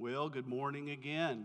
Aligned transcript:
Well, 0.00 0.30
good 0.30 0.46
morning 0.46 0.88
again. 0.88 1.44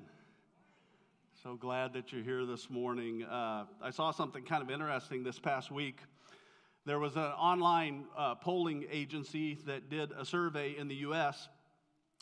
So 1.43 1.55
glad 1.55 1.91
that 1.91 2.13
you're 2.13 2.23
here 2.23 2.45
this 2.45 2.69
morning. 2.69 3.25
Uh, 3.25 3.65
I 3.81 3.91
saw 3.91 4.11
something 4.11 4.45
kind 4.45 4.63
of 4.63 4.71
interesting 4.71 5.25
this 5.25 5.37
past 5.37 5.71
week. 5.71 5.99
There 6.85 6.97
was 6.97 7.17
an 7.17 7.23
online 7.23 8.05
uh, 8.17 8.35
polling 8.35 8.85
agency 8.89 9.55
that 9.65 9.89
did 9.89 10.13
a 10.13 10.23
survey 10.23 10.73
in 10.77 10.87
the 10.87 10.95
US, 11.07 11.49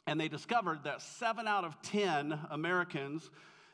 and 0.08 0.20
they 0.20 0.28
discovered 0.28 0.86
that 0.86 1.04
seven 1.04 1.48
out 1.48 1.66
of 1.66 1.80
10 1.84 2.40
Americans 2.50 3.30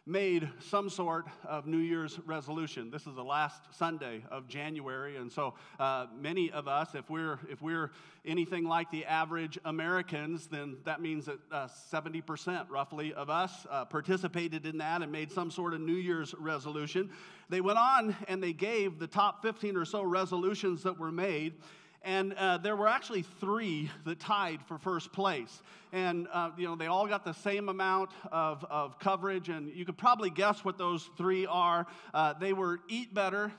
made 0.10 0.50
some 0.60 0.90
sort 0.90 1.28
of 1.48 1.68
New 1.68 1.78
Year's 1.78 2.20
resolution. 2.26 2.90
This 2.90 3.06
is 3.06 3.14
the 3.14 3.24
last 3.24 3.62
Sunday 3.72 4.24
of 4.32 4.48
January, 4.48 5.18
and 5.18 5.32
so 5.32 5.54
uh, 5.80 6.08
many 6.20 6.50
of 6.50 6.68
us, 6.68 6.96
if 6.96 7.08
we're 7.12 7.38
if 7.48 7.62
we're 7.62 7.92
anything 8.26 8.64
like 8.64 8.90
the 8.90 9.06
average 9.06 9.60
Americans, 9.66 10.48
then 10.48 10.78
that 10.84 11.00
means 11.00 11.28
that 11.28 11.38
uh, 11.52 11.68
70% 11.94 12.70
roughly 12.70 13.14
of 13.14 13.30
us 13.30 13.68
uh, 13.70 13.86
participated 13.86 14.66
in 14.66 14.80
that 14.80 15.04
and 15.04 15.12
made 15.12 15.32
some 15.32 15.52
sort 15.52 15.76
of 15.76 15.82
New 15.82 15.94
Year's 15.94 16.34
resolution. 16.40 17.12
They 17.50 17.62
went 17.62 17.78
on 17.78 18.16
and 18.28 18.42
they 18.42 18.54
gave 18.54 18.98
the 18.98 19.08
top 19.08 19.44
15 19.44 19.78
or 19.78 19.86
so 19.86 20.02
resolutions 20.02 20.84
that 20.84 20.98
were 20.98 21.12
made. 21.12 21.54
And 22.02 22.34
uh, 22.34 22.58
there 22.60 22.76
were 22.76 22.88
actually 22.88 23.24
three 23.42 23.92
that 24.06 24.20
tied 24.20 24.62
for 24.68 24.78
first 24.78 25.12
place. 25.12 25.62
And, 25.92 26.28
uh, 26.32 26.52
you 26.58 26.66
know, 26.66 26.76
they 26.76 26.88
all 26.88 27.08
got 27.08 27.26
the 27.26 27.34
same 27.34 27.68
amount 27.68 28.12
of, 28.32 28.66
of 28.70 29.00
coverage. 29.00 29.50
And 29.50 29.70
you 29.76 29.86
could 29.86 29.98
probably 29.98 30.30
guess 30.30 30.64
what 30.64 30.78
those 30.78 31.10
three 31.18 31.46
are. 31.46 31.88
Uh, 32.14 32.34
they 32.34 32.54
were 32.54 32.80
eat 32.88 33.14
better, 33.14 33.52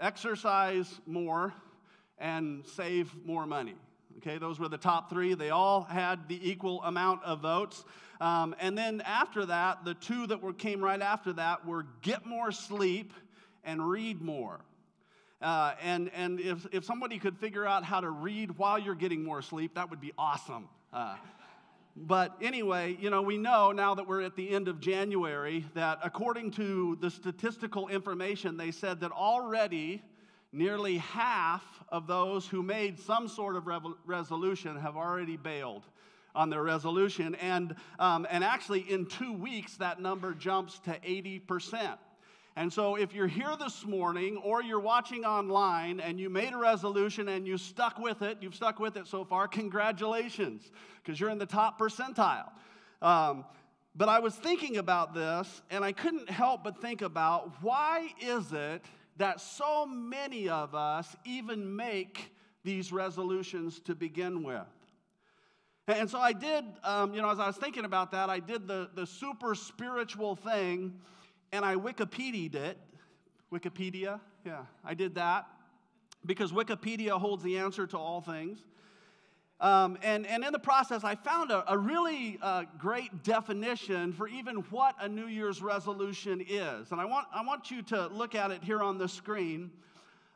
exercise 0.00 1.00
more, 1.06 1.52
and 2.18 2.64
save 2.66 3.14
more 3.24 3.46
money. 3.46 3.74
Okay, 4.18 4.38
those 4.38 4.58
were 4.58 4.68
the 4.68 4.78
top 4.78 5.10
three. 5.10 5.34
They 5.34 5.50
all 5.50 5.82
had 5.82 6.26
the 6.26 6.50
equal 6.50 6.82
amount 6.82 7.22
of 7.22 7.40
votes. 7.40 7.84
Um, 8.20 8.56
and 8.58 8.76
then 8.76 9.00
after 9.02 9.46
that, 9.46 9.84
the 9.84 9.94
two 9.94 10.26
that 10.26 10.42
were, 10.42 10.52
came 10.52 10.82
right 10.82 11.00
after 11.00 11.32
that 11.34 11.64
were 11.64 11.86
get 12.02 12.26
more 12.26 12.50
sleep 12.50 13.12
and 13.62 13.88
read 13.88 14.20
more. 14.20 14.60
Uh, 15.40 15.74
and 15.82 16.10
and 16.14 16.40
if, 16.40 16.66
if 16.72 16.84
somebody 16.84 17.18
could 17.18 17.36
figure 17.38 17.64
out 17.64 17.84
how 17.84 18.00
to 18.00 18.10
read 18.10 18.58
while 18.58 18.78
you're 18.78 18.94
getting 18.94 19.22
more 19.22 19.40
sleep, 19.40 19.74
that 19.74 19.88
would 19.90 20.00
be 20.00 20.12
awesome. 20.18 20.68
Uh, 20.92 21.16
but 21.96 22.36
anyway, 22.40 22.96
you 23.00 23.10
know, 23.10 23.22
we 23.22 23.38
know 23.38 23.72
now 23.72 23.94
that 23.94 24.06
we're 24.06 24.22
at 24.22 24.36
the 24.36 24.50
end 24.50 24.68
of 24.68 24.80
January 24.80 25.64
that 25.74 25.98
according 26.04 26.52
to 26.52 26.96
the 27.00 27.10
statistical 27.10 27.88
information, 27.88 28.56
they 28.56 28.70
said 28.70 29.00
that 29.00 29.10
already 29.10 30.02
nearly 30.52 30.98
half 30.98 31.64
of 31.88 32.06
those 32.06 32.46
who 32.46 32.62
made 32.62 32.98
some 32.98 33.28
sort 33.28 33.56
of 33.56 33.68
resolution 34.06 34.76
have 34.76 34.96
already 34.96 35.36
bailed 35.36 35.84
on 36.34 36.50
their 36.50 36.62
resolution. 36.62 37.34
And, 37.36 37.74
um, 37.98 38.26
and 38.30 38.44
actually, 38.44 38.80
in 38.80 39.06
two 39.06 39.32
weeks, 39.32 39.76
that 39.78 40.00
number 40.00 40.34
jumps 40.34 40.78
to 40.80 40.90
80%. 41.00 41.98
And 42.58 42.72
so, 42.72 42.96
if 42.96 43.14
you're 43.14 43.28
here 43.28 43.54
this 43.56 43.86
morning 43.86 44.36
or 44.38 44.64
you're 44.64 44.80
watching 44.80 45.24
online 45.24 46.00
and 46.00 46.18
you 46.18 46.28
made 46.28 46.54
a 46.54 46.56
resolution 46.56 47.28
and 47.28 47.46
you 47.46 47.56
stuck 47.56 48.00
with 48.00 48.20
it, 48.20 48.38
you've 48.40 48.56
stuck 48.56 48.80
with 48.80 48.96
it 48.96 49.06
so 49.06 49.24
far, 49.24 49.46
congratulations, 49.46 50.72
because 50.96 51.20
you're 51.20 51.30
in 51.30 51.38
the 51.38 51.46
top 51.46 51.78
percentile. 51.78 52.48
Um, 53.00 53.44
but 53.94 54.08
I 54.08 54.18
was 54.18 54.34
thinking 54.34 54.78
about 54.78 55.14
this 55.14 55.62
and 55.70 55.84
I 55.84 55.92
couldn't 55.92 56.28
help 56.28 56.64
but 56.64 56.82
think 56.82 57.00
about 57.00 57.62
why 57.62 58.08
is 58.20 58.52
it 58.52 58.82
that 59.18 59.40
so 59.40 59.86
many 59.86 60.48
of 60.48 60.74
us 60.74 61.14
even 61.24 61.76
make 61.76 62.34
these 62.64 62.90
resolutions 62.90 63.78
to 63.82 63.94
begin 63.94 64.42
with? 64.42 64.66
And 65.86 66.10
so 66.10 66.18
I 66.18 66.32
did, 66.32 66.64
um, 66.82 67.14
you 67.14 67.22
know, 67.22 67.30
as 67.30 67.38
I 67.38 67.46
was 67.46 67.56
thinking 67.56 67.84
about 67.84 68.10
that, 68.10 68.28
I 68.28 68.40
did 68.40 68.66
the, 68.66 68.90
the 68.96 69.06
super 69.06 69.54
spiritual 69.54 70.34
thing 70.34 70.98
and 71.52 71.64
I 71.64 71.76
Wikipedia'd 71.76 72.54
it. 72.54 72.78
Wikipedia, 73.52 74.20
yeah, 74.44 74.62
I 74.84 74.94
did 74.94 75.14
that 75.14 75.46
because 76.26 76.52
Wikipedia 76.52 77.18
holds 77.18 77.42
the 77.42 77.58
answer 77.58 77.86
to 77.86 77.96
all 77.96 78.20
things. 78.20 78.58
Um, 79.60 79.98
and, 80.02 80.24
and 80.26 80.44
in 80.44 80.52
the 80.52 80.58
process, 80.58 81.02
I 81.02 81.16
found 81.16 81.50
a, 81.50 81.64
a 81.72 81.76
really 81.76 82.38
uh, 82.40 82.64
great 82.78 83.24
definition 83.24 84.12
for 84.12 84.28
even 84.28 84.56
what 84.70 84.94
a 85.00 85.08
New 85.08 85.26
Year's 85.26 85.60
resolution 85.60 86.44
is. 86.46 86.92
And 86.92 87.00
I 87.00 87.04
want, 87.04 87.26
I 87.34 87.42
want 87.44 87.70
you 87.70 87.82
to 87.82 88.06
look 88.08 88.36
at 88.36 88.52
it 88.52 88.62
here 88.62 88.82
on 88.82 88.98
the 88.98 89.08
screen. 89.08 89.70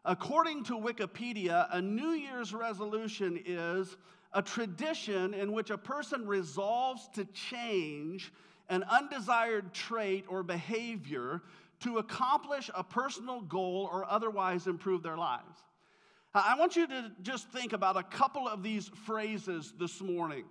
According 0.05 0.65
to 0.65 0.73
Wikipedia, 0.73 1.69
a 1.71 1.81
New 1.81 2.11
Year's 2.11 2.53
resolution 2.53 3.41
is 3.47 3.97
a 4.33 4.43
tradition 4.43 5.35
in 5.35 5.53
which 5.53 5.71
a 5.71 5.79
person 5.79 6.27
resolves 6.27 7.09
to 7.15 7.25
change 7.27 8.33
an 8.69 8.85
undesired 8.85 9.73
trait 9.73 10.25
or 10.29 10.43
behavior 10.43 11.43
to 11.81 11.99
accomplish 11.99 12.71
a 12.75 12.85
personal 12.85 13.41
goal 13.41 13.89
or 13.93 14.05
otherwise 14.09 14.67
improve 14.67 15.03
their 15.03 15.17
lives. 15.17 15.59
I 16.35 16.57
want 16.59 16.77
you 16.77 16.87
to 16.87 17.13
just 17.23 17.49
think 17.51 17.75
about 17.75 17.97
a 17.97 18.03
couple 18.03 18.49
of 18.49 18.63
these 18.63 18.89
phrases 19.05 19.75
this 19.79 20.01
morning. 20.01 20.45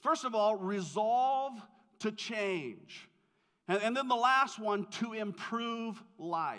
First 0.00 0.24
of 0.24 0.34
all, 0.34 0.56
resolve 0.56 1.52
to 1.98 2.12
change. 2.12 3.08
And, 3.66 3.94
then 3.94 4.08
the 4.08 4.14
last 4.14 4.58
one, 4.58 4.86
to 4.92 5.12
improve 5.12 6.02
life. 6.18 6.58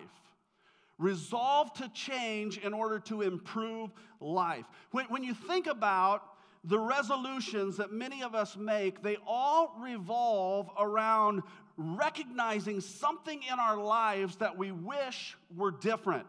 Resolve 1.00 1.74
to 1.76 1.90
change 1.90 2.60
in 2.60 2.74
order 2.74 3.00
to 3.00 3.24
improve 3.24 3.90
life. 4.20 4.66
When, 4.92 5.06
when 5.06 5.24
you 5.24 5.34
think 5.34 5.66
about 5.66 6.22
the 6.64 6.80
resolutions 6.80 7.78
that 7.78 7.92
many 7.92 8.22
of 8.22 8.36
us 8.36 8.58
make, 8.58 9.02
they 9.02 9.18
all 9.26 9.76
revolve 9.80 10.70
around 10.78 11.42
recognizing 11.78 12.82
something 12.82 13.42
in 13.52 13.60
our 13.60 13.78
lives 13.78 14.36
that 14.38 14.58
we 14.58 14.72
wish 14.72 15.38
were 15.56 15.72
different. 15.72 16.28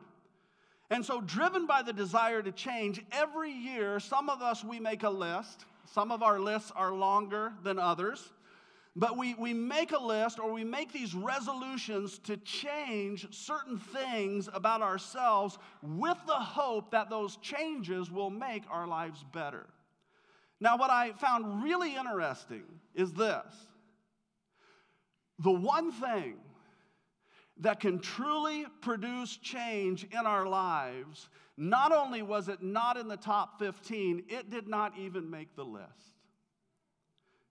And 0.91 1.05
so, 1.05 1.21
driven 1.21 1.67
by 1.67 1.83
the 1.83 1.93
desire 1.93 2.43
to 2.43 2.53
change, 2.53 3.01
every 3.13 3.53
year, 3.53 4.01
some 4.01 4.29
of 4.29 4.43
us, 4.43 4.65
we 4.65 4.81
make 4.81 5.03
a 5.03 5.11
list. 5.11 5.65
Some 5.93 6.13
of 6.13 6.23
our 6.23 6.39
lists 6.39 6.73
are 6.75 6.93
longer 6.93 7.53
than 7.63 7.79
others. 7.79 8.33
But 8.97 9.17
we, 9.17 9.35
we 9.35 9.55
make 9.55 9.93
a 9.93 10.03
list 10.03 10.41
or 10.41 10.53
we 10.53 10.65
make 10.65 10.93
these 10.93 11.15
resolutions 11.15 12.19
to 12.21 12.37
change 12.39 13.33
certain 13.33 13.79
things 13.79 14.49
about 14.53 14.83
ourselves 14.83 15.59
with 15.81 16.19
the 16.27 16.33
hope 16.33 16.91
that 16.91 17.09
those 17.09 17.37
changes 17.37 18.11
will 18.11 18.31
make 18.31 18.65
our 18.69 18.89
lives 18.89 19.25
better. 19.33 19.67
Now, 20.61 20.77
what 20.77 20.91
I 20.91 21.13
found 21.13 21.63
really 21.63 21.97
interesting 21.97 22.65
is 22.95 23.13
this 23.13 23.47
the 25.39 25.51
one 25.51 25.91
thing 25.91 26.37
that 27.61 27.81
can 27.81 27.99
truly 27.99 28.67
produce 28.81 29.37
change 29.37 30.05
in 30.05 30.27
our 30.27 30.47
lives, 30.47 31.29
not 31.57 31.93
only 31.93 32.23
was 32.23 32.49
it 32.49 32.63
not 32.63 32.97
in 32.97 33.09
the 33.09 33.17
top 33.17 33.59
15, 33.59 34.25
it 34.29 34.51
did 34.51 34.69
not 34.69 34.97
even 34.99 35.31
make 35.31 35.55
the 35.57 35.65
list. 35.65 35.89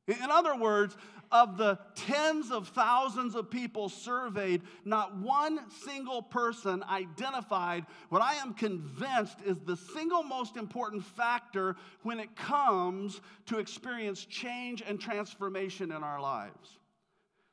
In 0.07 0.31
other 0.31 0.55
words, 0.55 0.97
of 1.31 1.57
the 1.57 1.77
tens 1.95 2.51
of 2.51 2.69
thousands 2.69 3.35
of 3.35 3.49
people 3.49 3.89
surveyed, 3.89 4.61
not 4.85 5.17
one 5.17 5.59
single 5.85 6.21
person 6.21 6.83
identified 6.89 7.85
what 8.09 8.21
I 8.21 8.35
am 8.35 8.53
convinced 8.53 9.37
is 9.45 9.57
the 9.59 9.77
single 9.77 10.23
most 10.23 10.57
important 10.57 11.03
factor 11.03 11.75
when 12.03 12.19
it 12.19 12.35
comes 12.35 13.21
to 13.47 13.59
experience 13.59 14.25
change 14.25 14.81
and 14.85 14.99
transformation 14.99 15.91
in 15.91 16.03
our 16.03 16.19
lives. 16.19 16.79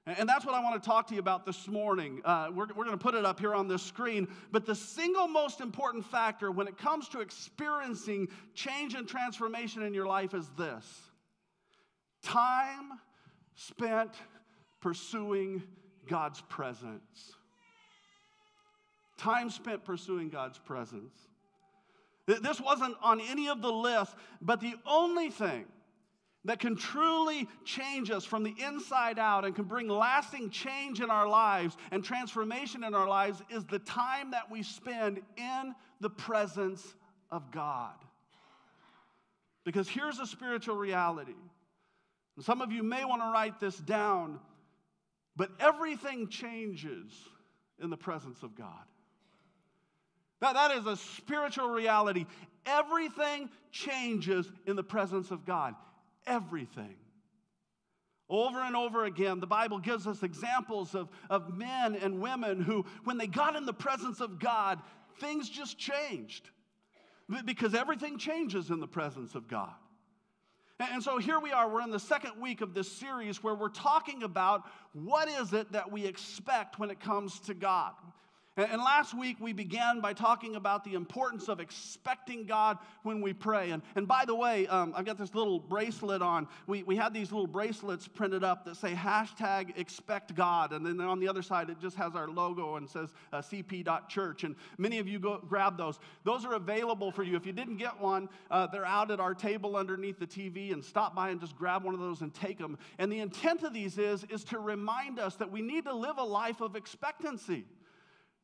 And 0.06 0.28
that's 0.28 0.46
what 0.46 0.54
I 0.54 0.62
want 0.62 0.80
to 0.80 0.88
talk 0.88 1.08
to 1.08 1.14
you 1.14 1.20
about 1.20 1.44
this 1.44 1.66
morning. 1.66 2.22
Uh, 2.24 2.48
we're 2.54 2.68
we're 2.76 2.84
going 2.84 2.96
to 2.96 2.96
put 2.96 3.16
it 3.16 3.24
up 3.24 3.40
here 3.40 3.56
on 3.56 3.66
the 3.66 3.76
screen. 3.76 4.28
But 4.52 4.64
the 4.64 4.74
single 4.74 5.26
most 5.26 5.60
important 5.60 6.06
factor 6.06 6.52
when 6.52 6.68
it 6.68 6.78
comes 6.78 7.08
to 7.08 7.20
experiencing 7.20 8.28
change 8.54 8.94
and 8.94 9.08
transformation 9.08 9.82
in 9.82 9.92
your 9.92 10.06
life 10.06 10.32
is 10.32 10.48
this 10.56 10.84
time 12.22 13.00
spent 13.56 14.12
pursuing 14.80 15.62
God's 16.06 16.40
presence. 16.42 17.32
Time 19.18 19.50
spent 19.50 19.84
pursuing 19.84 20.28
God's 20.28 20.58
presence. 20.58 21.14
This 22.26 22.60
wasn't 22.60 22.96
on 23.02 23.20
any 23.20 23.48
of 23.48 23.62
the 23.62 23.72
lists, 23.72 24.14
but 24.40 24.60
the 24.60 24.74
only 24.84 25.30
thing 25.30 25.64
that 26.44 26.60
can 26.60 26.76
truly 26.76 27.48
change 27.64 28.10
us 28.10 28.24
from 28.24 28.42
the 28.42 28.54
inside 28.64 29.18
out 29.18 29.44
and 29.44 29.54
can 29.54 29.64
bring 29.64 29.88
lasting 29.88 30.50
change 30.50 31.00
in 31.00 31.10
our 31.10 31.28
lives 31.28 31.76
and 31.90 32.04
transformation 32.04 32.84
in 32.84 32.94
our 32.94 33.08
lives 33.08 33.42
is 33.50 33.64
the 33.64 33.80
time 33.80 34.30
that 34.30 34.50
we 34.50 34.62
spend 34.62 35.20
in 35.36 35.74
the 36.00 36.10
presence 36.10 36.94
of 37.30 37.50
God. 37.50 37.94
Because 39.64 39.88
here's 39.88 40.20
a 40.20 40.26
spiritual 40.26 40.76
reality 40.76 41.34
some 42.40 42.60
of 42.60 42.70
you 42.70 42.82
may 42.82 43.04
want 43.04 43.22
to 43.22 43.30
write 43.32 43.60
this 43.60 43.76
down, 43.76 44.38
but 45.36 45.50
everything 45.58 46.28
changes 46.28 47.12
in 47.82 47.90
the 47.90 47.96
presence 47.96 48.42
of 48.42 48.54
God. 48.54 48.84
That, 50.40 50.54
that 50.54 50.70
is 50.72 50.86
a 50.86 50.96
spiritual 50.96 51.70
reality. 51.70 52.26
Everything 52.66 53.48
changes 53.70 54.50
in 54.66 54.76
the 54.76 54.82
presence 54.82 55.30
of 55.30 55.46
God. 55.46 55.74
Everything. 56.26 56.96
Over 58.28 58.58
and 58.58 58.74
over 58.74 59.04
again, 59.04 59.40
the 59.40 59.46
Bible 59.46 59.78
gives 59.78 60.06
us 60.06 60.22
examples 60.22 60.94
of, 60.94 61.08
of 61.30 61.56
men 61.56 61.94
and 61.94 62.20
women 62.20 62.60
who, 62.60 62.84
when 63.04 63.18
they 63.18 63.28
got 63.28 63.54
in 63.54 63.66
the 63.66 63.72
presence 63.72 64.20
of 64.20 64.38
God, 64.40 64.80
things 65.20 65.48
just 65.48 65.78
changed. 65.78 66.50
Because 67.44 67.74
everything 67.74 68.18
changes 68.18 68.70
in 68.70 68.80
the 68.80 68.86
presence 68.86 69.34
of 69.34 69.48
God. 69.48 69.74
And 70.78 71.02
so 71.02 71.16
here 71.18 71.40
we 71.40 71.52
are, 71.52 71.68
we're 71.68 71.80
in 71.80 71.90
the 71.90 71.98
second 71.98 72.32
week 72.38 72.60
of 72.60 72.74
this 72.74 72.90
series 72.90 73.42
where 73.42 73.54
we're 73.54 73.70
talking 73.70 74.22
about 74.22 74.64
what 74.92 75.26
is 75.28 75.54
it 75.54 75.72
that 75.72 75.90
we 75.90 76.04
expect 76.04 76.78
when 76.78 76.90
it 76.90 77.00
comes 77.00 77.40
to 77.40 77.54
God. 77.54 77.92
And 78.56 78.80
last 78.80 79.12
week 79.12 79.36
we 79.38 79.52
began 79.52 80.00
by 80.00 80.14
talking 80.14 80.56
about 80.56 80.82
the 80.82 80.94
importance 80.94 81.48
of 81.48 81.60
expecting 81.60 82.46
God 82.46 82.78
when 83.02 83.20
we 83.20 83.34
pray. 83.34 83.70
And, 83.70 83.82
and 83.96 84.08
by 84.08 84.24
the 84.24 84.34
way, 84.34 84.66
um, 84.68 84.94
I've 84.96 85.04
got 85.04 85.18
this 85.18 85.34
little 85.34 85.60
bracelet 85.60 86.22
on. 86.22 86.48
We, 86.66 86.82
we 86.82 86.96
had 86.96 87.12
these 87.12 87.30
little 87.30 87.46
bracelets 87.46 88.08
printed 88.08 88.42
up 88.42 88.64
that 88.64 88.76
say 88.76 88.94
hashtag 88.94 89.78
expect 89.78 90.34
God. 90.34 90.72
And 90.72 90.86
then 90.86 90.98
on 91.02 91.20
the 91.20 91.28
other 91.28 91.42
side, 91.42 91.68
it 91.68 91.78
just 91.80 91.96
has 91.96 92.14
our 92.14 92.28
logo 92.28 92.76
and 92.76 92.88
says 92.88 93.12
uh, 93.30 93.42
cp.church. 93.42 94.44
And 94.44 94.56
many 94.78 95.00
of 95.00 95.06
you 95.06 95.18
go 95.18 95.38
grab 95.46 95.76
those. 95.76 95.98
Those 96.24 96.46
are 96.46 96.54
available 96.54 97.10
for 97.10 97.24
you. 97.24 97.36
If 97.36 97.44
you 97.44 97.52
didn't 97.52 97.76
get 97.76 98.00
one, 98.00 98.26
uh, 98.50 98.68
they're 98.68 98.86
out 98.86 99.10
at 99.10 99.20
our 99.20 99.34
table 99.34 99.76
underneath 99.76 100.18
the 100.18 100.26
TV. 100.26 100.72
And 100.72 100.82
stop 100.82 101.14
by 101.14 101.28
and 101.28 101.38
just 101.42 101.58
grab 101.58 101.84
one 101.84 101.92
of 101.92 102.00
those 102.00 102.22
and 102.22 102.32
take 102.32 102.56
them. 102.56 102.78
And 102.98 103.12
the 103.12 103.20
intent 103.20 103.64
of 103.64 103.74
these 103.74 103.98
is, 103.98 104.24
is 104.30 104.44
to 104.44 104.58
remind 104.58 105.18
us 105.18 105.36
that 105.36 105.52
we 105.52 105.60
need 105.60 105.84
to 105.84 105.94
live 105.94 106.16
a 106.16 106.24
life 106.24 106.62
of 106.62 106.74
expectancy. 106.74 107.66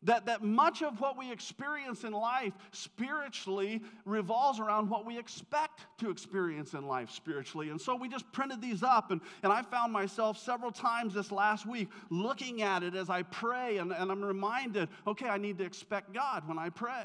That, 0.05 0.27
that 0.27 0.43
much 0.43 0.83
of 0.83 1.01
what 1.01 1.17
we 1.17 1.31
experience 1.31 2.05
in 2.05 2.13
life 2.13 2.53
spiritually 2.73 3.83
revolves 4.05 4.59
around 4.59 4.91
what 4.91 5.07
we 5.07 5.19
expect 5.19 5.81
to 5.99 6.11
experience 6.11 6.75
in 6.75 6.87
life 6.87 7.11
spiritually. 7.11 7.71
And 7.71 7.81
so 7.81 7.95
we 7.95 8.09
just 8.09 8.31
printed 8.33 8.61
these 8.61 8.83
up, 8.83 9.11
and, 9.13 9.21
and 9.43 9.53
I 9.53 9.63
found 9.63 9.93
myself 9.93 10.39
several 10.39 10.73
times 10.73 11.15
this 11.15 11.31
last 11.31 11.67
week 11.67 11.89
looking 12.11 12.63
at 12.63 12.83
it 12.83 12.95
as 12.95 13.11
I 13.11 13.23
pray, 13.23 13.79
and, 13.79 13.93
and 13.93 14.11
I'm 14.11 14.23
reminded 14.23 14.89
okay, 15.07 15.29
I 15.29 15.39
need 15.39 15.59
to 15.59 15.65
expect 15.65 16.13
God 16.13 16.47
when 16.49 16.59
I 16.59 16.69
pray. 16.69 17.05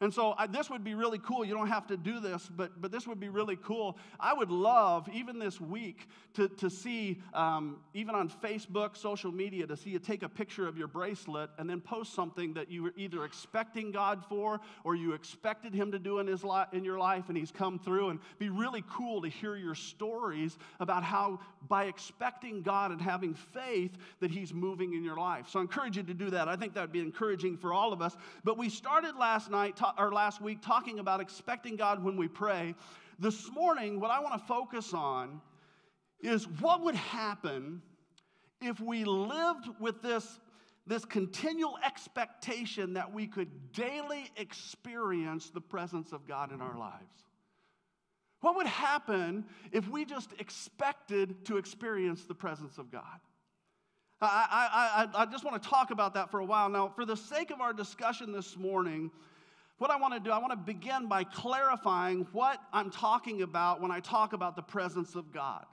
And 0.00 0.14
so 0.14 0.34
I, 0.38 0.46
this 0.46 0.70
would 0.70 0.84
be 0.84 0.94
really 0.94 1.18
cool. 1.18 1.44
You 1.44 1.54
don't 1.54 1.66
have 1.66 1.88
to 1.88 1.96
do 1.96 2.20
this, 2.20 2.48
but, 2.48 2.80
but 2.80 2.92
this 2.92 3.08
would 3.08 3.18
be 3.18 3.28
really 3.28 3.56
cool. 3.56 3.98
I 4.20 4.32
would 4.32 4.50
love, 4.50 5.08
even 5.12 5.40
this 5.40 5.60
week, 5.60 6.08
to, 6.34 6.48
to 6.48 6.70
see, 6.70 7.20
um, 7.34 7.78
even 7.94 8.14
on 8.14 8.28
Facebook, 8.28 8.96
social 8.96 9.32
media, 9.32 9.66
to 9.66 9.76
see 9.76 9.90
you 9.90 9.98
take 9.98 10.22
a 10.22 10.28
picture 10.28 10.68
of 10.68 10.78
your 10.78 10.86
bracelet 10.86 11.50
and 11.58 11.68
then 11.68 11.80
post 11.80 12.14
something 12.14 12.54
that 12.54 12.70
you 12.70 12.84
were 12.84 12.92
either 12.96 13.24
expecting 13.24 13.90
God 13.90 14.24
for 14.28 14.60
or 14.84 14.94
you 14.94 15.14
expected 15.14 15.74
Him 15.74 15.90
to 15.90 15.98
do 15.98 16.20
in, 16.20 16.28
his 16.28 16.44
li- 16.44 16.66
in 16.72 16.84
your 16.84 16.98
life 17.00 17.24
and 17.28 17.36
He's 17.36 17.50
come 17.50 17.80
through. 17.80 18.10
And 18.10 18.20
be 18.38 18.50
really 18.50 18.84
cool 18.88 19.20
to 19.22 19.28
hear 19.28 19.56
your 19.56 19.74
stories 19.74 20.58
about 20.78 21.02
how, 21.02 21.40
by 21.68 21.86
expecting 21.86 22.62
God 22.62 22.92
and 22.92 23.02
having 23.02 23.34
faith, 23.34 23.96
that 24.20 24.30
He's 24.30 24.54
moving 24.54 24.94
in 24.94 25.02
your 25.02 25.16
life. 25.16 25.48
So 25.48 25.58
I 25.58 25.62
encourage 25.62 25.96
you 25.96 26.04
to 26.04 26.14
do 26.14 26.30
that. 26.30 26.46
I 26.46 26.54
think 26.54 26.74
that 26.74 26.82
would 26.82 26.92
be 26.92 27.00
encouraging 27.00 27.56
for 27.56 27.72
all 27.72 27.92
of 27.92 28.00
us. 28.00 28.16
But 28.44 28.56
we 28.56 28.68
started 28.68 29.16
last 29.16 29.50
night 29.50 29.76
or 29.96 30.12
last 30.12 30.40
week 30.40 30.58
talking 30.60 30.98
about 30.98 31.20
expecting 31.20 31.76
God 31.76 32.02
when 32.02 32.16
we 32.16 32.28
pray. 32.28 32.74
This 33.18 33.50
morning, 33.52 34.00
what 34.00 34.10
I 34.10 34.20
want 34.20 34.40
to 34.40 34.46
focus 34.46 34.92
on 34.92 35.40
is 36.20 36.48
what 36.60 36.82
would 36.82 36.94
happen 36.94 37.82
if 38.60 38.80
we 38.80 39.04
lived 39.04 39.68
with 39.80 40.02
this, 40.02 40.40
this 40.86 41.04
continual 41.04 41.78
expectation 41.84 42.94
that 42.94 43.12
we 43.12 43.26
could 43.26 43.72
daily 43.72 44.30
experience 44.36 45.50
the 45.50 45.60
presence 45.60 46.12
of 46.12 46.26
God 46.26 46.52
in 46.52 46.60
our 46.60 46.76
lives. 46.76 47.24
What 48.40 48.56
would 48.56 48.66
happen 48.66 49.44
if 49.72 49.88
we 49.88 50.04
just 50.04 50.30
expected 50.38 51.44
to 51.46 51.56
experience 51.56 52.24
the 52.24 52.34
presence 52.34 52.78
of 52.78 52.90
God? 52.90 53.02
I, 54.20 55.06
I, 55.14 55.20
I, 55.20 55.22
I 55.22 55.26
just 55.26 55.44
want 55.44 55.60
to 55.62 55.68
talk 55.68 55.90
about 55.90 56.14
that 56.14 56.30
for 56.30 56.40
a 56.40 56.44
while. 56.44 56.68
Now, 56.68 56.88
for 56.88 57.04
the 57.04 57.16
sake 57.16 57.50
of 57.50 57.60
our 57.60 57.72
discussion 57.72 58.32
this 58.32 58.56
morning, 58.56 59.10
what 59.78 59.92
I 59.92 59.96
want 59.96 60.14
to 60.14 60.20
do, 60.20 60.30
I 60.30 60.38
want 60.38 60.50
to 60.50 60.56
begin 60.56 61.06
by 61.06 61.24
clarifying 61.24 62.26
what 62.32 62.60
I'm 62.72 62.90
talking 62.90 63.42
about 63.42 63.80
when 63.80 63.92
I 63.92 64.00
talk 64.00 64.32
about 64.32 64.56
the 64.56 64.62
presence 64.62 65.14
of 65.14 65.32
God. 65.32 65.64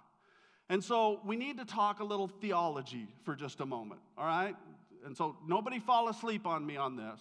And 0.70 0.84
so 0.84 1.22
we 1.26 1.36
need 1.36 1.58
to 1.58 1.66
talk 1.66 2.00
a 2.00 2.04
little 2.04 2.28
theology 2.28 3.08
for 3.24 3.36
just 3.36 3.62
a 3.62 3.66
moment, 3.66 4.02
all 4.18 4.26
right? 4.26 4.56
And 5.06 5.18
so 5.18 5.36
nobody 5.48 5.80
fall 5.80 6.10
asleep 6.10 6.46
on 6.46 6.66
me 6.66 6.78
on 6.78 6.96
this. 6.96 7.20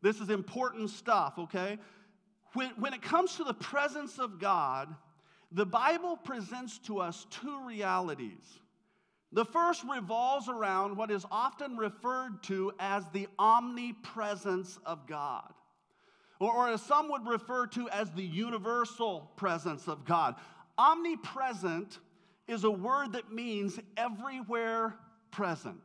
This 0.00 0.20
is 0.20 0.30
important 0.30 0.90
stuff, 0.90 1.34
okay? 1.38 1.78
When, 2.52 2.70
when 2.70 2.94
it 2.94 3.02
comes 3.02 3.36
to 3.36 3.44
the 3.44 3.54
presence 3.54 4.18
of 4.18 4.38
God, 4.38 4.94
the 5.50 5.66
Bible 5.66 6.16
presents 6.16 6.78
to 6.80 6.98
us 7.00 7.26
two 7.30 7.64
realities. 7.64 8.60
The 9.32 9.44
first 9.44 9.84
revolves 9.84 10.48
around 10.48 10.96
what 10.96 11.10
is 11.10 11.26
often 11.30 11.76
referred 11.76 12.42
to 12.44 12.72
as 12.78 13.04
the 13.12 13.26
omnipresence 13.38 14.78
of 14.86 15.06
God 15.06 15.52
or, 16.38 16.52
or 16.52 16.68
as 16.68 16.82
some 16.82 17.10
would 17.10 17.26
refer 17.26 17.66
to 17.68 17.88
as 17.90 18.10
the 18.10 18.22
universal 18.22 19.30
presence 19.36 19.88
of 19.88 20.04
God. 20.04 20.34
Omnipresent 20.78 21.98
is 22.48 22.64
a 22.64 22.70
word 22.70 23.12
that 23.12 23.32
means 23.32 23.78
everywhere 23.96 24.94
present. 25.30 25.80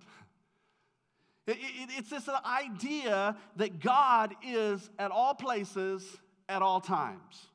It, 1.47 1.57
it, 1.57 1.89
it's 1.97 2.09
this 2.09 2.29
idea 2.45 3.35
that 3.55 3.79
God 3.79 4.35
is 4.45 4.89
at 4.99 5.11
all 5.11 5.33
places 5.33 6.05
at 6.47 6.61
all 6.61 6.81
times. 6.81 7.47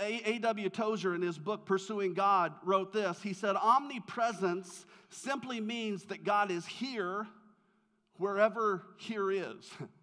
A.W. 0.00 0.68
Tozer, 0.68 1.14
in 1.14 1.22
his 1.22 1.38
book 1.38 1.64
Pursuing 1.64 2.12
God, 2.12 2.52
wrote 2.64 2.92
this. 2.92 3.22
He 3.22 3.32
said, 3.32 3.56
Omnipresence 3.56 4.84
simply 5.08 5.60
means 5.60 6.04
that 6.04 6.24
God 6.24 6.50
is 6.50 6.66
here 6.66 7.26
wherever 8.18 8.82
here 8.98 9.30
is. 9.30 9.70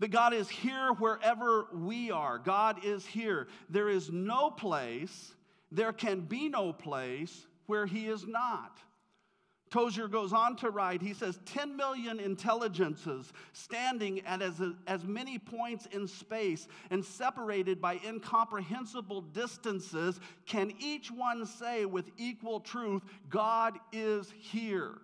That 0.00 0.08
God 0.08 0.32
is 0.32 0.48
here 0.48 0.92
wherever 0.98 1.66
we 1.72 2.10
are. 2.10 2.38
God 2.38 2.84
is 2.84 3.04
here. 3.04 3.48
There 3.68 3.88
is 3.88 4.10
no 4.10 4.50
place, 4.50 5.34
there 5.72 5.92
can 5.92 6.20
be 6.20 6.48
no 6.48 6.72
place 6.72 7.46
where 7.66 7.86
He 7.86 8.06
is 8.06 8.26
not. 8.26 8.78
Tozer 9.70 10.08
goes 10.08 10.32
on 10.32 10.56
to 10.56 10.70
write, 10.70 11.02
he 11.02 11.12
says, 11.12 11.38
10 11.46 11.76
million 11.76 12.20
intelligences 12.20 13.32
standing 13.52 14.24
at 14.26 14.40
as, 14.40 14.60
as 14.86 15.04
many 15.04 15.38
points 15.38 15.86
in 15.92 16.08
space 16.08 16.68
and 16.90 17.04
separated 17.04 17.80
by 17.80 18.00
incomprehensible 18.06 19.20
distances, 19.20 20.20
can 20.46 20.72
each 20.78 21.10
one 21.10 21.44
say 21.44 21.84
with 21.84 22.10
equal 22.16 22.60
truth, 22.60 23.02
God 23.28 23.78
is 23.92 24.32
here? 24.38 24.98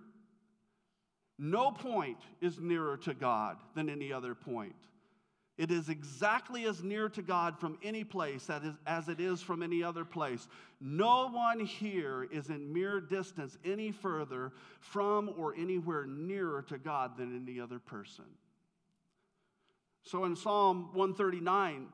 No 1.38 1.70
point 1.70 2.18
is 2.40 2.60
nearer 2.60 2.96
to 2.98 3.14
God 3.14 3.56
than 3.74 3.88
any 3.88 4.12
other 4.12 4.34
point. 4.34 4.76
It 5.56 5.70
is 5.70 5.88
exactly 5.88 6.64
as 6.64 6.82
near 6.82 7.08
to 7.10 7.22
God 7.22 7.58
from 7.58 7.78
any 7.82 8.02
place 8.02 8.50
as 8.86 9.08
it 9.08 9.20
is 9.20 9.40
from 9.40 9.62
any 9.62 9.84
other 9.84 10.04
place. 10.04 10.48
No 10.80 11.28
one 11.28 11.60
here 11.60 12.26
is 12.32 12.48
in 12.48 12.72
mere 12.72 13.00
distance 13.00 13.56
any 13.64 13.92
further 13.92 14.52
from 14.80 15.32
or 15.36 15.54
anywhere 15.56 16.06
nearer 16.06 16.62
to 16.62 16.78
God 16.78 17.16
than 17.16 17.40
any 17.40 17.60
other 17.60 17.78
person. 17.78 18.24
So 20.02 20.24
in 20.24 20.34
Psalm 20.34 20.88
139, 20.92 21.86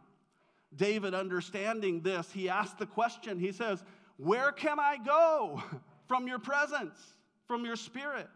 David, 0.74 1.14
understanding 1.14 2.00
this, 2.00 2.30
he 2.32 2.48
asked 2.48 2.78
the 2.78 2.86
question 2.86 3.38
He 3.38 3.52
says, 3.52 3.84
Where 4.16 4.52
can 4.52 4.80
I 4.80 4.96
go 4.96 5.62
from 6.08 6.26
your 6.26 6.38
presence, 6.38 6.98
from 7.46 7.64
your 7.66 7.76
spirit? 7.76 8.28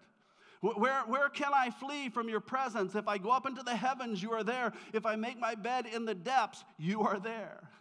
Where, 0.64 1.02
where 1.02 1.28
can 1.28 1.52
I 1.52 1.68
flee 1.68 2.08
from 2.08 2.26
your 2.26 2.40
presence? 2.40 2.94
If 2.94 3.06
I 3.06 3.18
go 3.18 3.30
up 3.30 3.44
into 3.44 3.62
the 3.62 3.76
heavens, 3.76 4.22
you 4.22 4.32
are 4.32 4.42
there. 4.42 4.72
If 4.94 5.04
I 5.04 5.14
make 5.14 5.38
my 5.38 5.54
bed 5.54 5.84
in 5.84 6.06
the 6.06 6.14
depths, 6.14 6.64
you 6.78 7.02
are 7.02 7.20
there. 7.20 7.68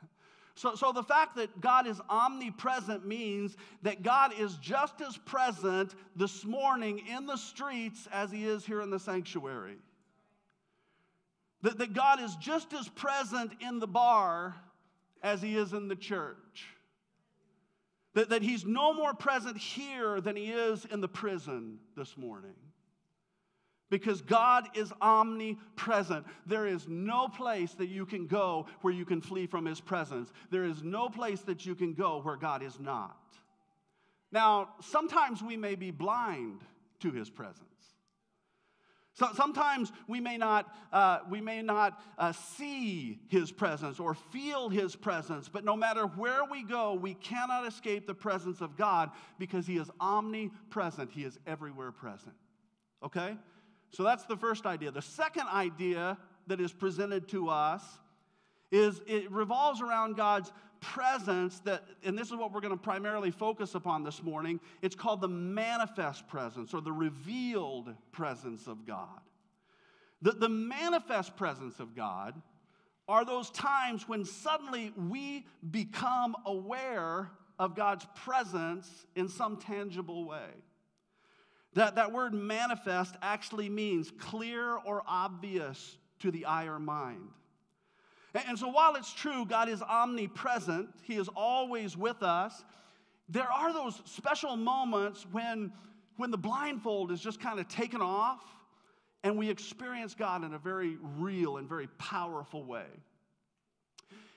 So, 0.55 0.75
so 0.75 0.91
the 0.91 1.01
fact 1.01 1.37
that 1.37 1.61
God 1.61 1.87
is 1.87 1.99
omnipresent 2.11 3.07
means 3.07 3.57
that 3.81 4.03
God 4.03 4.33
is 4.37 4.55
just 4.57 5.01
as 5.01 5.17
present 5.17 5.95
this 6.15 6.45
morning 6.45 7.01
in 7.07 7.25
the 7.25 7.37
streets 7.37 8.07
as 8.11 8.29
he 8.29 8.45
is 8.45 8.63
here 8.63 8.79
in 8.81 8.91
the 8.91 8.99
sanctuary. 8.99 9.77
That, 11.63 11.79
that 11.79 11.95
God 11.95 12.21
is 12.21 12.35
just 12.35 12.71
as 12.71 12.87
present 12.87 13.53
in 13.61 13.79
the 13.79 13.87
bar 13.87 14.55
as 15.23 15.41
he 15.41 15.57
is 15.57 15.73
in 15.73 15.87
the 15.87 15.95
church. 15.95 16.67
That, 18.13 18.29
that 18.29 18.43
he's 18.43 18.63
no 18.63 18.93
more 18.93 19.15
present 19.15 19.57
here 19.57 20.21
than 20.21 20.35
he 20.35 20.51
is 20.51 20.85
in 20.85 21.01
the 21.01 21.07
prison 21.07 21.79
this 21.97 22.15
morning 22.15 22.53
because 23.89 24.21
God 24.21 24.67
is 24.75 24.91
omnipresent. 25.01 26.25
There 26.45 26.65
is 26.65 26.87
no 26.87 27.27
place 27.27 27.73
that 27.73 27.89
you 27.89 28.05
can 28.05 28.27
go 28.27 28.67
where 28.81 28.93
you 28.93 29.05
can 29.05 29.21
flee 29.21 29.45
from 29.45 29.65
His 29.65 29.79
presence. 29.79 30.31
There 30.49 30.65
is 30.65 30.83
no 30.83 31.09
place 31.09 31.41
that 31.41 31.65
you 31.65 31.75
can 31.75 31.93
go 31.93 32.21
where 32.21 32.37
God 32.37 32.63
is 32.63 32.79
not. 32.79 33.17
Now, 34.31 34.69
sometimes 34.81 35.43
we 35.43 35.57
may 35.57 35.75
be 35.75 35.91
blind 35.91 36.61
to 37.01 37.11
His 37.11 37.29
presence. 37.29 37.67
So 39.15 39.27
sometimes 39.35 39.91
we 40.07 40.19
may 40.19 40.37
not, 40.37 40.75
uh, 40.91 41.19
we 41.29 41.39
may 41.39 41.61
not 41.61 42.01
uh, 42.17 42.31
see 42.31 43.19
his 43.27 43.51
presence 43.51 43.99
or 43.99 44.15
feel 44.15 44.69
his 44.69 44.95
presence, 44.95 45.47
but 45.47 45.63
no 45.63 45.75
matter 45.75 46.07
where 46.07 46.43
we 46.49 46.63
go, 46.63 46.95
we 46.95 47.13
cannot 47.13 47.67
escape 47.67 48.07
the 48.07 48.15
presence 48.15 48.59
of 48.59 48.75
God 48.75 49.11
because 49.37 49.67
he 49.67 49.77
is 49.77 49.89
omnipresent. 49.99 51.11
He 51.11 51.23
is 51.25 51.37
everywhere 51.45 51.91
present. 51.91 52.33
Okay? 53.03 53.37
So 53.93 54.03
that's 54.03 54.25
the 54.25 54.35
first 54.35 54.65
idea. 54.65 54.91
The 54.91 55.01
second 55.01 55.47
idea 55.47 56.17
that 56.47 56.59
is 56.59 56.73
presented 56.73 57.27
to 57.29 57.49
us 57.49 57.83
is 58.71 59.01
it 59.05 59.31
revolves 59.31 59.81
around 59.81 60.17
God's 60.17 60.51
presence 60.81 61.59
that, 61.59 61.83
and 62.03 62.17
this 62.17 62.27
is 62.27 62.35
what 62.35 62.51
we're 62.51 62.59
going 62.59 62.75
to 62.75 62.83
primarily 62.83 63.31
focus 63.31 63.75
upon 63.75 64.03
this 64.03 64.21
morning, 64.21 64.59
it's 64.81 64.95
called 64.95 65.21
the 65.21 65.27
manifest 65.27 66.27
presence 66.27 66.73
or 66.73 66.81
the 66.81 66.91
revealed 66.91 67.93
presence 68.11 68.67
of 68.67 68.85
God. 68.85 69.21
The, 70.23 70.31
the 70.31 70.49
manifest 70.49 71.37
presence 71.37 71.79
of 71.79 71.95
God 71.95 72.41
are 73.07 73.23
those 73.23 73.49
times 73.51 74.07
when 74.07 74.25
suddenly 74.25 74.91
we 75.09 75.45
become 75.69 76.35
aware 76.45 77.29
of 77.59 77.75
God's 77.75 78.07
presence 78.15 79.05
in 79.15 79.29
some 79.29 79.57
tangible 79.57 80.25
way. 80.25 80.49
That, 81.75 81.95
that 81.95 82.11
word 82.11 82.33
manifest 82.33 83.15
actually 83.21 83.69
means 83.69 84.11
clear 84.19 84.75
or 84.75 85.03
obvious 85.07 85.97
to 86.19 86.31
the 86.31 86.45
eye 86.45 86.65
or 86.65 86.79
mind. 86.79 87.29
And 88.47 88.57
so, 88.57 88.67
while 88.67 88.95
it's 88.95 89.13
true, 89.13 89.45
God 89.45 89.69
is 89.69 89.81
omnipresent, 89.81 90.89
He 91.03 91.15
is 91.15 91.29
always 91.35 91.95
with 91.95 92.23
us, 92.23 92.63
there 93.29 93.51
are 93.51 93.71
those 93.71 94.01
special 94.05 94.55
moments 94.55 95.25
when, 95.31 95.71
when 96.17 96.31
the 96.31 96.37
blindfold 96.37 97.11
is 97.11 97.21
just 97.21 97.39
kind 97.39 97.59
of 97.59 97.67
taken 97.67 98.01
off 98.01 98.41
and 99.23 99.37
we 99.37 99.49
experience 99.49 100.13
God 100.13 100.43
in 100.43 100.53
a 100.53 100.59
very 100.59 100.97
real 101.17 101.57
and 101.57 101.67
very 101.69 101.87
powerful 101.97 102.65
way. 102.65 102.85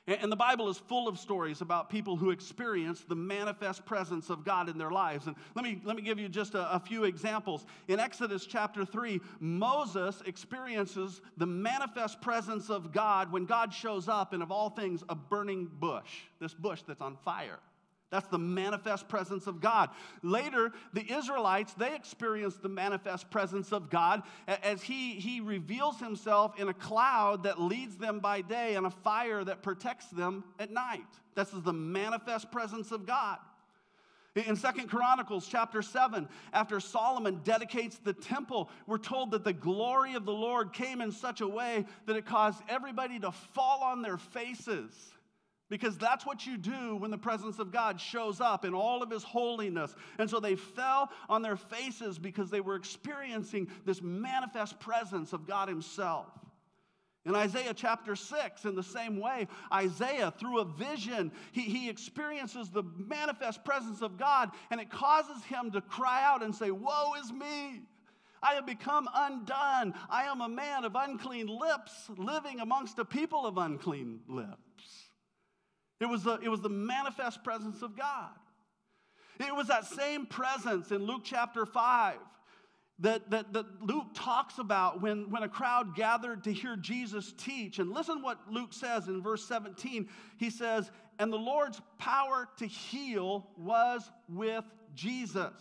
And 0.06 0.30
the 0.30 0.36
Bible 0.36 0.68
is 0.68 0.78
full 0.78 1.08
of 1.08 1.18
stories 1.18 1.62
about 1.62 1.90
people 1.90 2.16
who 2.16 2.30
experience 2.30 3.04
the 3.08 3.16
manifest 3.16 3.84
presence 3.84 4.30
of 4.30 4.44
God 4.44 4.68
in 4.68 4.78
their 4.78 4.92
lives. 4.92 5.26
And 5.26 5.34
let 5.56 5.64
me, 5.64 5.80
let 5.82 5.96
me 5.96 6.02
give 6.02 6.20
you 6.20 6.28
just 6.28 6.54
a, 6.54 6.72
a, 6.72 6.78
few 6.78 7.02
examples. 7.04 7.66
In 7.88 7.98
Exodus 7.98 8.46
chapter 8.46 8.84
3, 8.84 9.20
Moses 9.40 10.22
experiences 10.24 11.20
the 11.38 11.46
manifest 11.46 12.20
presence 12.20 12.70
of 12.70 12.92
God 12.92 13.32
when 13.32 13.46
God 13.46 13.74
shows 13.74 14.08
up 14.08 14.32
and 14.32 14.44
of 14.44 14.52
all 14.52 14.70
things, 14.70 15.02
a 15.08 15.16
burning 15.16 15.68
bush, 15.80 16.22
this 16.38 16.54
bush 16.54 16.82
that's 16.86 17.00
on 17.00 17.16
fire. 17.24 17.58
That's 18.10 18.28
the 18.28 18.38
manifest 18.38 19.08
presence 19.08 19.48
of 19.48 19.60
God. 19.60 19.90
Later, 20.22 20.72
the 20.92 21.12
Israelites, 21.12 21.74
they 21.74 21.94
experience 21.94 22.54
the 22.56 22.68
manifest 22.68 23.30
presence 23.30 23.72
of 23.72 23.90
God 23.90 24.22
as 24.46 24.82
he, 24.82 25.14
he 25.14 25.40
reveals 25.40 25.98
himself 25.98 26.58
in 26.58 26.68
a 26.68 26.74
cloud 26.74 27.42
that 27.42 27.60
leads 27.60 27.96
them 27.96 28.20
by 28.20 28.42
day 28.42 28.76
and 28.76 28.86
a 28.86 28.90
fire 28.90 29.42
that 29.42 29.62
protects 29.62 30.06
them 30.06 30.44
at 30.60 30.70
night. 30.70 31.06
This 31.34 31.52
is 31.52 31.62
the 31.62 31.72
manifest 31.72 32.52
presence 32.52 32.92
of 32.92 33.06
God. 33.06 33.38
In 34.36 34.54
Second 34.54 34.88
Chronicles 34.88 35.48
chapter 35.48 35.80
7, 35.80 36.28
after 36.52 36.78
Solomon 36.78 37.40
dedicates 37.42 37.96
the 37.96 38.12
temple, 38.12 38.68
we're 38.86 38.98
told 38.98 39.30
that 39.30 39.44
the 39.44 39.52
glory 39.52 40.14
of 40.14 40.26
the 40.26 40.32
Lord 40.32 40.74
came 40.74 41.00
in 41.00 41.10
such 41.10 41.40
a 41.40 41.48
way 41.48 41.86
that 42.04 42.16
it 42.16 42.26
caused 42.26 42.62
everybody 42.68 43.18
to 43.20 43.32
fall 43.32 43.82
on 43.82 44.02
their 44.02 44.18
faces 44.18 44.92
because 45.68 45.98
that's 45.98 46.24
what 46.24 46.46
you 46.46 46.56
do 46.56 46.96
when 46.96 47.10
the 47.10 47.18
presence 47.18 47.58
of 47.58 47.72
God 47.72 48.00
shows 48.00 48.40
up 48.40 48.64
in 48.64 48.74
all 48.74 49.02
of 49.02 49.10
his 49.10 49.24
holiness. 49.24 49.94
And 50.18 50.30
so 50.30 50.38
they 50.38 50.54
fell 50.54 51.10
on 51.28 51.42
their 51.42 51.56
faces 51.56 52.18
because 52.18 52.50
they 52.50 52.60
were 52.60 52.76
experiencing 52.76 53.68
this 53.84 54.00
manifest 54.00 54.78
presence 54.78 55.32
of 55.32 55.46
God 55.46 55.68
himself. 55.68 56.26
In 57.24 57.34
Isaiah 57.34 57.74
chapter 57.74 58.14
6, 58.14 58.64
in 58.66 58.76
the 58.76 58.84
same 58.84 59.18
way, 59.18 59.48
Isaiah, 59.72 60.32
through 60.38 60.60
a 60.60 60.64
vision, 60.64 61.32
he, 61.50 61.62
he 61.62 61.90
experiences 61.90 62.70
the 62.70 62.84
manifest 62.96 63.64
presence 63.64 64.00
of 64.00 64.16
God, 64.16 64.52
and 64.70 64.80
it 64.80 64.90
causes 64.90 65.42
him 65.42 65.72
to 65.72 65.80
cry 65.80 66.22
out 66.24 66.44
and 66.44 66.54
say, 66.54 66.70
Woe 66.70 67.14
is 67.20 67.32
me! 67.32 67.82
I 68.40 68.54
have 68.54 68.66
become 68.66 69.08
undone. 69.12 69.94
I 70.08 70.24
am 70.24 70.40
a 70.40 70.48
man 70.48 70.84
of 70.84 70.94
unclean 70.94 71.48
lips, 71.48 72.08
living 72.16 72.60
amongst 72.60 72.96
a 73.00 73.04
people 73.04 73.44
of 73.44 73.58
unclean 73.58 74.20
lips. 74.28 74.65
It 76.00 76.06
was, 76.06 76.24
the, 76.24 76.38
it 76.42 76.48
was 76.48 76.60
the 76.60 76.68
manifest 76.68 77.42
presence 77.42 77.82
of 77.82 77.96
God. 77.96 78.30
It 79.40 79.54
was 79.54 79.68
that 79.68 79.86
same 79.86 80.26
presence 80.26 80.90
in 80.90 81.04
Luke 81.04 81.22
chapter 81.24 81.66
5 81.66 82.16
that, 83.00 83.30
that, 83.30 83.52
that 83.52 83.82
Luke 83.82 84.06
talks 84.14 84.58
about 84.58 85.02
when, 85.02 85.30
when 85.30 85.42
a 85.42 85.48
crowd 85.48 85.94
gathered 85.94 86.44
to 86.44 86.52
hear 86.52 86.76
Jesus 86.76 87.34
teach. 87.36 87.78
And 87.78 87.92
listen 87.92 88.22
what 88.22 88.38
Luke 88.50 88.72
says 88.72 89.08
in 89.08 89.22
verse 89.22 89.44
17. 89.46 90.08
He 90.38 90.50
says, 90.50 90.90
And 91.18 91.32
the 91.32 91.38
Lord's 91.38 91.80
power 91.98 92.48
to 92.58 92.66
heal 92.66 93.48
was 93.58 94.10
with 94.28 94.64
Jesus. 94.94 95.52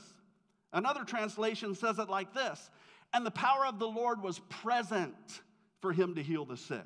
Another 0.72 1.04
translation 1.04 1.76
says 1.76 2.00
it 2.00 2.10
like 2.10 2.34
this 2.34 2.70
And 3.14 3.26
the 3.26 3.32
power 3.32 3.66
of 3.66 3.80
the 3.80 3.88
Lord 3.88 4.22
was 4.22 4.40
present 4.50 5.42
for 5.82 5.92
him 5.92 6.16
to 6.16 6.24
heal 6.24 6.46
the 6.46 6.58
sick. 6.58 6.86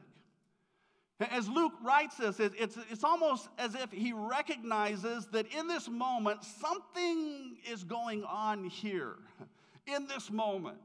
As 1.19 1.49
Luke 1.49 1.73
writes 1.83 2.15
this, 2.15 2.39
it's, 2.39 2.77
it's 2.89 3.03
almost 3.03 3.49
as 3.57 3.75
if 3.75 3.91
he 3.91 4.13
recognizes 4.13 5.27
that 5.27 5.53
in 5.53 5.67
this 5.67 5.89
moment, 5.89 6.43
something 6.43 7.57
is 7.69 7.83
going 7.83 8.23
on 8.23 8.63
here, 8.63 9.15
in 9.85 10.07
this 10.07 10.31
moment. 10.31 10.77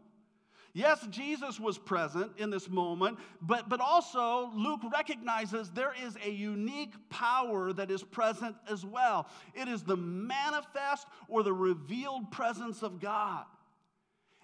Yes, 0.73 1.07
Jesus 1.09 1.61
was 1.61 1.79
present 1.79 2.33
in 2.37 2.51
this 2.51 2.69
moment, 2.69 3.19
but, 3.41 3.69
but 3.69 3.81
also 3.81 4.51
Luke 4.57 4.81
recognizes 4.93 5.71
there 5.71 5.95
is 6.05 6.17
a 6.27 6.31
unique 6.31 6.95
power 7.11 7.73
that 7.73 7.93
is 7.93 8.03
present 8.03 8.57
as 8.69 8.85
well. 8.85 9.29
It 9.55 9.69
is 9.69 9.85
the 9.85 9.97
manifest 9.97 11.07
or 11.29 11.45
the 11.45 11.53
revealed 11.53 12.33
presence 12.33 12.83
of 12.83 12.99
God. 12.99 13.45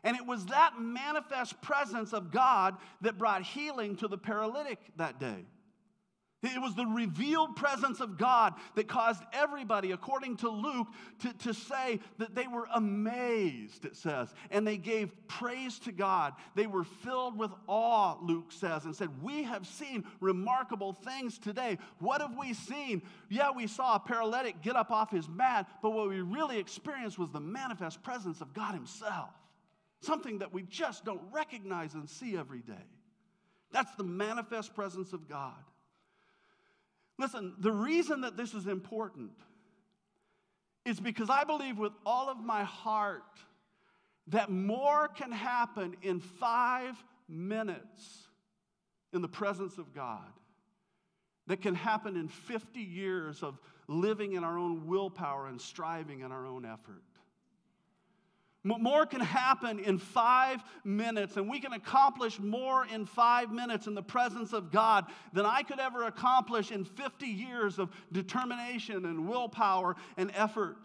And 0.05 0.17
it 0.17 0.25
was 0.25 0.47
that 0.47 0.75
manifest 0.79 1.61
presence 1.61 2.13
of 2.13 2.31
God 2.31 2.77
that 3.01 3.19
brought 3.19 3.43
healing 3.43 3.97
to 3.97 4.07
the 4.07 4.17
paralytic 4.17 4.79
that 4.99 5.19
day. 5.19 5.45
It 6.43 6.61
was 6.61 6.75
the 6.75 6.87
revealed 6.87 7.55
presence 7.55 8.01
of 8.01 8.17
God 8.17 8.55
that 8.75 8.89
caused 8.89 9.23
everybody, 9.31 9.93
according 9.93 10.39
to 10.39 10.49
Luke, 10.49 10.87
to, 11.19 11.35
to 11.35 11.53
say 11.53 12.01
that 12.17 12.35
they 12.35 12.47
were 12.47 12.67
amazed, 12.75 13.85
it 13.85 13.95
says, 13.95 14.33
and 14.51 14.67
they 14.67 14.79
gave 14.79 15.13
praise 15.29 15.79
to 15.81 15.93
God. 15.93 16.33
They 16.55 16.67
were 16.67 16.85
filled 16.85 17.37
with 17.37 17.51
awe, 17.67 18.17
Luke 18.23 18.53
says, 18.53 18.87
and 18.87 18.97
said, 18.97 19.23
We 19.23 19.43
have 19.43 19.67
seen 19.67 20.05
remarkable 20.21 20.95
things 20.95 21.37
today. 21.37 21.77
What 21.99 22.23
have 22.23 22.39
we 22.39 22.55
seen? 22.55 23.03
Yeah, 23.29 23.51
we 23.51 23.67
saw 23.67 23.97
a 23.97 24.01
paralytic 24.01 24.63
get 24.63 24.77
up 24.77 24.91
off 24.91 25.11
his 25.11 25.29
mat, 25.29 25.69
but 25.83 25.91
what 25.91 26.09
we 26.09 26.23
really 26.23 26.59
experienced 26.59 27.19
was 27.19 27.29
the 27.31 27.41
manifest 27.41 28.03
presence 28.03 28.41
of 28.41 28.55
God 28.55 28.75
Himself, 28.75 29.31
something 30.01 30.39
that 30.39 30.55
we 30.55 30.63
just 30.63 31.05
don't 31.05 31.21
recognize 31.33 31.93
and 31.93 32.09
see 32.09 32.35
every 32.35 32.61
day. 32.61 32.87
That's 33.73 33.95
the 33.97 34.05
manifest 34.05 34.75
presence 34.75 35.13
of 35.13 35.29
God. 35.29 35.53
Listen, 37.21 37.53
the 37.59 37.71
reason 37.71 38.23
that 38.23 38.39
this 38.39 38.55
is 38.55 38.67
important 38.67 39.33
is 40.87 40.99
because 40.99 41.29
I 41.29 41.45
believe 41.45 41.77
with 41.77 41.93
all 42.07 42.31
of 42.31 42.39
my 42.39 42.65
heart 42.65 43.23
that 44.29 44.51
more 44.51 45.07
can 45.07 45.31
happen 45.31 45.97
in 46.01 46.21
five 46.21 46.95
minutes 47.29 48.27
in 49.13 49.21
the 49.21 49.29
presence 49.29 49.77
of 49.77 49.95
God 49.95 50.33
that 51.47 51.61
can 51.61 51.75
happen 51.75 52.17
in 52.17 52.29
50 52.29 52.81
years 52.81 53.43
of 53.43 53.59
living 53.87 54.33
in 54.33 54.43
our 54.43 54.57
own 54.57 54.87
willpower 54.87 55.49
and 55.49 55.61
striving 55.61 56.21
in 56.21 56.33
our 56.33 56.47
own 56.47 56.65
effort. 56.65 57.03
More 58.63 59.07
can 59.07 59.21
happen 59.21 59.79
in 59.79 59.99
five 59.99 60.63
minutes, 60.85 61.37
and 61.37 61.49
we 61.49 61.61
can 61.61 61.73
accomplish 61.73 62.39
more 62.39 62.87
in 62.87 63.07
five 63.07 63.51
minutes 63.51 63.87
in 63.87 63.95
the 63.95 64.03
presence 64.03 64.53
of 64.53 64.71
God 64.71 65.07
than 65.33 65.47
I 65.47 65.63
could 65.63 65.81
ever 65.81 66.05
accomplish 66.05 66.71
in 66.71 66.85
50 66.85 67.27
years 67.27 67.79
of 67.79 67.91
determination 68.13 69.07
and 69.07 69.27
willpower 69.27 69.97
and 70.19 70.31
effort. 70.35 70.77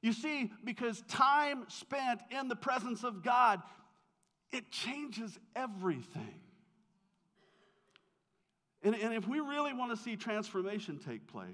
You 0.00 0.14
see, 0.14 0.50
because 0.64 1.02
time 1.08 1.66
spent 1.68 2.20
in 2.30 2.48
the 2.48 2.56
presence 2.56 3.04
of 3.04 3.22
God, 3.22 3.60
it 4.50 4.70
changes 4.70 5.38
everything. 5.54 6.40
And, 8.82 8.94
and 8.94 9.12
if 9.12 9.28
we 9.28 9.40
really 9.40 9.74
want 9.74 9.90
to 9.90 10.02
see 10.02 10.16
transformation 10.16 10.98
take 11.04 11.26
place, 11.26 11.44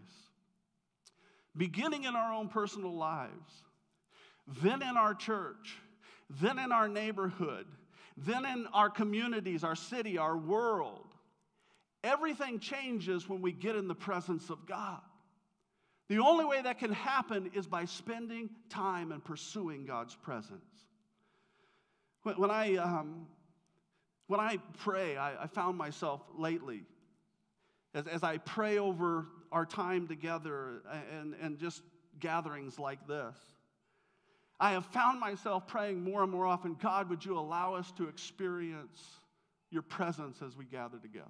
beginning 1.56 2.04
in 2.04 2.14
our 2.14 2.32
own 2.32 2.48
personal 2.48 2.94
lives, 2.94 3.50
then 4.62 4.82
in 4.82 4.96
our 4.96 5.14
church, 5.14 5.76
then 6.28 6.58
in 6.58 6.72
our 6.72 6.88
neighborhood, 6.88 7.66
then 8.16 8.44
in 8.44 8.66
our 8.72 8.90
communities, 8.90 9.64
our 9.64 9.76
city, 9.76 10.18
our 10.18 10.36
world. 10.36 11.06
Everything 12.02 12.58
changes 12.58 13.28
when 13.28 13.40
we 13.42 13.52
get 13.52 13.76
in 13.76 13.88
the 13.88 13.94
presence 13.94 14.50
of 14.50 14.66
God. 14.66 15.00
The 16.08 16.18
only 16.18 16.44
way 16.44 16.60
that 16.62 16.78
can 16.78 16.92
happen 16.92 17.50
is 17.54 17.66
by 17.66 17.86
spending 17.86 18.50
time 18.68 19.12
and 19.12 19.24
pursuing 19.24 19.86
God's 19.86 20.14
presence. 20.14 20.60
When 22.22 22.50
I, 22.50 22.76
um, 22.76 23.26
When 24.26 24.40
I 24.40 24.58
pray, 24.78 25.18
I, 25.18 25.44
I 25.44 25.46
found 25.46 25.76
myself 25.76 26.22
lately, 26.38 26.84
as, 27.92 28.06
as 28.06 28.22
I 28.22 28.38
pray 28.38 28.78
over 28.78 29.26
our 29.52 29.66
time 29.66 30.08
together 30.08 30.82
and, 31.12 31.34
and 31.42 31.58
just 31.58 31.82
gatherings 32.20 32.78
like 32.78 33.06
this, 33.06 33.36
I 34.64 34.70
have 34.70 34.86
found 34.86 35.20
myself 35.20 35.66
praying 35.66 36.02
more 36.02 36.22
and 36.22 36.32
more 36.32 36.46
often 36.46 36.78
God, 36.80 37.10
would 37.10 37.22
you 37.22 37.38
allow 37.38 37.74
us 37.74 37.92
to 37.98 38.08
experience 38.08 39.20
your 39.70 39.82
presence 39.82 40.40
as 40.40 40.56
we 40.56 40.64
gather 40.64 40.96
together? 40.96 41.28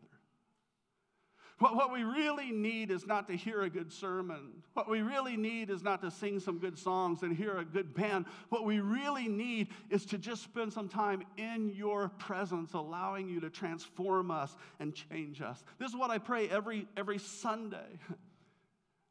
What, 1.58 1.74
what 1.74 1.92
we 1.92 2.04
really 2.04 2.52
need 2.52 2.92
is 2.92 3.08
not 3.08 3.26
to 3.26 3.34
hear 3.34 3.62
a 3.62 3.68
good 3.68 3.92
sermon. 3.92 4.62
What 4.74 4.88
we 4.88 5.02
really 5.02 5.36
need 5.36 5.68
is 5.68 5.82
not 5.82 6.00
to 6.02 6.12
sing 6.12 6.38
some 6.38 6.60
good 6.60 6.78
songs 6.78 7.24
and 7.24 7.36
hear 7.36 7.58
a 7.58 7.64
good 7.64 7.92
band. 7.92 8.26
What 8.50 8.64
we 8.64 8.78
really 8.78 9.26
need 9.26 9.66
is 9.90 10.06
to 10.06 10.18
just 10.18 10.44
spend 10.44 10.72
some 10.72 10.88
time 10.88 11.24
in 11.36 11.72
your 11.74 12.10
presence, 12.10 12.74
allowing 12.74 13.28
you 13.28 13.40
to 13.40 13.50
transform 13.50 14.30
us 14.30 14.54
and 14.78 14.94
change 14.94 15.42
us. 15.42 15.64
This 15.80 15.90
is 15.90 15.96
what 15.96 16.10
I 16.12 16.18
pray 16.18 16.48
every, 16.48 16.86
every 16.96 17.18
Sunday. 17.18 17.98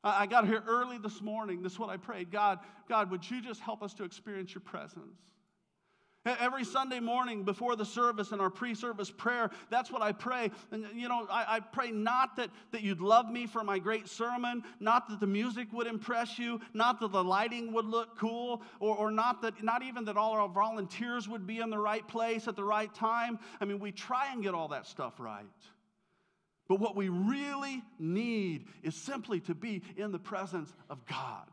I 0.04 0.26
got 0.26 0.48
here 0.48 0.62
early 0.68 0.98
this 0.98 1.22
morning. 1.22 1.62
This 1.62 1.74
is 1.74 1.80
what 1.80 1.90
I 1.90 1.98
prayed 1.98 2.32
God, 2.32 2.60
God, 2.90 3.10
would 3.12 3.30
you 3.30 3.42
just 3.42 3.62
help 3.62 3.82
us 3.82 3.94
to 3.96 4.04
experience 4.04 4.54
your 4.54 4.62
presence? 4.62 5.18
Every 6.26 6.64
Sunday 6.64 7.02
morning 7.02 7.44
before 7.44 7.76
the 7.76 7.84
service 7.84 8.32
and 8.32 8.40
our 8.40 8.50
pre 8.50 8.76
service 8.76 9.12
prayer, 9.12 9.52
that's 9.70 9.92
what 9.92 10.02
I 10.02 10.14
pray. 10.14 10.52
And, 10.72 10.86
you 10.96 11.10
know, 11.10 11.28
I, 11.30 11.58
I, 11.58 11.60
pray 11.60 11.92
not 11.92 12.38
that, 12.38 12.50
that 12.72 12.82
you'd 12.82 13.02
love 13.02 13.30
me 13.30 13.46
for 13.46 13.62
my 13.62 13.78
great 13.78 14.08
sermon, 14.08 14.64
not 14.80 15.10
that 15.10 15.20
the 15.20 15.28
music 15.28 15.68
would 15.74 15.86
impress 15.86 16.40
you, 16.40 16.62
not 16.74 17.02
that 17.02 17.12
the 17.12 17.24
lighting 17.24 17.74
would 17.74 17.86
look 17.86 18.18
cool, 18.18 18.62
or, 18.80 18.96
or 18.96 19.12
not 19.12 19.42
that, 19.42 19.62
not 19.66 19.84
even 19.84 20.06
that 20.06 20.16
all 20.16 20.32
our 20.32 20.48
volunteers 20.48 21.28
would 21.28 21.46
be 21.46 21.60
in 21.60 21.70
the 21.70 21.78
right 21.78 22.08
place 22.08 22.48
at 22.48 22.56
the 22.56 22.64
right 22.64 22.94
time. 22.94 23.38
I 23.60 23.66
mean, 23.66 23.80
we 23.80 23.92
try 23.92 24.32
and 24.32 24.42
get 24.42 24.54
all 24.54 24.70
that 24.70 24.88
stuff 24.88 25.20
right. 25.20 25.44
But 26.68 26.80
what 26.80 26.96
we 26.96 27.10
really 27.10 27.84
need 28.00 28.68
is 28.84 28.96
simply 28.96 29.42
to 29.42 29.56
be 29.56 29.82
in 29.98 30.12
the 30.12 30.20
presence 30.20 30.74
of 30.90 31.06
God. 31.06 31.46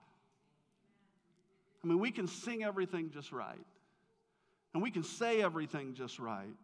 I 1.83 1.87
mean, 1.87 1.99
we 1.99 2.11
can 2.11 2.27
sing 2.27 2.63
everything 2.63 3.11
just 3.11 3.33
right. 3.33 3.67
And 4.73 4.83
we 4.83 4.91
can 4.91 5.03
say 5.03 5.43
everything 5.43 5.95
just 5.95 6.19
right. 6.19 6.57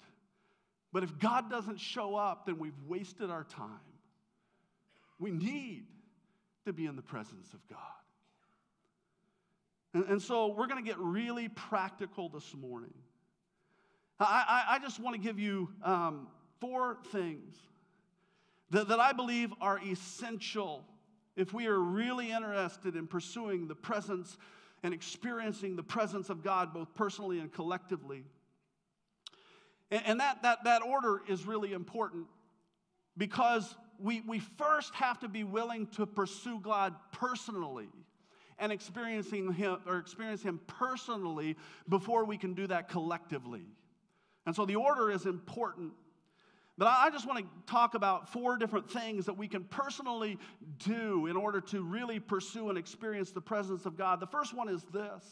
But 0.93 1.03
if 1.03 1.19
God 1.19 1.50
doesn't 1.50 1.81
show 1.81 2.15
up, 2.15 2.47
then 2.47 2.59
we've 2.59 2.79
wasted 2.87 3.31
our 3.31 3.45
time. 3.45 3.81
We 5.19 5.31
need 5.31 5.85
to 6.67 6.73
be 6.73 6.87
in 6.87 6.97
the 6.97 7.03
presence 7.03 7.53
of 7.53 7.67
God. 7.69 7.79
And, 10.09 10.21
so 10.21 10.49
we're 10.49 10.67
going 10.67 10.83
to 10.83 10.88
get 10.88 10.99
really 10.99 11.49
practical 11.49 12.29
this 12.29 12.55
morning. 12.55 12.93
I, 14.21 14.65
I, 14.69 14.75
I 14.75 14.79
just 14.79 15.00
want 15.00 15.17
to 15.17 15.21
give 15.21 15.38
you 15.38 15.71
um, 15.83 16.29
four 16.61 16.99
things 17.12 17.57
that, 18.70 18.88
that 18.88 19.00
I 19.00 19.12
believe 19.12 19.52
are 19.61 19.80
essential 19.80 20.85
if 21.37 21.52
we 21.52 21.66
are 21.66 21.78
really 21.78 22.32
interested 22.32 22.96
in 22.96 23.06
pursuing 23.06 23.68
the 23.68 23.75
presence 23.75 24.37
and 24.82 24.94
experiencing 24.94 25.76
the 25.76 25.82
presence 25.82 26.30
of 26.30 26.42
God 26.42 26.73
both 26.73 26.94
personally 26.94 27.40
and 27.40 27.52
collectively. 27.52 28.25
And, 29.90 30.02
and 30.06 30.20
that, 30.20 30.42
that, 30.42 30.64
that 30.64 30.82
order 30.82 31.23
is 31.28 31.46
really 31.46 31.73
important 31.73 32.26
because 33.16 33.75
we, 33.99 34.23
we 34.26 34.38
first 34.38 34.94
have 34.94 35.18
to 35.20 35.28
be 35.28 35.44
willing 35.44 35.87
to 35.88 36.06
pursue 36.06 36.61
God 36.61 36.94
personally 37.12 37.88
and 38.58 38.73
experiencing 38.73 39.52
him 39.52 39.78
or 39.87 39.99
experience 39.99 40.42
him 40.42 40.61
personally 40.66 41.56
before 41.88 42.25
we 42.25 42.38
can 42.38 42.54
do 42.54 42.66
that 42.66 42.88
collectively. 42.88 43.62
And 44.46 44.54
so 44.54 44.64
the 44.64 44.76
order 44.76 45.11
is 45.11 45.26
important 45.26 45.92
but 46.78 46.88
I 46.88 47.09
just 47.11 47.26
want 47.26 47.38
to 47.40 47.73
talk 47.73 47.95
about 47.95 48.28
four 48.28 48.59
different 48.59 48.90
things 48.90 49.26
that 49.26 49.37
we 49.37 49.49
can 49.49 49.64
personally 49.64 50.38
do 50.78 51.26
in 51.26 51.37
order 51.37 51.61
to 51.62 51.83
really 51.83 52.21
pursue 52.21 52.68
and 52.68 52.76
experience 52.76 53.33
the 53.33 53.40
presence 53.40 53.87
of 53.87 53.97
God. 53.97 54.21
The 54.21 54.26
first 54.26 54.54
one 54.54 54.68
is 54.68 54.83
this, 54.92 55.25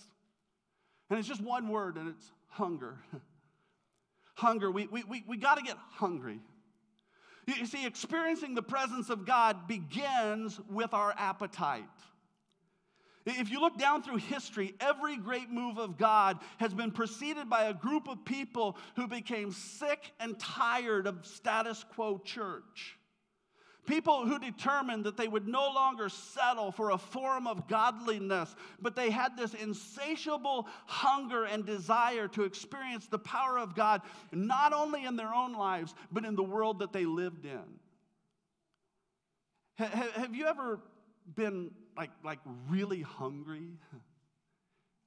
and 1.11 1.19
it's 1.19 1.29
just 1.29 1.43
one 1.43 1.69
word, 1.69 1.97
and 1.97 2.09
it's 2.09 2.33
hunger. 2.49 2.99
hunger. 4.35 4.71
We, 4.71 4.87
we, 4.87 5.05
we, 5.05 5.25
we 5.27 5.37
got 5.37 5.59
to 5.59 5.63
get 5.63 5.77
hungry. 5.91 6.41
You 7.47 7.67
see, 7.67 7.87
experiencing 7.87 8.55
the 8.55 8.63
presence 8.63 9.11
of 9.11 9.27
God 9.27 9.69
begins 9.69 10.59
with 10.71 10.95
our 10.95 11.15
appetite. 11.17 11.85
If 13.27 13.51
you 13.51 13.59
look 13.59 13.79
down 13.79 14.03
through 14.03 14.19
history, 14.19 14.75
every 14.81 15.17
great 15.17 15.51
move 15.51 15.79
of 15.79 15.97
God 15.97 16.39
has 16.59 16.75
been 16.75 16.91
preceded 16.91 17.49
by 17.49 17.65
a 17.65 17.75
group 17.75 18.07
of 18.07 18.25
people 18.25 18.77
who 18.97 19.07
became 19.07 19.51
sick 19.51 20.13
and 20.21 20.39
tired 20.39 21.07
of 21.07 21.25
status 21.25 21.85
quo 21.95 22.19
church. 22.19 22.99
People 23.87 24.27
who 24.27 24.39
determined 24.39 25.05
that 25.05 25.17
they 25.17 25.29
would 25.29 25.47
no 25.47 25.71
longer 25.71 26.09
settle 26.09 26.73
for 26.73 26.91
a 26.91 26.99
form 26.99 27.47
of 27.47 27.69
godliness, 27.69 28.55
but 28.81 28.97
they 28.97 29.11
had 29.11 29.37
this 29.37 29.53
insatiable 29.55 30.67
hunger 30.87 31.45
and 31.45 31.67
desire 31.67 32.27
to 32.29 32.45
experience 32.45 33.07
the 33.07 33.19
power 33.19 33.59
of 33.59 33.75
God, 33.75 34.01
not 34.33 34.73
only 34.73 35.05
in 35.05 35.17
their 35.17 35.35
own 35.35 35.53
lives, 35.53 35.95
but 36.11 36.25
in 36.25 36.35
the 36.35 36.43
world 36.43 36.79
that 36.79 36.93
they 36.93 37.05
lived 37.05 37.45
in. 37.45 37.63
Have 39.77 40.35
you 40.35 40.47
ever 40.47 40.81
been 41.35 41.71
like, 41.97 42.11
like 42.25 42.39
really 42.69 43.03
hungry? 43.03 43.69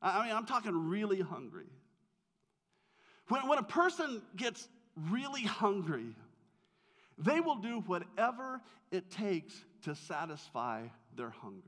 I 0.01 0.25
mean, 0.27 0.35
I'm 0.35 0.45
talking 0.45 0.89
really 0.89 1.21
hungry. 1.21 1.69
When, 3.29 3.47
when 3.47 3.57
a 3.59 3.63
person 3.63 4.21
gets 4.35 4.67
really 5.09 5.43
hungry, 5.43 6.15
they 7.17 7.39
will 7.39 7.57
do 7.57 7.81
whatever 7.81 8.61
it 8.91 9.09
takes 9.09 9.53
to 9.83 9.95
satisfy 9.95 10.83
their 11.15 11.29
hunger. 11.29 11.61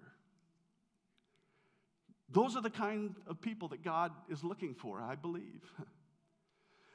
Those 2.32 2.56
are 2.56 2.62
the 2.62 2.70
kind 2.70 3.16
of 3.28 3.42
people 3.42 3.70
that 3.70 3.84
God 3.84 4.12
is 4.30 4.44
looking 4.44 4.76
for, 4.76 5.02
I 5.02 5.16
believe. 5.16 5.64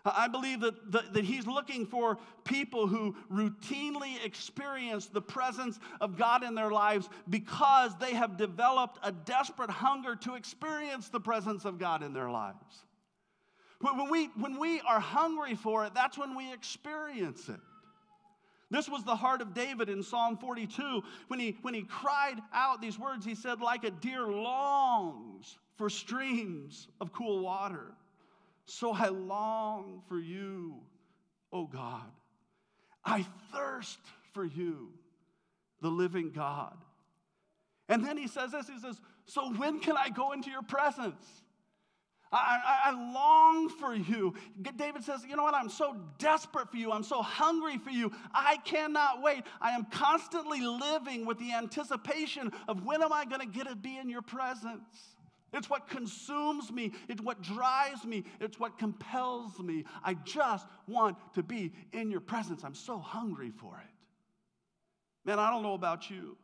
I 0.04 0.28
believe 0.28 0.60
that, 0.60 0.92
that, 0.92 1.14
that, 1.14 1.24
he's 1.24 1.46
looking 1.46 1.86
for 1.86 2.18
people 2.44 2.86
who 2.86 3.16
routinely 3.32 4.22
experience 4.22 5.06
the 5.06 5.22
presence 5.22 5.78
of 5.98 6.18
God 6.18 6.44
in 6.44 6.54
their 6.54 6.70
lives 6.70 7.08
because 7.30 7.96
they 7.98 8.12
have 8.12 8.36
developed 8.36 8.98
a 9.02 9.10
desperate 9.10 9.70
hunger 9.70 10.14
to 10.16 10.34
experience 10.34 11.08
the 11.08 11.20
presence 11.20 11.64
of 11.64 11.78
God 11.78 12.02
in 12.02 12.12
their 12.12 12.30
lives. 12.30 12.84
When 13.80 14.10
we, 14.10 14.26
when 14.38 14.58
we 14.58 14.80
are 14.80 15.00
hungry 15.00 15.54
for 15.54 15.86
it, 15.86 15.94
that's 15.94 16.18
when 16.18 16.36
we 16.36 16.52
experience 16.52 17.48
it. 17.48 17.60
This 18.70 18.88
was 18.88 19.04
the 19.04 19.16
heart 19.16 19.40
of 19.40 19.54
David 19.54 19.88
in 19.88 20.02
Psalm 20.02 20.36
42. 20.36 21.02
When 21.28 21.40
he, 21.40 21.56
when 21.62 21.74
he 21.74 21.82
cried 21.82 22.40
out 22.52 22.82
these 22.82 22.98
words, 22.98 23.24
he 23.24 23.34
said, 23.34 23.60
Like 23.60 23.84
a 23.84 23.90
deer 23.90 24.26
longs 24.26 25.58
for 25.76 25.88
streams 25.88 26.88
of 27.00 27.12
cool 27.12 27.40
water. 27.40 27.94
So 28.66 28.92
I 28.92 29.08
long 29.08 30.02
for 30.08 30.18
you, 30.18 30.76
O 31.52 31.66
God. 31.66 32.10
I 33.04 33.26
thirst 33.52 33.98
for 34.32 34.44
you, 34.44 34.90
the 35.82 35.88
living 35.88 36.30
God. 36.30 36.76
And 37.88 38.04
then 38.04 38.16
he 38.16 38.26
says 38.26 38.52
this 38.52 38.68
he 38.68 38.78
says, 38.78 39.00
So 39.26 39.52
when 39.52 39.80
can 39.80 39.96
I 39.96 40.08
go 40.08 40.32
into 40.32 40.50
your 40.50 40.62
presence? 40.62 41.42
I, 42.32 42.58
I, 42.64 42.90
I, 42.90 43.12
long 43.12 43.68
for 43.68 43.94
you. 43.94 44.34
David 44.76 45.04
says, 45.04 45.24
You 45.28 45.36
know 45.36 45.44
what? 45.44 45.54
I'm 45.54 45.68
so 45.68 45.96
desperate 46.18 46.70
for 46.70 46.76
you. 46.76 46.90
I'm 46.90 47.04
so 47.04 47.22
hungry 47.22 47.78
for 47.78 47.90
you. 47.90 48.10
I 48.32 48.56
cannot 48.64 49.22
wait. 49.22 49.44
I 49.60 49.70
am 49.70 49.84
constantly 49.84 50.60
living 50.60 51.26
with 51.26 51.38
the 51.38 51.52
anticipation 51.52 52.50
of 52.66 52.84
when 52.84 53.02
am 53.02 53.12
I 53.12 53.24
going 53.24 53.40
to 53.40 53.46
get 53.46 53.68
to 53.68 53.76
be 53.76 53.98
in 53.98 54.08
your 54.08 54.22
presence? 54.22 55.13
It's 55.54 55.70
what 55.70 55.88
consumes 55.88 56.70
me. 56.72 56.92
It's 57.08 57.22
what 57.22 57.40
drives 57.40 58.04
me. 58.04 58.24
It's 58.40 58.58
what 58.58 58.76
compels 58.76 59.58
me. 59.60 59.84
I 60.02 60.14
just 60.14 60.66
want 60.88 61.16
to 61.34 61.42
be 61.42 61.72
in 61.92 62.10
your 62.10 62.20
presence. 62.20 62.64
I'm 62.64 62.74
so 62.74 62.98
hungry 62.98 63.50
for 63.50 63.78
it. 63.78 63.90
Man, 65.24 65.38
I 65.38 65.50
don't 65.50 65.62
know 65.62 65.74
about 65.74 66.10
you, 66.10 66.36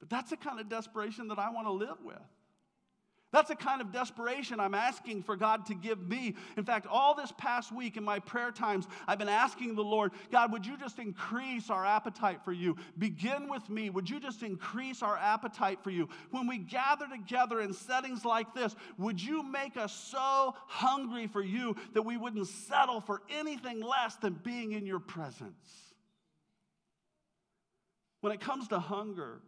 but 0.00 0.08
that's 0.08 0.30
the 0.30 0.36
kind 0.36 0.60
of 0.60 0.68
desperation 0.68 1.28
that 1.28 1.38
I 1.38 1.50
want 1.50 1.66
to 1.66 1.72
live 1.72 1.98
with. 2.02 2.16
That's 3.32 3.48
the 3.48 3.56
kind 3.56 3.80
of 3.80 3.92
desperation 3.92 4.60
I'm 4.60 4.74
asking 4.74 5.22
for 5.22 5.36
God 5.36 5.64
to 5.66 5.74
give 5.74 6.06
me. 6.06 6.36
In 6.58 6.64
fact, 6.64 6.86
all 6.86 7.14
this 7.14 7.32
past 7.38 7.72
week 7.72 7.96
in 7.96 8.04
my 8.04 8.18
prayer 8.18 8.50
times, 8.50 8.86
I've 9.08 9.18
been 9.18 9.28
asking 9.30 9.74
the 9.74 9.82
Lord, 9.82 10.12
God, 10.30 10.52
would 10.52 10.66
you 10.66 10.76
just 10.76 10.98
increase 10.98 11.70
our 11.70 11.84
appetite 11.84 12.44
for 12.44 12.52
you? 12.52 12.76
Begin 12.98 13.48
with 13.48 13.70
me. 13.70 13.88
Would 13.88 14.10
you 14.10 14.20
just 14.20 14.42
increase 14.42 15.02
our 15.02 15.16
appetite 15.16 15.78
for 15.82 15.90
you? 15.90 16.10
When 16.30 16.46
we 16.46 16.58
gather 16.58 17.06
together 17.08 17.62
in 17.62 17.72
settings 17.72 18.26
like 18.26 18.54
this, 18.54 18.76
would 18.98 19.20
you 19.20 19.42
make 19.42 19.78
us 19.78 19.94
so 19.94 20.54
hungry 20.66 21.26
for 21.26 21.42
you 21.42 21.74
that 21.94 22.02
we 22.02 22.18
wouldn't 22.18 22.48
settle 22.48 23.00
for 23.00 23.22
anything 23.30 23.80
less 23.80 24.16
than 24.16 24.34
being 24.34 24.72
in 24.72 24.84
your 24.84 25.00
presence? 25.00 25.94
When 28.20 28.32
it 28.32 28.40
comes 28.40 28.68
to 28.68 28.78
hunger, 28.78 29.40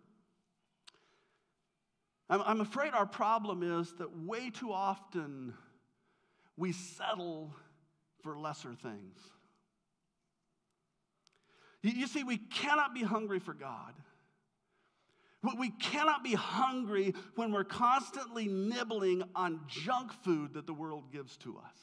I'm, 2.29 2.43
I'm 2.43 2.61
afraid 2.61 2.95
our 2.95 3.07
problem 3.07 3.63
is 3.63 3.93
that 3.95 4.17
way 4.17 4.51
too 4.51 4.73
often 4.73 5.55
we 6.57 6.73
settle 6.73 7.55
for 8.23 8.39
lesser 8.39 8.75
things. 8.75 9.19
You 11.83 12.07
see, 12.07 12.25
we 12.25 12.39
cannot 12.39 12.95
be 12.95 13.03
hungry 13.03 13.41
for 13.41 13.53
God. 13.53 13.93
We 15.59 15.69
cannot 15.69 16.25
be 16.25 16.33
hungry 16.33 17.15
when 17.35 17.53
we're 17.53 17.65
constantly 17.65 18.47
nibbling 18.47 19.23
on 19.35 19.61
junk 19.69 20.11
food 20.23 20.55
that 20.55 20.67
the 20.67 20.73
world 20.73 21.13
gives 21.13 21.37
to 21.39 21.59
us. 21.59 21.77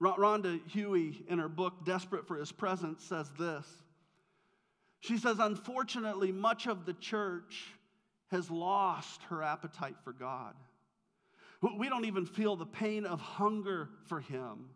Rhonda 0.00 0.60
Hughey, 0.70 1.26
in 1.28 1.38
her 1.38 1.48
book 1.48 1.84
Desperate 1.84 2.26
for 2.26 2.36
His 2.36 2.52
Presence, 2.52 3.04
says 3.04 3.30
this. 3.38 3.66
She 5.00 5.18
says, 5.18 5.36
Unfortunately, 5.38 6.32
much 6.32 6.66
of 6.66 6.86
the 6.86 6.94
church 6.94 7.66
has 8.30 8.50
lost 8.50 9.22
her 9.24 9.42
appetite 9.42 9.96
for 10.04 10.12
God. 10.12 10.54
We 11.78 11.88
don't 11.88 12.04
even 12.04 12.26
feel 12.26 12.56
the 12.56 12.66
pain 12.66 13.06
of 13.06 13.20
hunger 13.20 13.88
for 14.06 14.20
Him. 14.20 14.66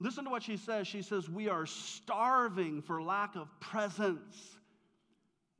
Listen 0.00 0.24
to 0.24 0.30
what 0.30 0.42
she 0.42 0.56
says. 0.56 0.86
She 0.86 1.02
says, 1.02 1.28
We 1.28 1.48
are 1.48 1.66
starving 1.66 2.82
for 2.82 3.02
lack 3.02 3.36
of 3.36 3.48
presence 3.60 4.56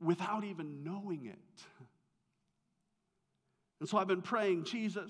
without 0.01 0.43
even 0.43 0.83
knowing 0.83 1.27
it. 1.27 1.63
And 3.79 3.87
so 3.87 3.97
I've 3.97 4.07
been 4.07 4.21
praying, 4.21 4.65
Jesus, 4.65 5.09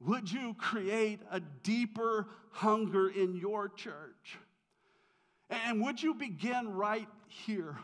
would 0.00 0.30
you 0.30 0.54
create 0.54 1.20
a 1.30 1.40
deeper 1.40 2.28
hunger 2.50 3.08
in 3.08 3.36
your 3.36 3.68
church? 3.68 4.38
And 5.50 5.82
would 5.82 6.02
you 6.02 6.14
begin 6.14 6.72
right 6.72 7.08
here 7.26 7.76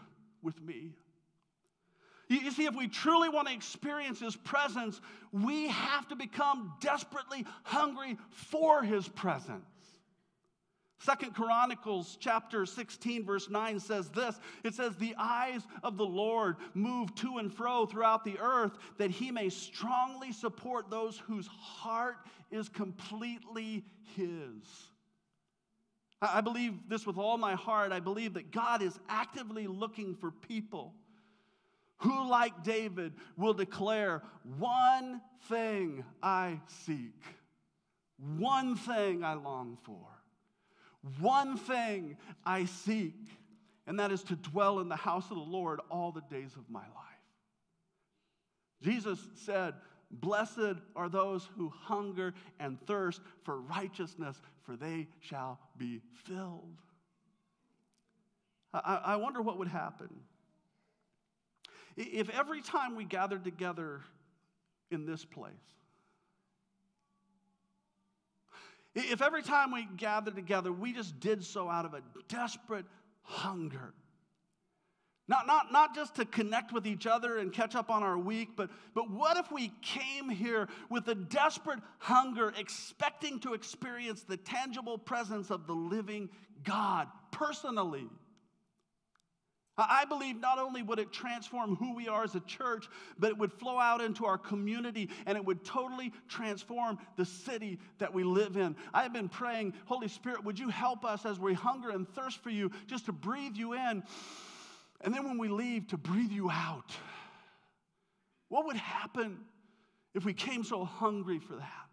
with 0.43 0.61
me? 0.63 0.93
You 2.31 2.53
see, 2.53 2.65
if 2.65 2.77
we 2.77 2.87
truly 2.87 3.29
want 3.29 3.49
to 3.49 3.55
experience 3.55 4.21
His 4.21 4.37
presence, 4.37 5.01
we 5.33 5.67
have 5.67 6.07
to 6.09 6.17
become 6.17 6.73
desperately 6.81 7.45
hungry 7.65 8.17
for 8.31 8.85
His 8.85 9.09
presence. 9.09 9.65
Second 11.01 11.35
Chronicles 11.35 12.19
chapter 12.21 12.67
16 12.67 13.25
verse 13.25 13.49
9 13.49 13.81
says 13.81 14.11
this. 14.11 14.39
It 14.63 14.75
says, 14.75 14.95
"The 14.97 15.15
eyes 15.19 15.67
of 15.83 15.97
the 15.97 16.07
Lord 16.07 16.57
move 16.75 17.15
to 17.17 17.39
and 17.39 17.53
fro 17.53 17.87
throughout 17.87 18.23
the 18.23 18.39
earth 18.39 18.79
that 18.99 19.11
he 19.11 19.31
may 19.33 19.49
strongly 19.49 20.31
support 20.31 20.91
those 20.91 21.19
whose 21.19 21.47
heart 21.47 22.19
is 22.51 22.69
completely 22.69 23.85
his." 24.15 24.91
I 26.23 26.43
believe 26.43 26.87
this 26.87 27.07
with 27.07 27.17
all 27.17 27.39
my 27.39 27.55
heart. 27.55 27.93
I 27.93 28.01
believe 28.01 28.35
that 28.35 28.51
God 28.51 28.83
is 28.83 29.01
actively 29.09 29.67
looking 29.67 30.15
for 30.15 30.31
people 30.31 30.95
who, 32.01 32.29
like 32.29 32.65
David, 32.65 33.13
will 33.37 33.55
declare, 33.55 34.23
One 34.59 35.21
thing 35.49 36.05
I 36.23 36.61
seek, 36.85 37.23
one 38.39 38.77
thing 38.77 39.25
I 39.25 39.35
long 39.35 39.79
for. 39.83 40.07
One 41.19 41.57
thing 41.57 42.19
I 42.45 42.67
seek, 42.67 43.15
and 43.87 43.99
that 43.99 44.13
is 44.13 44.23
to 44.25 44.37
dwell 44.37 44.81
in 44.81 44.89
the 44.89 44.97
house 44.97 45.31
of 45.31 45.37
the 45.37 45.43
Lord 45.43 45.81
all 45.91 46.13
the 46.13 46.23
days 46.31 46.55
of 46.57 46.69
my 46.69 46.81
life. 46.81 47.11
Jesus 48.83 49.19
said, 49.35 49.75
Blessed 50.11 50.77
are 50.97 51.09
those 51.09 51.49
who 51.57 51.71
hunger 51.71 52.35
and 52.59 52.79
thirst 52.87 53.21
for 53.45 53.61
righteousness, 53.61 54.41
for 54.63 54.77
they 54.77 55.07
shall 55.21 55.59
be 55.79 56.01
filled. 56.27 56.77
I, 58.75 59.01
I 59.05 59.17
wonder 59.17 59.41
what 59.41 59.59
would 59.59 59.69
happen 59.69 60.09
if 62.03 62.31
every 62.31 62.63
time 62.63 62.97
we 62.97 63.05
gathered 63.05 63.45
together 63.45 64.01
in 64.91 65.07
this 65.07 65.25
place, 65.25 65.53
If 68.95 69.23
every 69.23 69.43
time 69.43 69.73
we 69.73 69.87
gathered 69.97 70.35
together, 70.35 70.73
we 70.73 70.93
just 70.93 71.21
did 71.21 71.45
so 71.45 71.69
out 71.69 71.85
of 71.85 71.95
a 71.95 72.03
desperate 72.29 72.87
hunger. 73.23 73.95
Not, 75.29 75.47
not, 75.47 75.71
not 75.71 75.95
just 75.95 76.17
to 76.17 76.25
connect 76.25 76.73
with 76.73 76.89
each 76.89 77.07
other 77.07 77.39
and 77.39 77.53
catch 77.53 77.77
up 77.77 77.89
on 77.89 78.03
our 78.03 78.19
week, 78.19 78.51
but, 78.57 78.69
but 78.95 79.09
what 79.09 79.37
if 79.37 79.53
we 79.53 79.73
came 79.81 80.29
here 80.29 80.69
with 80.89 81.07
a 81.07 81.15
desperate 81.15 81.79
hunger, 81.99 82.53
expecting 82.59 83.39
to 83.41 83.55
experience 83.55 84.23
the 84.23 84.37
tangible 84.37 84.99
presence 84.99 85.53
of 85.53 85.69
the 85.69 85.73
living 85.73 86.29
God 86.65 87.07
personally? 87.31 88.09
I 89.89 90.05
believe 90.05 90.41
not 90.41 90.59
only 90.59 90.83
would 90.83 90.99
it 90.99 91.13
transform 91.13 91.77
who 91.77 91.95
we 91.95 92.09
are 92.09 92.25
as 92.25 92.35
a 92.35 92.41
church, 92.41 92.89
but 93.19 93.31
it 93.31 93.39
would 93.39 93.53
flow 93.53 93.79
out 93.79 94.01
into 94.01 94.27
our 94.27 94.39
community 94.39 95.09
and 95.27 95.39
it 95.39 95.45
would 95.45 95.65
totally 95.65 96.13
transform 96.29 96.99
the 97.17 97.25
city 97.25 97.79
that 97.99 98.13
we 98.13 98.25
live 98.25 98.57
in. 98.57 98.75
I 98.93 99.03
have 99.03 99.13
been 99.13 99.29
praying, 99.29 99.75
Holy 99.87 100.09
Spirit, 100.09 100.45
would 100.45 100.59
you 100.59 100.69
help 100.69 101.05
us 101.05 101.25
as 101.25 101.39
we 101.39 101.55
hunger 101.55 101.91
and 101.91 102.09
thirst 102.09 102.43
for 102.43 102.51
you 102.51 102.71
just 102.87 103.07
to 103.07 103.13
breathe 103.13 103.57
you 103.57 103.75
in, 103.75 104.03
and 105.03 105.15
then 105.15 105.25
when 105.25 105.39
we 105.39 105.49
leave, 105.49 105.87
to 105.89 105.97
breathe 105.97 106.33
you 106.33 106.51
out? 106.51 106.93
What 108.49 108.67
would 108.67 108.77
happen 108.77 109.39
if 110.15 110.25
we 110.25 110.35
came 110.35 110.65
so 110.65 110.85
hungry 110.85 111.39
for 111.39 111.55
that? 111.55 111.90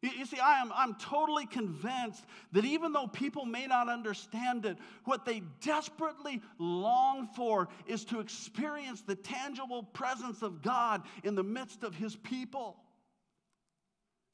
You 0.00 0.26
see, 0.26 0.38
I 0.38 0.60
am 0.60 0.72
I'm 0.74 0.94
totally 0.94 1.46
convinced 1.46 2.24
that 2.52 2.64
even 2.64 2.92
though 2.92 3.08
people 3.08 3.44
may 3.44 3.66
not 3.66 3.88
understand 3.88 4.64
it, 4.64 4.78
what 5.04 5.24
they 5.24 5.42
desperately 5.60 6.40
long 6.58 7.26
for 7.34 7.68
is 7.86 8.04
to 8.06 8.20
experience 8.20 9.00
the 9.00 9.16
tangible 9.16 9.82
presence 9.82 10.42
of 10.42 10.62
God 10.62 11.02
in 11.24 11.34
the 11.34 11.42
midst 11.42 11.82
of 11.82 11.96
His 11.96 12.14
people, 12.14 12.76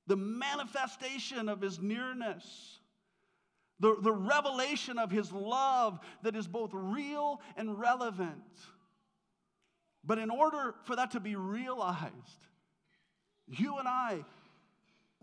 the 0.06 0.16
manifestation 0.16 1.48
of 1.48 1.62
His 1.62 1.80
nearness. 1.80 2.78
The, 3.80 3.96
the 4.00 4.12
revelation 4.12 4.98
of 4.98 5.10
his 5.10 5.32
love 5.32 5.98
that 6.22 6.36
is 6.36 6.46
both 6.46 6.70
real 6.72 7.40
and 7.56 7.78
relevant. 7.78 8.38
But 10.04 10.18
in 10.18 10.30
order 10.30 10.76
for 10.84 10.94
that 10.94 11.10
to 11.10 11.20
be 11.20 11.34
realized, 11.34 12.46
you 13.48 13.76
and 13.78 13.88
I 13.88 14.24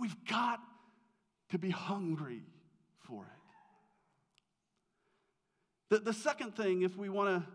We've 0.02 0.26
got 0.26 0.60
to 1.52 1.60
be 1.60 1.70
hungry 1.70 2.42
for 3.02 3.24
it. 3.24 3.30
The, 5.96 6.00
the 6.00 6.14
second 6.14 6.56
thing, 6.56 6.82
if 6.82 6.98
we 6.98 7.08
want 7.08 7.30
to 7.30 7.48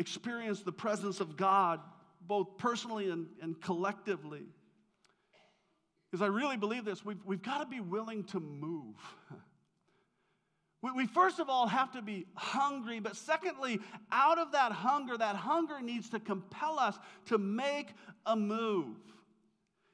experience 0.00 0.60
the 0.62 0.70
presence 0.70 1.18
of 1.18 1.36
God, 1.36 1.80
both 2.20 2.56
personally 2.56 3.10
and, 3.10 3.26
and 3.42 3.60
collectively, 3.60 4.44
because 6.08 6.22
I 6.22 6.28
really 6.28 6.56
believe 6.56 6.84
this, 6.84 7.04
we've, 7.04 7.18
we've 7.24 7.42
got 7.42 7.58
to 7.58 7.66
be 7.66 7.80
willing 7.80 8.22
to 8.24 8.40
move. 8.40 8.96
We, 10.80 10.92
we 10.92 11.06
first 11.08 11.40
of 11.40 11.50
all 11.50 11.66
have 11.66 11.90
to 11.94 12.02
be 12.02 12.24
hungry, 12.36 13.00
but 13.00 13.16
secondly, 13.16 13.80
out 14.12 14.38
of 14.38 14.52
that 14.52 14.70
hunger, 14.70 15.16
that 15.16 15.34
hunger 15.34 15.80
needs 15.80 16.08
to 16.10 16.20
compel 16.20 16.78
us 16.78 16.96
to 17.26 17.36
make 17.36 17.88
a 18.24 18.36
move. 18.36 18.94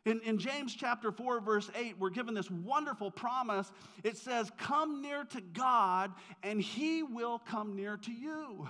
In, 0.05 0.21
in 0.21 0.39
James 0.39 0.75
chapter 0.75 1.11
4, 1.11 1.41
verse 1.41 1.71
8, 1.75 1.99
we're 1.99 2.11
given 2.11 2.35
this 2.35 2.51
wonderful 2.51 3.11
promise. 3.11 3.73
It 4.03 4.19
says, 4.19 4.51
Come 4.59 5.01
near 5.01 5.25
to 5.25 5.41
God, 5.41 6.13
and 6.43 6.61
he 6.61 7.03
will 7.03 7.39
come 7.39 7.75
near 7.75 7.97
to 7.97 8.13
you. 8.13 8.69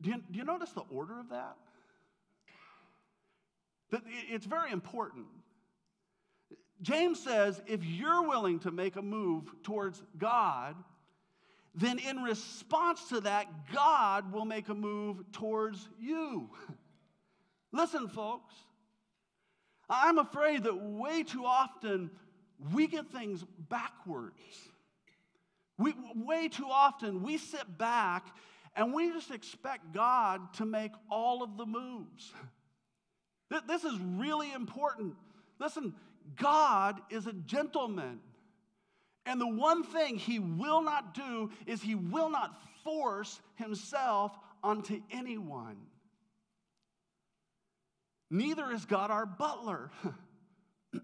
Do 0.00 0.10
you, 0.10 0.22
do 0.30 0.38
you 0.38 0.44
notice 0.44 0.70
the 0.70 0.84
order 0.90 1.18
of 1.18 1.30
that? 1.30 1.56
It's 4.30 4.46
very 4.46 4.70
important. 4.70 5.26
James 6.82 7.22
says, 7.22 7.60
if 7.66 7.84
you're 7.84 8.22
willing 8.26 8.60
to 8.60 8.70
make 8.70 8.96
a 8.96 9.02
move 9.02 9.50
towards 9.62 10.02
God, 10.16 10.76
then 11.74 11.98
in 11.98 12.22
response 12.22 13.08
to 13.08 13.20
that, 13.22 13.46
God 13.72 14.32
will 14.32 14.44
make 14.44 14.68
a 14.68 14.74
move 14.74 15.30
towards 15.32 15.88
you. 15.98 16.48
Listen, 17.72 18.08
folks, 18.08 18.54
I'm 19.90 20.18
afraid 20.18 20.62
that 20.62 20.80
way 20.80 21.24
too 21.24 21.44
often 21.44 22.10
we 22.72 22.86
get 22.86 23.10
things 23.10 23.44
backwards. 23.68 24.34
We, 25.78 25.94
way 26.14 26.48
too 26.48 26.68
often 26.70 27.22
we 27.22 27.38
sit 27.38 27.76
back 27.76 28.26
and 28.76 28.94
we 28.94 29.10
just 29.10 29.30
expect 29.30 29.92
God 29.92 30.54
to 30.54 30.64
make 30.64 30.92
all 31.10 31.42
of 31.42 31.56
the 31.56 31.66
moves. 31.66 32.32
This 33.66 33.82
is 33.82 33.98
really 33.98 34.52
important. 34.52 35.14
Listen, 35.58 35.94
God 36.36 37.00
is 37.10 37.26
a 37.26 37.32
gentleman. 37.32 38.20
And 39.26 39.40
the 39.40 39.48
one 39.48 39.82
thing 39.82 40.16
he 40.16 40.38
will 40.38 40.82
not 40.82 41.14
do 41.14 41.50
is 41.66 41.82
he 41.82 41.96
will 41.96 42.30
not 42.30 42.62
force 42.84 43.40
himself 43.56 44.38
onto 44.62 45.00
anyone. 45.10 45.76
Neither 48.30 48.70
is 48.72 48.84
God 48.84 49.10
our 49.10 49.26
butler. 49.26 49.90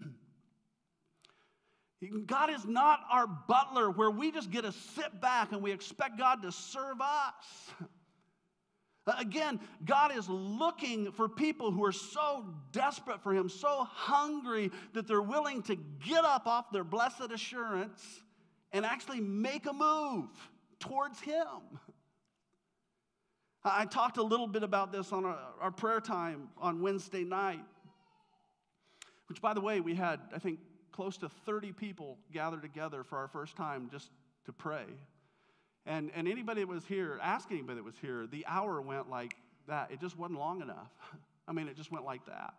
God 2.25 2.49
is 2.51 2.63
not 2.65 3.01
our 3.11 3.27
butler 3.27 3.89
where 3.89 4.11
we 4.11 4.31
just 4.31 4.51
get 4.51 4.63
to 4.63 4.71
sit 4.71 5.19
back 5.19 5.51
and 5.51 5.61
we 5.61 5.71
expect 5.71 6.17
God 6.17 6.43
to 6.43 6.51
serve 6.51 7.01
us. 7.01 7.73
Again, 9.19 9.59
God 9.85 10.15
is 10.15 10.27
looking 10.27 11.11
for 11.13 11.29
people 11.29 11.71
who 11.71 11.83
are 11.85 11.93
so 11.93 12.45
desperate 12.71 13.21
for 13.21 13.33
Him, 13.33 13.47
so 13.49 13.87
hungry 13.89 14.69
that 14.93 15.07
they're 15.07 15.21
willing 15.21 15.61
to 15.63 15.75
get 15.75 16.25
up 16.25 16.45
off 16.45 16.71
their 16.71 16.83
blessed 16.83 17.31
assurance 17.31 18.03
and 18.73 18.85
actually 18.85 19.21
make 19.21 19.65
a 19.65 19.73
move 19.73 20.29
towards 20.79 21.19
Him. 21.21 21.45
I 23.73 23.85
talked 23.85 24.17
a 24.17 24.23
little 24.23 24.47
bit 24.47 24.63
about 24.63 24.91
this 24.91 25.11
on 25.11 25.25
our, 25.25 25.37
our, 25.61 25.71
prayer 25.71 25.99
time 25.99 26.49
on 26.59 26.81
Wednesday 26.81 27.23
night, 27.23 27.63
which, 29.27 29.41
by 29.41 29.53
the 29.53 29.61
way, 29.61 29.79
we 29.79 29.95
had, 29.95 30.19
I 30.33 30.39
think, 30.39 30.59
close 30.91 31.17
to 31.17 31.29
30 31.45 31.71
people 31.73 32.17
gathered 32.31 32.61
together 32.61 33.03
for 33.03 33.17
our 33.17 33.27
first 33.27 33.55
time 33.55 33.89
just 33.91 34.09
to 34.45 34.51
pray. 34.51 34.85
And, 35.85 36.11
and 36.15 36.27
anybody 36.27 36.61
that 36.61 36.67
was 36.67 36.85
here, 36.85 37.19
ask 37.21 37.49
anybody 37.51 37.77
that 37.77 37.83
was 37.85 37.97
here, 38.01 38.27
the 38.27 38.45
hour 38.47 38.81
went 38.81 39.09
like 39.09 39.35
that. 39.67 39.91
It 39.91 40.01
just 40.01 40.17
wasn't 40.17 40.39
long 40.39 40.61
enough. 40.61 40.91
I 41.47 41.53
mean, 41.53 41.67
it 41.67 41.77
just 41.77 41.91
went 41.91 42.03
like 42.05 42.25
that. 42.25 42.53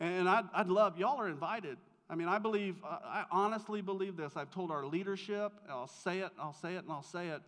And 0.00 0.28
I'd, 0.28 0.44
I'd 0.54 0.68
love, 0.68 0.98
y'all 0.98 1.20
are 1.20 1.28
invited. 1.28 1.76
I 2.08 2.14
mean, 2.14 2.28
I 2.28 2.38
believe, 2.38 2.76
I 2.84 3.24
honestly 3.30 3.82
believe 3.82 4.16
this. 4.16 4.36
I've 4.36 4.50
told 4.50 4.70
our 4.70 4.86
leadership, 4.86 5.52
I'll 5.68 5.88
say 5.88 6.20
it, 6.20 6.30
I'll 6.38 6.54
say 6.54 6.74
it, 6.74 6.84
and 6.84 6.92
I'll 6.92 7.02
say 7.02 7.28
it. 7.28 7.42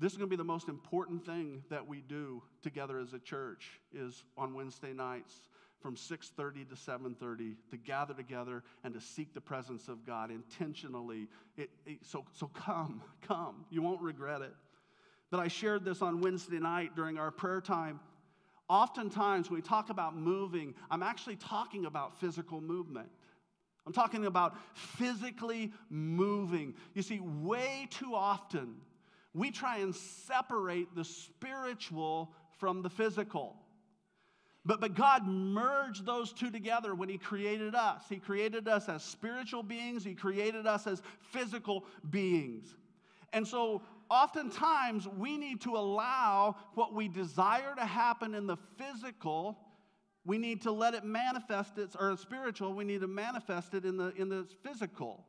This 0.00 0.12
is 0.12 0.18
going 0.18 0.30
to 0.30 0.34
be 0.34 0.40
the 0.40 0.44
most 0.44 0.68
important 0.68 1.26
thing 1.26 1.62
that 1.68 1.86
we 1.86 2.00
do 2.00 2.42
together 2.62 2.98
as 2.98 3.12
a 3.12 3.18
church 3.18 3.80
is 3.92 4.24
on 4.34 4.54
Wednesday 4.54 4.94
nights 4.94 5.42
from 5.80 5.94
6:30 5.94 6.68
to 6.70 6.74
7:30 6.74 7.56
to 7.70 7.76
gather 7.76 8.14
together 8.14 8.64
and 8.82 8.94
to 8.94 9.00
seek 9.00 9.34
the 9.34 9.42
presence 9.42 9.88
of 9.88 10.06
God 10.06 10.30
intentionally. 10.30 11.28
It, 11.58 11.70
it, 11.84 11.98
so, 12.02 12.24
so 12.32 12.46
come, 12.48 13.02
come. 13.20 13.66
You 13.68 13.82
won't 13.82 14.00
regret 14.00 14.40
it. 14.40 14.54
But 15.30 15.40
I 15.40 15.48
shared 15.48 15.84
this 15.84 16.00
on 16.00 16.22
Wednesday 16.22 16.58
night 16.58 16.96
during 16.96 17.18
our 17.18 17.30
prayer 17.30 17.60
time. 17.60 18.00
Oftentimes, 18.70 19.50
when 19.50 19.56
we 19.56 19.62
talk 19.62 19.90
about 19.90 20.16
moving, 20.16 20.74
I'm 20.90 21.02
actually 21.02 21.36
talking 21.36 21.84
about 21.84 22.18
physical 22.18 22.62
movement. 22.62 23.10
I'm 23.86 23.92
talking 23.92 24.24
about 24.24 24.56
physically 24.74 25.72
moving. 25.90 26.74
You 26.94 27.02
see, 27.02 27.20
way 27.20 27.86
too 27.90 28.14
often, 28.14 28.76
we 29.34 29.50
try 29.50 29.78
and 29.78 29.94
separate 29.94 30.94
the 30.94 31.04
spiritual 31.04 32.32
from 32.58 32.82
the 32.82 32.90
physical. 32.90 33.56
But, 34.64 34.80
but 34.80 34.94
God 34.94 35.26
merged 35.26 36.04
those 36.04 36.32
two 36.32 36.50
together 36.50 36.94
when 36.94 37.08
He 37.08 37.16
created 37.16 37.74
us. 37.74 38.04
He 38.08 38.16
created 38.16 38.68
us 38.68 38.88
as 38.88 39.02
spiritual 39.02 39.62
beings, 39.62 40.04
He 40.04 40.14
created 40.14 40.66
us 40.66 40.86
as 40.86 41.02
physical 41.32 41.84
beings. 42.10 42.74
And 43.32 43.46
so, 43.46 43.82
oftentimes, 44.10 45.06
we 45.06 45.38
need 45.38 45.60
to 45.62 45.76
allow 45.76 46.56
what 46.74 46.92
we 46.92 47.08
desire 47.08 47.74
to 47.76 47.84
happen 47.84 48.34
in 48.34 48.46
the 48.46 48.56
physical, 48.76 49.58
we 50.26 50.36
need 50.36 50.62
to 50.62 50.72
let 50.72 50.94
it 50.94 51.04
manifest 51.04 51.78
its 51.78 51.96
or 51.96 52.14
spiritual, 52.16 52.74
we 52.74 52.84
need 52.84 53.00
to 53.00 53.08
manifest 53.08 53.72
it 53.72 53.84
in 53.86 53.96
the, 53.96 54.12
in 54.16 54.28
the 54.28 54.46
physical. 54.62 55.24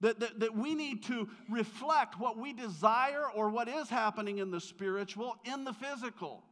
That, 0.00 0.18
that, 0.20 0.40
that 0.40 0.56
we 0.56 0.74
need 0.74 1.02
to 1.04 1.28
reflect 1.50 2.18
what 2.18 2.38
we 2.38 2.54
desire 2.54 3.24
or 3.34 3.50
what 3.50 3.68
is 3.68 3.90
happening 3.90 4.38
in 4.38 4.50
the 4.50 4.60
spiritual 4.60 5.36
in 5.44 5.64
the 5.64 5.74
physical. 5.74 6.42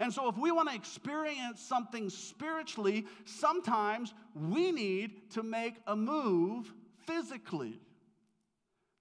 And 0.00 0.12
so, 0.12 0.28
if 0.28 0.36
we 0.36 0.50
want 0.50 0.68
to 0.68 0.74
experience 0.74 1.60
something 1.60 2.10
spiritually, 2.10 3.06
sometimes 3.24 4.14
we 4.34 4.72
need 4.72 5.30
to 5.32 5.42
make 5.42 5.74
a 5.86 5.96
move 5.96 6.72
physically. 7.06 7.80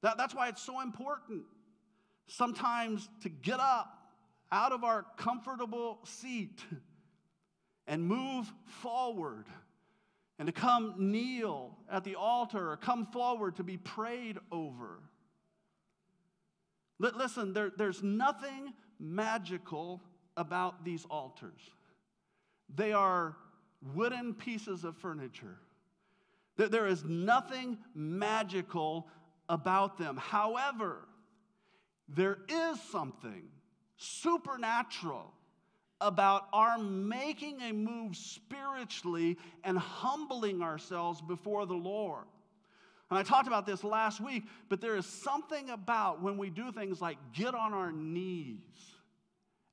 That, 0.01 0.17
that's 0.17 0.36
why 0.36 0.49
it's 0.49 0.62
so 0.62 0.81
important 0.81 1.43
sometimes 2.27 3.10
to 3.21 3.29
get 3.29 3.60
up 3.60 3.97
out 4.51 4.71
of 4.71 4.84
our 4.84 5.05
comfortable 5.17 5.99
seat 6.03 6.60
and 7.88 8.03
move 8.03 8.51
forward 8.65 9.45
and 10.38 10.48
to 10.48 10.52
come 10.52 10.95
kneel 10.98 11.78
at 11.89 12.04
the 12.04 12.15
altar 12.15 12.71
or 12.71 12.78
come 12.78 13.06
forward 13.08 13.56
to 13.56 13.63
be 13.63 13.78
prayed 13.78 14.38
over. 14.52 15.00
Listen, 17.00 17.54
there, 17.54 17.71
there's 17.76 18.04
nothing 18.04 18.74
magical 19.00 20.02
about 20.38 20.84
these 20.84 21.06
altars. 21.10 21.62
They 22.74 22.93
are 22.93 23.36
wooden 23.93 24.34
pieces 24.34 24.84
of 24.84 24.98
furniture. 24.98 25.58
There 26.58 26.88
is 26.88 27.04
nothing 27.04 27.78
magical 27.93 29.08
about 29.50 29.98
them. 29.98 30.17
However, 30.17 31.08
there 32.08 32.38
is 32.48 32.80
something 32.82 33.43
supernatural 33.98 35.34
about 36.01 36.47
our 36.51 36.77
making 36.77 37.62
a 37.62 37.71
move 37.71 38.15
spiritually 38.15 39.38
and 39.63 39.77
humbling 39.77 40.62
ourselves 40.62 41.21
before 41.21 41.65
the 41.65 41.73
Lord. 41.73 42.25
And 43.10 43.19
I 43.19 43.23
talked 43.23 43.47
about 43.47 43.65
this 43.65 43.84
last 43.84 44.19
week, 44.19 44.43
but 44.67 44.81
there 44.81 44.95
is 44.95 45.05
something 45.05 45.69
about 45.69 46.21
when 46.21 46.38
we 46.38 46.49
do 46.49 46.71
things 46.71 47.01
like 47.01 47.17
get 47.34 47.53
on 47.53 47.73
our 47.73 47.91
knees 47.91 48.60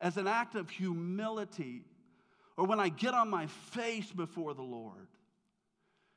as 0.00 0.16
an 0.16 0.26
act 0.26 0.54
of 0.54 0.68
humility, 0.68 1.84
or 2.56 2.66
when 2.66 2.80
I 2.80 2.88
get 2.88 3.14
on 3.14 3.30
my 3.30 3.46
face 3.46 4.10
before 4.10 4.52
the 4.52 4.62
Lord. 4.62 5.06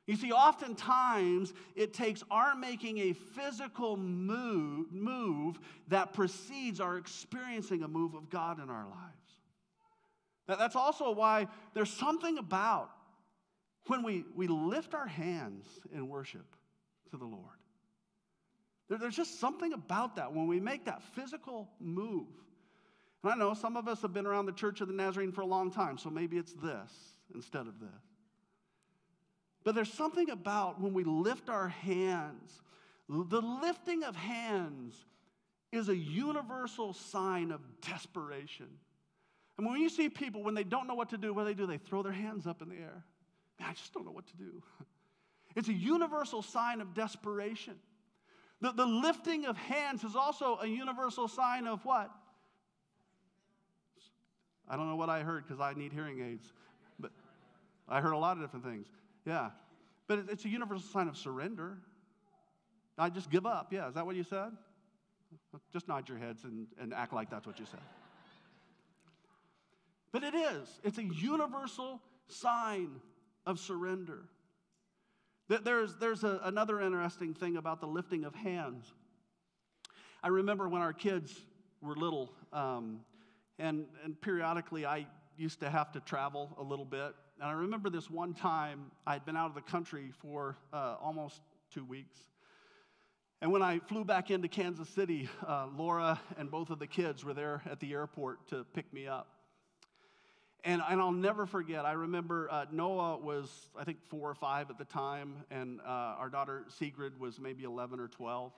You 0.06 0.16
see, 0.16 0.30
oftentimes 0.30 1.52
it 1.74 1.92
takes 1.92 2.22
our 2.30 2.54
making 2.54 2.98
a 2.98 3.12
physical 3.12 3.96
move, 3.96 4.92
move 4.92 5.58
that 5.88 6.12
precedes 6.12 6.80
our 6.80 6.96
experiencing 6.96 7.82
a 7.82 7.88
move 7.88 8.14
of 8.14 8.30
God 8.30 8.62
in 8.62 8.70
our 8.70 8.84
lives. 8.84 9.25
That's 10.46 10.76
also 10.76 11.10
why 11.10 11.48
there's 11.74 11.92
something 11.92 12.38
about 12.38 12.90
when 13.86 14.02
we, 14.02 14.24
we 14.34 14.46
lift 14.46 14.94
our 14.94 15.06
hands 15.06 15.66
in 15.92 16.08
worship 16.08 16.56
to 17.10 17.16
the 17.16 17.24
Lord. 17.24 17.58
There, 18.88 18.98
there's 18.98 19.16
just 19.16 19.40
something 19.40 19.72
about 19.72 20.16
that 20.16 20.32
when 20.32 20.46
we 20.46 20.60
make 20.60 20.84
that 20.84 21.02
physical 21.14 21.68
move. 21.80 22.28
And 23.22 23.32
I 23.32 23.36
know 23.36 23.54
some 23.54 23.76
of 23.76 23.88
us 23.88 24.02
have 24.02 24.12
been 24.12 24.26
around 24.26 24.46
the 24.46 24.52
Church 24.52 24.80
of 24.80 24.88
the 24.88 24.94
Nazarene 24.94 25.32
for 25.32 25.40
a 25.40 25.46
long 25.46 25.70
time, 25.70 25.98
so 25.98 26.10
maybe 26.10 26.36
it's 26.36 26.52
this 26.52 26.92
instead 27.34 27.66
of 27.66 27.80
this. 27.80 27.88
But 29.64 29.74
there's 29.74 29.92
something 29.92 30.30
about 30.30 30.80
when 30.80 30.94
we 30.94 31.02
lift 31.02 31.48
our 31.48 31.68
hands, 31.68 32.62
the 33.08 33.40
lifting 33.40 34.04
of 34.04 34.14
hands 34.14 34.94
is 35.72 35.88
a 35.88 35.96
universal 35.96 36.92
sign 36.92 37.50
of 37.50 37.60
desperation. 37.80 38.68
And 39.58 39.66
when 39.66 39.80
you 39.80 39.88
see 39.88 40.08
people, 40.08 40.42
when 40.42 40.54
they 40.54 40.64
don't 40.64 40.86
know 40.86 40.94
what 40.94 41.10
to 41.10 41.18
do, 41.18 41.32
what 41.32 41.42
do 41.42 41.48
they 41.48 41.54
do? 41.54 41.66
They 41.66 41.78
throw 41.78 42.02
their 42.02 42.12
hands 42.12 42.46
up 42.46 42.60
in 42.60 42.68
the 42.68 42.76
air. 42.76 43.04
Man, 43.58 43.70
I 43.70 43.72
just 43.72 43.92
don't 43.94 44.04
know 44.04 44.12
what 44.12 44.26
to 44.28 44.36
do. 44.36 44.62
It's 45.54 45.68
a 45.68 45.72
universal 45.72 46.42
sign 46.42 46.82
of 46.82 46.92
desperation. 46.92 47.76
The, 48.60 48.72
the 48.72 48.84
lifting 48.84 49.46
of 49.46 49.56
hands 49.56 50.04
is 50.04 50.14
also 50.14 50.58
a 50.60 50.66
universal 50.66 51.28
sign 51.28 51.66
of 51.66 51.82
what? 51.86 52.10
I 54.68 54.76
don't 54.76 54.86
know 54.88 54.96
what 54.96 55.08
I 55.08 55.20
heard 55.20 55.46
because 55.46 55.58
I 55.58 55.72
need 55.72 55.94
hearing 55.94 56.20
aids. 56.20 56.52
But 57.00 57.10
I 57.88 58.02
heard 58.02 58.12
a 58.12 58.18
lot 58.18 58.36
of 58.36 58.42
different 58.42 58.66
things. 58.66 58.86
Yeah. 59.24 59.48
But 60.06 60.26
it's 60.30 60.44
a 60.44 60.48
universal 60.50 60.86
sign 60.86 61.08
of 61.08 61.16
surrender. 61.16 61.78
I 62.98 63.08
just 63.08 63.30
give 63.30 63.46
up. 63.46 63.72
Yeah, 63.72 63.88
is 63.88 63.94
that 63.94 64.06
what 64.06 64.16
you 64.16 64.24
said? 64.24 64.50
Just 65.72 65.88
nod 65.88 66.08
your 66.08 66.18
heads 66.18 66.44
and, 66.44 66.66
and 66.80 66.92
act 66.92 67.12
like 67.12 67.30
that's 67.30 67.46
what 67.46 67.58
you 67.58 67.66
said. 67.66 67.80
But 70.16 70.24
it 70.24 70.34
is, 70.34 70.80
it's 70.82 70.96
a 70.96 71.04
universal 71.04 72.00
sign 72.28 73.02
of 73.44 73.60
surrender. 73.60 74.22
There's, 75.50 75.94
there's 75.96 76.24
a, 76.24 76.40
another 76.44 76.80
interesting 76.80 77.34
thing 77.34 77.58
about 77.58 77.82
the 77.82 77.86
lifting 77.86 78.24
of 78.24 78.34
hands. 78.34 78.86
I 80.22 80.28
remember 80.28 80.70
when 80.70 80.80
our 80.80 80.94
kids 80.94 81.38
were 81.82 81.94
little, 81.94 82.32
um, 82.50 83.00
and, 83.58 83.84
and 84.04 84.18
periodically 84.18 84.86
I 84.86 85.06
used 85.36 85.60
to 85.60 85.68
have 85.68 85.92
to 85.92 86.00
travel 86.00 86.56
a 86.58 86.62
little 86.62 86.86
bit. 86.86 87.14
And 87.38 87.50
I 87.50 87.52
remember 87.52 87.90
this 87.90 88.08
one 88.08 88.32
time 88.32 88.90
I'd 89.06 89.26
been 89.26 89.36
out 89.36 89.50
of 89.50 89.54
the 89.54 89.70
country 89.70 90.12
for 90.22 90.56
uh, 90.72 90.96
almost 90.98 91.42
two 91.70 91.84
weeks. 91.84 92.18
And 93.42 93.52
when 93.52 93.60
I 93.60 93.80
flew 93.80 94.02
back 94.02 94.30
into 94.30 94.48
Kansas 94.48 94.88
City, 94.88 95.28
uh, 95.46 95.66
Laura 95.76 96.18
and 96.38 96.50
both 96.50 96.70
of 96.70 96.78
the 96.78 96.86
kids 96.86 97.22
were 97.22 97.34
there 97.34 97.60
at 97.70 97.80
the 97.80 97.92
airport 97.92 98.48
to 98.48 98.64
pick 98.72 98.90
me 98.94 99.06
up. 99.06 99.35
And, 100.66 100.82
and 100.90 101.00
I'll 101.00 101.12
never 101.12 101.46
forget, 101.46 101.84
I 101.84 101.92
remember 101.92 102.48
uh, 102.50 102.64
Noah 102.72 103.18
was, 103.18 103.68
I 103.78 103.84
think, 103.84 103.98
four 104.08 104.28
or 104.28 104.34
five 104.34 104.68
at 104.68 104.78
the 104.78 104.84
time, 104.84 105.36
and 105.48 105.78
uh, 105.86 106.18
our 106.18 106.28
daughter 106.28 106.64
Sigrid 106.66 107.20
was 107.20 107.38
maybe 107.38 107.62
11 107.62 108.00
or 108.00 108.08
12. 108.08 108.50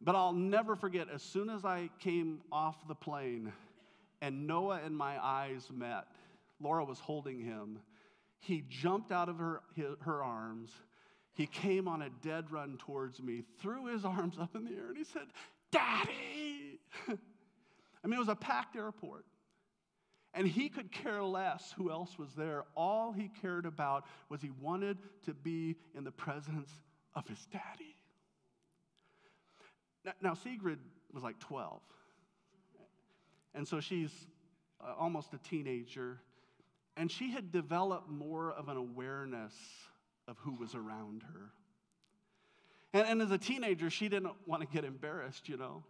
But 0.00 0.14
I'll 0.14 0.32
never 0.32 0.76
forget, 0.76 1.08
as 1.12 1.24
soon 1.24 1.50
as 1.50 1.64
I 1.64 1.90
came 1.98 2.42
off 2.52 2.86
the 2.86 2.94
plane 2.94 3.52
and 4.22 4.46
Noah 4.46 4.80
and 4.84 4.96
my 4.96 5.22
eyes 5.22 5.68
met, 5.74 6.04
Laura 6.60 6.84
was 6.84 7.00
holding 7.00 7.40
him. 7.40 7.80
He 8.38 8.62
jumped 8.68 9.10
out 9.10 9.28
of 9.28 9.38
her, 9.38 9.62
her 10.02 10.22
arms. 10.22 10.70
He 11.34 11.46
came 11.46 11.88
on 11.88 12.02
a 12.02 12.10
dead 12.22 12.52
run 12.52 12.78
towards 12.78 13.20
me, 13.20 13.42
threw 13.60 13.86
his 13.86 14.04
arms 14.04 14.38
up 14.40 14.54
in 14.54 14.64
the 14.64 14.70
air, 14.70 14.90
and 14.90 14.96
he 14.96 15.02
said, 15.02 15.26
Daddy! 15.72 16.78
I 17.08 18.06
mean, 18.06 18.14
it 18.14 18.20
was 18.20 18.28
a 18.28 18.36
packed 18.36 18.76
airport. 18.76 19.24
And 20.36 20.46
he 20.46 20.68
could 20.68 20.92
care 20.92 21.22
less 21.22 21.72
who 21.78 21.90
else 21.90 22.18
was 22.18 22.34
there. 22.34 22.64
All 22.76 23.10
he 23.10 23.30
cared 23.40 23.64
about 23.64 24.04
was 24.28 24.42
he 24.42 24.50
wanted 24.60 24.98
to 25.24 25.32
be 25.32 25.76
in 25.94 26.04
the 26.04 26.12
presence 26.12 26.70
of 27.14 27.26
his 27.26 27.42
daddy. 27.46 27.96
Now, 30.04 30.12
now 30.20 30.34
Sigrid 30.34 30.78
was 31.10 31.22
like 31.22 31.38
12. 31.38 31.80
And 33.54 33.66
so 33.66 33.80
she's 33.80 34.12
uh, 34.78 34.92
almost 34.98 35.32
a 35.32 35.38
teenager. 35.38 36.18
And 36.98 37.10
she 37.10 37.30
had 37.30 37.50
developed 37.50 38.10
more 38.10 38.52
of 38.52 38.68
an 38.68 38.76
awareness 38.76 39.54
of 40.28 40.36
who 40.40 40.52
was 40.52 40.74
around 40.74 41.22
her. 41.32 41.50
And, 42.92 43.08
and 43.08 43.22
as 43.22 43.30
a 43.30 43.38
teenager, 43.38 43.88
she 43.88 44.10
didn't 44.10 44.34
want 44.44 44.60
to 44.60 44.68
get 44.68 44.84
embarrassed, 44.84 45.48
you 45.48 45.56
know. 45.56 45.82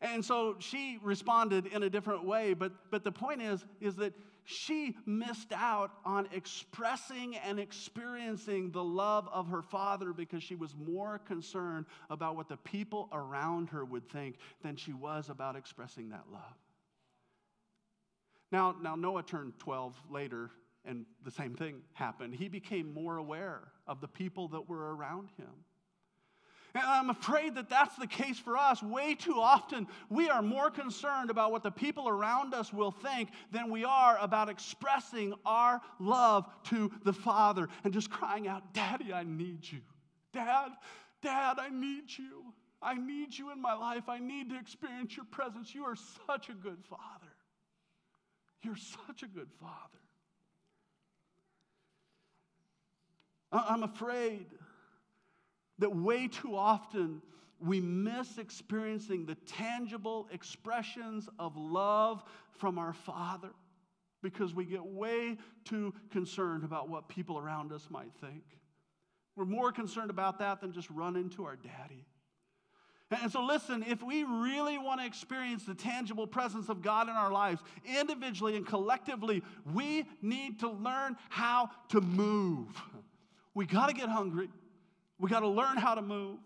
And 0.00 0.24
so 0.24 0.56
she 0.58 0.98
responded 1.02 1.66
in 1.66 1.82
a 1.82 1.90
different 1.90 2.24
way. 2.24 2.54
But, 2.54 2.72
but 2.90 3.04
the 3.04 3.12
point 3.12 3.42
is, 3.42 3.64
is 3.80 3.96
that 3.96 4.14
she 4.44 4.96
missed 5.04 5.52
out 5.54 5.92
on 6.04 6.26
expressing 6.32 7.36
and 7.36 7.60
experiencing 7.60 8.70
the 8.70 8.82
love 8.82 9.28
of 9.32 9.48
her 9.48 9.62
father 9.62 10.12
because 10.12 10.42
she 10.42 10.54
was 10.54 10.74
more 10.74 11.18
concerned 11.18 11.86
about 12.08 12.34
what 12.34 12.48
the 12.48 12.56
people 12.56 13.08
around 13.12 13.68
her 13.68 13.84
would 13.84 14.08
think 14.08 14.36
than 14.62 14.76
she 14.76 14.92
was 14.92 15.28
about 15.28 15.54
expressing 15.54 16.08
that 16.10 16.24
love. 16.32 16.42
Now, 18.50 18.74
now 18.82 18.96
Noah 18.96 19.22
turned 19.22 19.58
12 19.58 19.94
later, 20.10 20.50
and 20.84 21.04
the 21.24 21.30
same 21.30 21.54
thing 21.54 21.82
happened. 21.92 22.34
He 22.34 22.48
became 22.48 22.92
more 22.92 23.18
aware 23.18 23.68
of 23.86 24.00
the 24.00 24.08
people 24.08 24.48
that 24.48 24.68
were 24.68 24.96
around 24.96 25.28
him. 25.36 25.64
And 26.74 26.84
I'm 26.84 27.10
afraid 27.10 27.56
that 27.56 27.68
that's 27.68 27.96
the 27.96 28.06
case 28.06 28.38
for 28.38 28.56
us. 28.56 28.82
Way 28.82 29.14
too 29.14 29.40
often, 29.40 29.86
we 30.08 30.28
are 30.28 30.42
more 30.42 30.70
concerned 30.70 31.30
about 31.30 31.50
what 31.50 31.62
the 31.62 31.70
people 31.70 32.08
around 32.08 32.54
us 32.54 32.72
will 32.72 32.92
think 32.92 33.30
than 33.50 33.70
we 33.70 33.84
are 33.84 34.18
about 34.20 34.48
expressing 34.48 35.34
our 35.44 35.80
love 35.98 36.46
to 36.64 36.90
the 37.04 37.12
Father 37.12 37.68
and 37.84 37.92
just 37.92 38.10
crying 38.10 38.46
out, 38.46 38.72
Daddy, 38.72 39.12
I 39.12 39.24
need 39.24 39.70
you. 39.70 39.80
Dad, 40.32 40.70
Dad, 41.22 41.56
I 41.58 41.70
need 41.70 42.04
you. 42.16 42.52
I 42.82 42.94
need 42.94 43.36
you 43.36 43.52
in 43.52 43.60
my 43.60 43.74
life. 43.74 44.08
I 44.08 44.18
need 44.18 44.50
to 44.50 44.58
experience 44.58 45.16
your 45.16 45.26
presence. 45.26 45.74
You 45.74 45.84
are 45.84 45.96
such 46.26 46.48
a 46.48 46.54
good 46.54 46.78
Father. 46.88 47.32
You're 48.62 48.76
such 48.76 49.22
a 49.22 49.26
good 49.26 49.50
Father. 49.60 49.98
I'm 53.52 53.82
afraid 53.82 54.46
that 55.80 55.94
way 55.94 56.28
too 56.28 56.54
often 56.54 57.20
we 57.58 57.80
miss 57.80 58.38
experiencing 58.38 59.26
the 59.26 59.34
tangible 59.34 60.28
expressions 60.32 61.28
of 61.38 61.56
love 61.56 62.22
from 62.52 62.78
our 62.78 62.92
Father 62.92 63.50
because 64.22 64.54
we 64.54 64.64
get 64.64 64.84
way 64.84 65.36
too 65.64 65.92
concerned 66.10 66.64
about 66.64 66.88
what 66.88 67.08
people 67.08 67.38
around 67.38 67.72
us 67.72 67.88
might 67.90 68.12
think. 68.20 68.42
We're 69.36 69.44
more 69.44 69.72
concerned 69.72 70.10
about 70.10 70.38
that 70.38 70.60
than 70.60 70.72
just 70.72 70.90
run 70.90 71.16
into 71.16 71.44
our 71.44 71.56
daddy. 71.56 72.06
And 73.10 73.30
so, 73.32 73.42
listen, 73.42 73.84
if 73.88 74.02
we 74.02 74.22
really 74.22 74.78
want 74.78 75.00
to 75.00 75.06
experience 75.06 75.64
the 75.64 75.74
tangible 75.74 76.28
presence 76.28 76.68
of 76.68 76.80
God 76.80 77.08
in 77.08 77.14
our 77.14 77.32
lives, 77.32 77.60
individually 77.84 78.56
and 78.56 78.64
collectively, 78.64 79.42
we 79.74 80.06
need 80.22 80.60
to 80.60 80.70
learn 80.70 81.16
how 81.28 81.70
to 81.88 82.00
move. 82.00 82.68
We 83.52 83.66
got 83.66 83.88
to 83.88 83.94
get 83.94 84.08
hungry. 84.08 84.48
We 85.20 85.28
got 85.28 85.40
to 85.40 85.48
learn 85.48 85.76
how 85.76 85.94
to 85.94 86.02
move. 86.02 86.38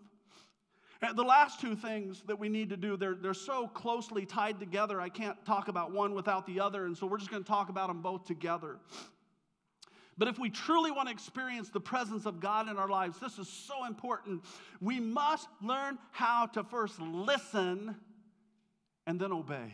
And 1.01 1.17
the 1.17 1.23
last 1.23 1.61
two 1.61 1.75
things 1.75 2.23
that 2.27 2.37
we 2.37 2.49
need 2.49 2.69
to 2.69 2.77
do, 2.77 2.97
they're, 2.97 3.15
they're 3.15 3.33
so 3.33 3.67
closely 3.67 4.25
tied 4.25 4.59
together, 4.59 4.99
I 4.99 5.09
can't 5.09 5.43
talk 5.45 5.67
about 5.67 5.91
one 5.91 6.13
without 6.13 6.45
the 6.45 6.59
other, 6.59 6.85
and 6.85 6.97
so 6.97 7.05
we're 7.05 7.17
just 7.17 7.31
going 7.31 7.43
to 7.43 7.47
talk 7.47 7.69
about 7.69 7.87
them 7.87 8.01
both 8.01 8.25
together. 8.25 8.77
But 10.17 10.29
if 10.29 10.39
we 10.39 10.49
truly 10.49 10.91
want 10.91 11.09
to 11.09 11.13
experience 11.13 11.69
the 11.69 11.81
presence 11.81 12.25
of 12.25 12.39
God 12.39 12.69
in 12.69 12.77
our 12.77 12.87
lives, 12.87 13.19
this 13.19 13.37
is 13.37 13.49
so 13.49 13.85
important. 13.85 14.43
We 14.79 14.99
must 14.99 15.47
learn 15.61 15.97
how 16.11 16.45
to 16.47 16.63
first 16.63 16.99
listen 16.99 17.95
and 19.05 19.19
then 19.19 19.33
obey. 19.33 19.73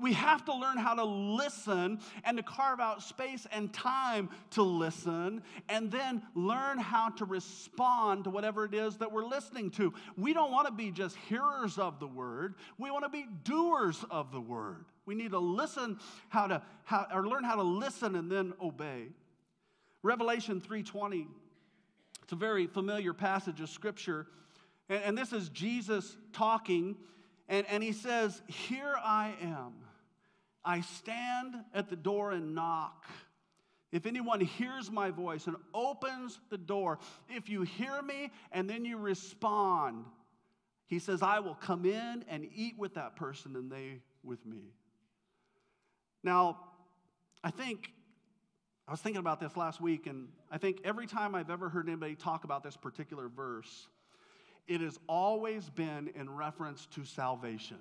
We 0.00 0.12
have 0.12 0.44
to 0.46 0.54
learn 0.54 0.78
how 0.78 0.94
to 0.94 1.04
listen 1.04 2.00
and 2.24 2.36
to 2.36 2.42
carve 2.42 2.80
out 2.80 3.02
space 3.02 3.46
and 3.50 3.72
time 3.72 4.30
to 4.50 4.62
listen, 4.62 5.42
and 5.68 5.90
then 5.90 6.22
learn 6.34 6.78
how 6.78 7.10
to 7.10 7.24
respond 7.24 8.24
to 8.24 8.30
whatever 8.30 8.64
it 8.64 8.74
is 8.74 8.96
that 8.98 9.12
we're 9.12 9.24
listening 9.24 9.70
to. 9.72 9.92
We 10.16 10.32
don't 10.32 10.52
want 10.52 10.66
to 10.68 10.72
be 10.72 10.90
just 10.92 11.16
hearers 11.28 11.78
of 11.78 11.98
the 11.98 12.06
word, 12.06 12.54
we 12.78 12.90
want 12.90 13.04
to 13.04 13.10
be 13.10 13.26
doers 13.44 14.04
of 14.10 14.32
the 14.32 14.40
word. 14.40 14.84
We 15.04 15.14
need 15.16 15.32
to 15.32 15.40
listen 15.40 15.98
how 16.28 16.46
to 16.46 16.62
how, 16.84 17.08
or 17.12 17.26
learn 17.26 17.44
how 17.44 17.56
to 17.56 17.62
listen 17.62 18.14
and 18.14 18.30
then 18.30 18.54
obey. 18.62 19.08
Revelation 20.02 20.60
3:20. 20.60 21.26
It's 22.22 22.32
a 22.32 22.36
very 22.36 22.68
familiar 22.68 23.12
passage 23.12 23.60
of 23.60 23.68
scripture. 23.68 24.28
And, 24.88 25.02
and 25.02 25.18
this 25.18 25.32
is 25.32 25.48
Jesus 25.48 26.16
talking 26.32 26.96
and, 27.52 27.66
and 27.68 27.82
he 27.82 27.92
says, 27.92 28.40
Here 28.48 28.94
I 29.04 29.34
am. 29.42 29.74
I 30.64 30.80
stand 30.80 31.54
at 31.74 31.90
the 31.90 31.96
door 31.96 32.32
and 32.32 32.54
knock. 32.54 33.04
If 33.92 34.06
anyone 34.06 34.40
hears 34.40 34.90
my 34.90 35.10
voice 35.10 35.46
and 35.46 35.56
opens 35.74 36.40
the 36.48 36.56
door, 36.56 36.98
if 37.28 37.50
you 37.50 37.62
hear 37.62 38.00
me 38.00 38.30
and 38.52 38.70
then 38.70 38.86
you 38.86 38.96
respond, 38.96 40.06
he 40.86 40.98
says, 40.98 41.20
I 41.20 41.40
will 41.40 41.56
come 41.56 41.84
in 41.84 42.24
and 42.26 42.48
eat 42.54 42.78
with 42.78 42.94
that 42.94 43.16
person 43.16 43.54
and 43.54 43.70
they 43.70 44.00
with 44.24 44.46
me. 44.46 44.72
Now, 46.24 46.58
I 47.44 47.50
think, 47.50 47.92
I 48.88 48.92
was 48.92 49.00
thinking 49.00 49.20
about 49.20 49.40
this 49.40 49.56
last 49.58 49.78
week, 49.78 50.06
and 50.06 50.28
I 50.50 50.56
think 50.56 50.78
every 50.84 51.06
time 51.06 51.34
I've 51.34 51.50
ever 51.50 51.68
heard 51.68 51.86
anybody 51.88 52.14
talk 52.14 52.44
about 52.44 52.62
this 52.62 52.76
particular 52.76 53.28
verse, 53.28 53.88
it 54.66 54.80
has 54.80 54.98
always 55.08 55.68
been 55.70 56.10
in 56.14 56.30
reference 56.30 56.86
to 56.94 57.04
salvation. 57.04 57.78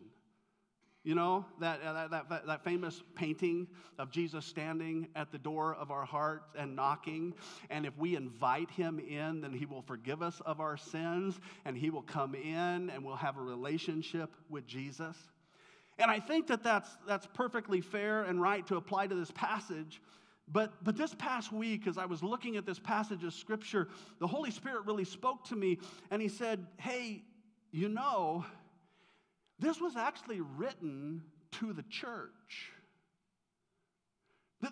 You 1.03 1.15
know, 1.15 1.45
uh, 1.57 1.61
that, 1.61 2.11
that, 2.11 2.29
that, 2.29 2.45
that, 2.45 2.63
famous 2.63 3.01
painting 3.15 3.67
of 3.97 4.11
Jesus 4.11 4.45
standing 4.45 5.07
at 5.15 5.31
the 5.31 5.39
door 5.39 5.73
of 5.73 5.89
our 5.89 6.05
heart 6.05 6.43
and 6.55 6.75
knocking. 6.75 7.33
And 7.71 7.87
if 7.87 7.97
we 7.97 8.15
invite 8.15 8.69
him 8.69 8.99
in, 8.99 9.41
then 9.41 9.51
he 9.51 9.65
will 9.65 9.81
forgive 9.81 10.21
us 10.21 10.41
of 10.45 10.59
our 10.59 10.77
sins 10.77 11.39
and 11.65 11.75
he 11.75 11.89
will 11.89 12.03
come 12.03 12.35
in 12.35 12.91
and 12.91 13.03
we'll 13.03 13.15
have 13.15 13.37
a 13.37 13.41
relationship 13.41 14.35
with 14.47 14.67
Jesus. 14.67 15.17
And 15.97 16.11
I 16.11 16.19
think 16.19 16.47
that 16.47 16.63
that's, 16.63 16.89
that's 17.07 17.27
perfectly 17.33 17.81
fair 17.81 18.23
and 18.23 18.39
right 18.39 18.65
to 18.67 18.75
apply 18.75 19.07
to 19.07 19.15
this 19.15 19.31
passage. 19.31 20.01
But, 20.47 20.83
but 20.83 20.97
this 20.97 21.13
past 21.15 21.51
week, 21.51 21.87
as 21.87 21.97
I 21.97 22.05
was 22.05 22.21
looking 22.23 22.57
at 22.57 22.65
this 22.65 22.79
passage 22.79 23.23
of 23.23 23.33
scripture, 23.33 23.87
the 24.19 24.27
Holy 24.27 24.51
Spirit 24.51 24.85
really 24.85 25.05
spoke 25.05 25.45
to 25.45 25.55
me 25.55 25.79
and 26.09 26.21
He 26.21 26.27
said, 26.27 26.67
Hey, 26.77 27.23
you 27.71 27.87
know, 27.87 28.45
this 29.59 29.79
was 29.79 29.95
actually 29.95 30.41
written 30.41 31.23
to 31.53 31.73
the 31.73 31.83
church. 31.83 32.71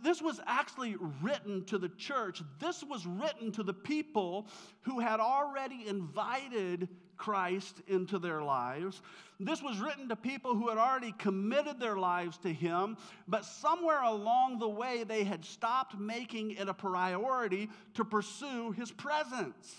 This 0.03 0.21
was 0.21 0.39
actually 0.45 0.95
written 1.21 1.65
to 1.65 1.77
the 1.77 1.89
church. 1.89 2.43
This 2.59 2.83
was 2.83 3.07
written 3.07 3.51
to 3.53 3.63
the 3.63 3.73
people 3.73 4.47
who 4.81 4.99
had 4.99 5.19
already 5.19 5.87
invited 5.87 6.87
Christ 7.19 7.83
into 7.87 8.17
their 8.17 8.41
lives. 8.41 9.03
This 9.39 9.61
was 9.61 9.77
written 9.77 10.09
to 10.09 10.15
people 10.15 10.55
who 10.55 10.69
had 10.69 10.79
already 10.79 11.13
committed 11.19 11.79
their 11.79 11.97
lives 11.97 12.39
to 12.39 12.51
Him, 12.51 12.97
but 13.27 13.45
somewhere 13.45 14.01
along 14.01 14.57
the 14.57 14.67
way 14.67 15.03
they 15.03 15.23
had 15.23 15.45
stopped 15.45 15.99
making 15.99 16.51
it 16.51 16.67
a 16.67 16.73
priority 16.73 17.69
to 17.93 18.03
pursue 18.03 18.71
His 18.71 18.89
presence. 18.89 19.75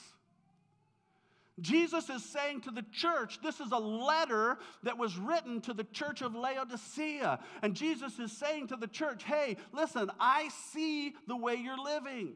Jesus 1.60 2.08
is 2.08 2.24
saying 2.24 2.62
to 2.62 2.70
the 2.70 2.84
church, 2.92 3.38
this 3.42 3.60
is 3.60 3.72
a 3.72 3.78
letter 3.78 4.56
that 4.82 4.96
was 4.96 5.18
written 5.18 5.60
to 5.62 5.74
the 5.74 5.84
church 5.84 6.22
of 6.22 6.34
Laodicea. 6.34 7.38
And 7.62 7.74
Jesus 7.74 8.18
is 8.18 8.32
saying 8.32 8.68
to 8.68 8.76
the 8.76 8.86
church, 8.86 9.24
hey, 9.24 9.56
listen, 9.72 10.10
I 10.18 10.48
see 10.72 11.14
the 11.26 11.36
way 11.36 11.56
you're 11.56 11.82
living. 11.82 12.34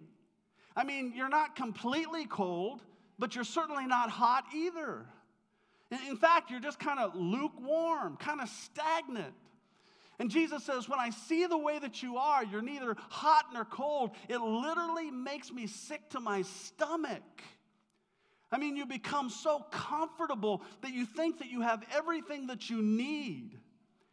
I 0.77 0.85
mean, 0.85 1.13
you're 1.17 1.29
not 1.29 1.57
completely 1.57 2.27
cold, 2.27 2.83
but 3.19 3.35
you're 3.35 3.45
certainly 3.45 3.87
not 3.87 4.11
hot 4.11 4.45
either. 4.55 5.07
In 6.09 6.17
fact, 6.17 6.51
you're 6.51 6.61
just 6.61 6.79
kind 6.79 6.99
of 6.99 7.15
lukewarm, 7.15 8.17
kind 8.17 8.41
of 8.41 8.49
stagnant. 8.49 9.35
And 10.19 10.31
Jesus 10.31 10.65
says, 10.65 10.89
When 10.89 10.99
I 11.01 11.11
see 11.11 11.47
the 11.47 11.59
way 11.59 11.79
that 11.79 12.03
you 12.03 12.17
are, 12.17 12.45
you're 12.45 12.63
neither 12.63 12.97
hot 13.11 13.47
nor 13.53 13.65
cold, 13.65 14.13
it 14.29 14.39
literally 14.39 15.11
makes 15.11 15.53
me 15.53 15.67
sick 15.67 16.09
to 16.11 16.21
my 16.21 16.43
stomach. 16.43 17.23
I 18.53 18.59
mean, 18.59 18.77
you 18.77 18.87
become 18.87 19.31
so 19.31 19.67
comfortable 19.71 20.63
that 20.83 20.93
you 20.93 21.07
think 21.07 21.39
that 21.39 21.49
you 21.49 21.61
have 21.63 21.83
everything 21.93 22.47
that 22.47 22.71
you 22.71 22.81
need. 22.83 23.59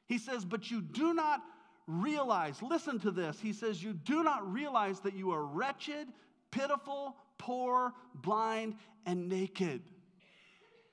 He 0.07 0.17
says, 0.17 0.43
But 0.43 0.71
you 0.71 0.82
do 0.82 1.13
not 1.13 1.41
realize, 1.86 2.61
listen 2.61 2.99
to 3.01 3.11
this. 3.11 3.39
He 3.39 3.53
says, 3.53 3.84
You 3.84 3.93
do 3.93 4.23
not 4.23 4.51
realize 4.51 4.99
that 5.01 5.15
you 5.15 5.32
are 5.32 5.45
wretched, 5.45 6.07
pitiful, 6.52 7.16
poor, 7.38 7.93
blind, 8.16 8.76
and 9.06 9.30
naked. 9.30 9.82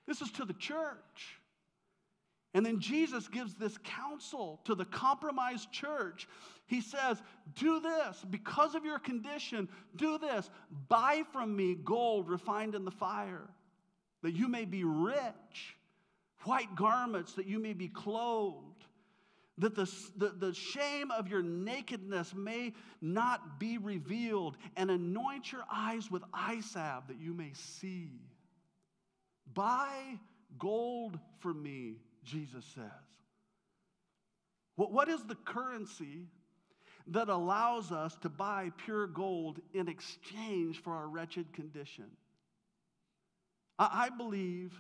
This 0.06 0.22
is 0.22 0.30
to 0.32 0.44
the 0.44 0.54
church. 0.54 1.38
And 2.54 2.64
then 2.64 2.80
Jesus 2.80 3.28
gives 3.28 3.54
this 3.54 3.76
counsel 3.84 4.60
to 4.64 4.74
the 4.74 4.86
compromised 4.86 5.70
church. 5.70 6.26
He 6.66 6.80
says, 6.80 7.22
Do 7.54 7.78
this 7.80 8.24
because 8.30 8.74
of 8.74 8.84
your 8.84 8.98
condition, 8.98 9.68
do 9.96 10.16
this. 10.18 10.48
Buy 10.88 11.22
from 11.32 11.54
me 11.54 11.76
gold 11.84 12.28
refined 12.28 12.74
in 12.74 12.84
the 12.84 12.90
fire. 12.90 13.48
that 14.22 14.32
you 14.32 14.48
may 14.48 14.64
be 14.64 14.82
rich, 14.84 15.76
white 16.44 16.74
garments 16.74 17.34
that 17.34 17.46
you 17.46 17.58
may 17.58 17.72
be 17.72 17.88
clothed, 17.88 18.67
that 19.58 19.74
the, 19.74 19.92
the, 20.16 20.28
the 20.28 20.54
shame 20.54 21.10
of 21.10 21.28
your 21.28 21.42
nakedness 21.42 22.34
may 22.34 22.72
not 23.00 23.58
be 23.58 23.78
revealed, 23.78 24.56
and 24.76 24.90
anoint 24.90 25.52
your 25.52 25.64
eyes 25.72 26.10
with 26.10 26.22
eye 26.32 26.60
salve 26.60 27.08
that 27.08 27.18
you 27.20 27.34
may 27.34 27.52
see. 27.54 28.12
Buy 29.54 30.18
gold 30.58 31.18
for 31.40 31.52
me, 31.52 31.96
Jesus 32.24 32.64
says. 32.74 32.84
What, 34.76 34.92
what 34.92 35.08
is 35.08 35.24
the 35.24 35.34
currency 35.34 36.26
that 37.08 37.28
allows 37.28 37.90
us 37.90 38.16
to 38.22 38.28
buy 38.28 38.70
pure 38.76 39.06
gold 39.06 39.60
in 39.74 39.88
exchange 39.88 40.80
for 40.82 40.94
our 40.94 41.08
wretched 41.08 41.52
condition? 41.52 42.06
I, 43.78 44.06
I 44.06 44.16
believe 44.16 44.72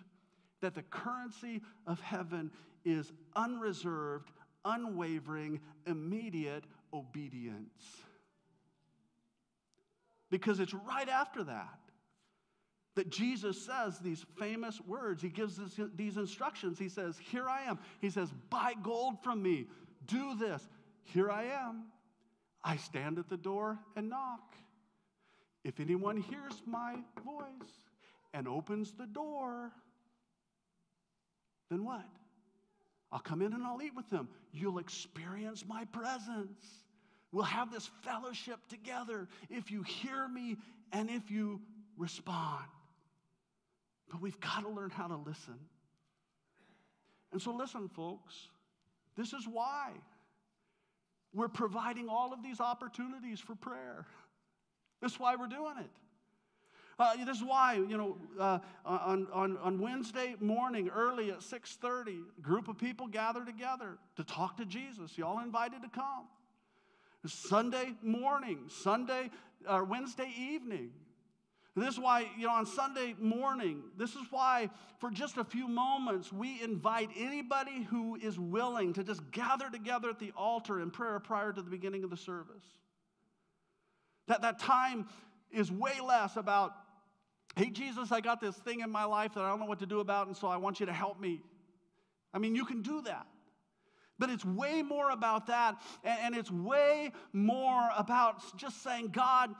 that 0.60 0.74
the 0.74 0.82
currency 0.82 1.62
of 1.86 2.00
heaven 2.00 2.50
is 2.84 3.12
unreserved, 3.34 4.30
unwavering, 4.68 5.60
immediate 5.86 6.64
obedience. 6.92 7.82
Because 10.30 10.60
it's 10.60 10.74
right 10.74 11.08
after 11.08 11.44
that 11.44 11.78
that 12.98 13.10
Jesus 13.10 13.64
says 13.64 14.00
these 14.00 14.26
famous 14.36 14.80
words. 14.80 15.22
He 15.22 15.28
gives 15.28 15.56
this, 15.56 15.88
these 15.94 16.16
instructions. 16.16 16.80
He 16.80 16.88
says, 16.88 17.16
Here 17.30 17.48
I 17.48 17.62
am. 17.62 17.78
He 18.00 18.10
says, 18.10 18.32
Buy 18.50 18.74
gold 18.82 19.22
from 19.22 19.40
me. 19.40 19.68
Do 20.06 20.34
this. 20.34 20.66
Here 21.04 21.30
I 21.30 21.44
am. 21.44 21.84
I 22.64 22.76
stand 22.76 23.18
at 23.18 23.28
the 23.28 23.36
door 23.36 23.78
and 23.94 24.08
knock. 24.08 24.56
If 25.62 25.78
anyone 25.78 26.16
hears 26.16 26.60
my 26.66 26.96
voice 27.24 27.70
and 28.34 28.48
opens 28.48 28.92
the 28.92 29.06
door, 29.06 29.70
then 31.70 31.84
what? 31.84 32.04
I'll 33.10 33.20
come 33.20 33.40
in 33.40 33.52
and 33.52 33.64
I'll 33.64 33.80
eat 33.82 33.94
with 33.96 34.08
them. 34.10 34.28
You'll 34.52 34.78
experience 34.78 35.64
my 35.66 35.84
presence. 35.86 36.64
We'll 37.32 37.44
have 37.44 37.70
this 37.72 37.90
fellowship 38.02 38.58
together 38.68 39.28
if 39.50 39.70
you 39.70 39.82
hear 39.82 40.28
me 40.28 40.56
and 40.92 41.10
if 41.10 41.30
you 41.30 41.60
respond. 41.96 42.64
But 44.10 44.20
we've 44.20 44.38
got 44.40 44.62
to 44.62 44.68
learn 44.68 44.90
how 44.90 45.06
to 45.08 45.16
listen. 45.16 45.58
And 47.32 47.40
so, 47.40 47.52
listen, 47.52 47.88
folks, 47.88 48.34
this 49.16 49.32
is 49.32 49.46
why 49.46 49.90
we're 51.34 51.48
providing 51.48 52.08
all 52.08 52.32
of 52.32 52.42
these 52.42 52.60
opportunities 52.60 53.40
for 53.40 53.54
prayer. 53.54 54.06
That's 55.02 55.20
why 55.20 55.36
we're 55.36 55.46
doing 55.46 55.74
it. 55.78 55.90
Uh, 56.98 57.14
this 57.24 57.36
is 57.36 57.44
why, 57.44 57.74
you 57.74 57.96
know, 57.96 58.16
uh, 58.40 58.58
on, 58.84 59.28
on, 59.32 59.56
on 59.58 59.78
Wednesday 59.80 60.34
morning, 60.40 60.88
early 60.88 61.30
at 61.30 61.40
6.30, 61.40 62.22
a 62.36 62.40
group 62.40 62.66
of 62.66 62.76
people 62.76 63.06
gather 63.06 63.44
together 63.44 63.98
to 64.16 64.24
talk 64.24 64.56
to 64.56 64.64
Jesus. 64.64 65.16
Y'all 65.16 65.38
invited 65.38 65.82
to 65.82 65.88
come. 65.88 66.26
Sunday 67.26 67.94
morning, 68.02 68.64
Sunday, 68.68 69.30
or 69.68 69.82
uh, 69.82 69.84
Wednesday 69.84 70.32
evening, 70.36 70.90
this 71.76 71.94
is 71.94 72.00
why, 72.00 72.26
you 72.36 72.46
know, 72.46 72.52
on 72.52 72.66
Sunday 72.66 73.14
morning, 73.20 73.82
this 73.96 74.10
is 74.10 74.22
why 74.30 74.68
for 74.98 75.10
just 75.10 75.36
a 75.36 75.44
few 75.44 75.68
moments 75.68 76.32
we 76.32 76.60
invite 76.62 77.10
anybody 77.16 77.84
who 77.84 78.16
is 78.16 78.38
willing 78.38 78.92
to 78.94 79.04
just 79.04 79.30
gather 79.30 79.70
together 79.70 80.10
at 80.10 80.18
the 80.18 80.32
altar 80.36 80.80
in 80.80 80.90
prayer 80.90 81.20
prior 81.20 81.52
to 81.52 81.62
the 81.62 81.70
beginning 81.70 82.02
of 82.02 82.10
the 82.10 82.16
service. 82.16 82.64
That, 84.26 84.42
that 84.42 84.58
time 84.58 85.06
is 85.50 85.70
way 85.70 86.00
less 86.04 86.36
about, 86.36 86.72
hey, 87.58 87.70
Jesus, 87.70 88.12
I 88.12 88.20
got 88.20 88.40
this 88.40 88.54
thing 88.54 88.80
in 88.80 88.90
my 88.90 89.04
life 89.04 89.34
that 89.34 89.42
I 89.42 89.48
don't 89.48 89.58
know 89.58 89.66
what 89.66 89.80
to 89.80 89.86
do 89.86 89.98
about, 89.98 90.28
and 90.28 90.36
so 90.36 90.46
I 90.46 90.56
want 90.56 90.78
you 90.78 90.86
to 90.86 90.92
help 90.92 91.20
me. 91.20 91.42
I 92.32 92.38
mean, 92.38 92.54
you 92.54 92.64
can 92.64 92.82
do 92.82 93.02
that. 93.02 93.26
But 94.16 94.30
it's 94.30 94.44
way 94.44 94.82
more 94.82 95.10
about 95.10 95.48
that, 95.48 95.76
and, 96.04 96.36
it's 96.36 96.52
way 96.52 97.10
more 97.32 97.90
about 97.96 98.56
just 98.56 98.82
saying, 98.82 99.08
God, 99.08 99.50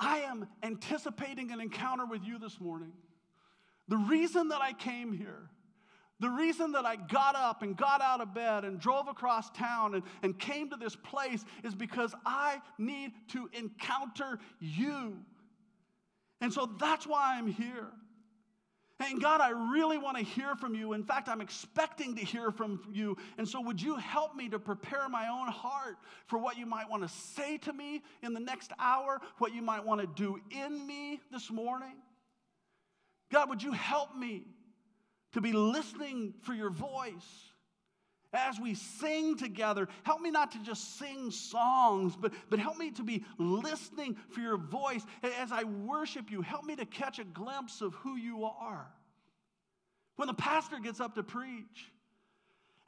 I 0.00 0.18
am 0.20 0.48
anticipating 0.64 1.52
an 1.52 1.60
encounter 1.60 2.06
with 2.06 2.24
you 2.24 2.40
this 2.40 2.60
morning. 2.60 2.92
The 3.86 3.96
reason 3.96 4.48
that 4.48 4.60
I 4.60 4.72
came 4.72 5.12
here, 5.12 5.48
the 6.18 6.30
reason 6.30 6.72
that 6.72 6.84
I 6.84 6.96
got 6.96 7.36
up 7.36 7.62
and 7.62 7.76
got 7.76 8.00
out 8.00 8.20
of 8.20 8.34
bed 8.34 8.64
and 8.64 8.80
drove 8.80 9.06
across 9.06 9.50
town 9.50 9.94
and, 9.94 10.02
and 10.22 10.36
came 10.36 10.70
to 10.70 10.76
this 10.76 10.96
place 10.96 11.44
is 11.62 11.74
because 11.76 12.14
I 12.26 12.60
need 12.78 13.12
to 13.28 13.48
encounter 13.52 14.40
you. 14.60 15.18
And 16.40 16.52
so 16.52 16.70
that's 16.78 17.06
why 17.06 17.36
I'm 17.36 17.46
here. 17.46 17.88
And 19.00 19.22
God, 19.22 19.40
I 19.40 19.50
really 19.50 19.96
want 19.96 20.16
to 20.16 20.24
hear 20.24 20.56
from 20.56 20.74
you. 20.74 20.92
In 20.92 21.04
fact, 21.04 21.28
I'm 21.28 21.40
expecting 21.40 22.16
to 22.16 22.24
hear 22.24 22.50
from 22.50 22.80
you. 22.92 23.16
And 23.36 23.48
so, 23.48 23.60
would 23.60 23.80
you 23.80 23.94
help 23.96 24.34
me 24.34 24.48
to 24.48 24.58
prepare 24.58 25.08
my 25.08 25.28
own 25.28 25.46
heart 25.46 25.96
for 26.26 26.38
what 26.38 26.58
you 26.58 26.66
might 26.66 26.90
want 26.90 27.04
to 27.04 27.08
say 27.08 27.58
to 27.58 27.72
me 27.72 28.02
in 28.22 28.34
the 28.34 28.40
next 28.40 28.72
hour, 28.78 29.20
what 29.38 29.54
you 29.54 29.62
might 29.62 29.84
want 29.84 30.00
to 30.00 30.06
do 30.08 30.40
in 30.50 30.84
me 30.84 31.20
this 31.30 31.48
morning? 31.48 31.94
God, 33.30 33.48
would 33.50 33.62
you 33.62 33.70
help 33.72 34.16
me 34.16 34.42
to 35.32 35.40
be 35.40 35.52
listening 35.52 36.34
for 36.42 36.52
your 36.52 36.70
voice? 36.70 37.47
As 38.32 38.60
we 38.60 38.74
sing 38.74 39.38
together, 39.38 39.88
help 40.02 40.20
me 40.20 40.30
not 40.30 40.52
to 40.52 40.62
just 40.62 40.98
sing 40.98 41.30
songs, 41.30 42.14
but, 42.14 42.32
but 42.50 42.58
help 42.58 42.76
me 42.76 42.90
to 42.92 43.02
be 43.02 43.24
listening 43.38 44.16
for 44.30 44.40
your 44.40 44.58
voice. 44.58 45.02
As 45.40 45.50
I 45.50 45.64
worship 45.64 46.30
you, 46.30 46.42
help 46.42 46.64
me 46.64 46.76
to 46.76 46.84
catch 46.84 47.18
a 47.18 47.24
glimpse 47.24 47.80
of 47.80 47.94
who 47.94 48.16
you 48.16 48.44
are. 48.44 48.86
When 50.16 50.28
the 50.28 50.34
pastor 50.34 50.78
gets 50.78 51.00
up 51.00 51.14
to 51.14 51.22
preach, 51.22 51.90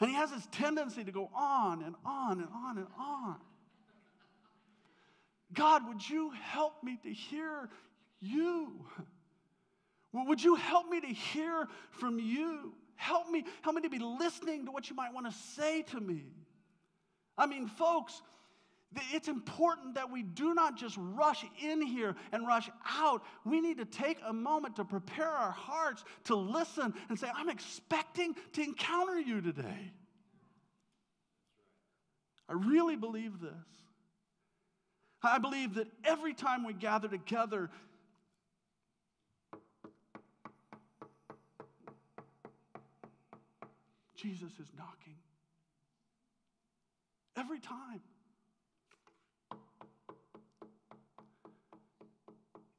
and 0.00 0.10
he 0.10 0.16
has 0.16 0.30
this 0.30 0.46
tendency 0.52 1.04
to 1.04 1.12
go 1.12 1.30
on 1.34 1.82
and 1.82 1.94
on 2.04 2.40
and 2.40 2.48
on 2.54 2.78
and 2.78 2.86
on. 2.98 3.36
God, 5.52 5.86
would 5.88 6.08
you 6.08 6.30
help 6.30 6.82
me 6.82 6.98
to 7.02 7.12
hear 7.12 7.68
you? 8.20 8.84
Would 10.12 10.42
you 10.42 10.54
help 10.54 10.88
me 10.88 11.00
to 11.00 11.06
hear 11.06 11.68
from 11.92 12.18
you? 12.18 12.74
Help 13.00 13.30
me, 13.30 13.44
help 13.62 13.74
me 13.76 13.80
to 13.80 13.88
be 13.88 13.98
listening 13.98 14.66
to 14.66 14.70
what 14.70 14.90
you 14.90 14.94
might 14.94 15.14
want 15.14 15.24
to 15.24 15.32
say 15.56 15.80
to 15.84 15.98
me. 15.98 16.26
I 17.38 17.46
mean, 17.46 17.66
folks, 17.66 18.20
it's 19.10 19.26
important 19.26 19.94
that 19.94 20.10
we 20.10 20.22
do 20.22 20.52
not 20.52 20.76
just 20.76 20.98
rush 20.98 21.42
in 21.62 21.80
here 21.80 22.14
and 22.30 22.46
rush 22.46 22.68
out. 22.86 23.22
We 23.46 23.62
need 23.62 23.78
to 23.78 23.86
take 23.86 24.18
a 24.26 24.34
moment 24.34 24.76
to 24.76 24.84
prepare 24.84 25.30
our 25.30 25.50
hearts 25.50 26.04
to 26.24 26.36
listen 26.36 26.92
and 27.08 27.18
say, 27.18 27.28
I'm 27.34 27.48
expecting 27.48 28.34
to 28.52 28.62
encounter 28.62 29.18
you 29.18 29.40
today. 29.40 29.92
I 32.50 32.52
really 32.52 32.96
believe 32.96 33.40
this. 33.40 33.50
I 35.22 35.38
believe 35.38 35.76
that 35.76 35.86
every 36.04 36.34
time 36.34 36.66
we 36.66 36.74
gather 36.74 37.08
together, 37.08 37.70
Jesus 44.20 44.50
is 44.60 44.68
knocking. 44.76 45.16
Every 47.36 47.58
time. 47.58 48.00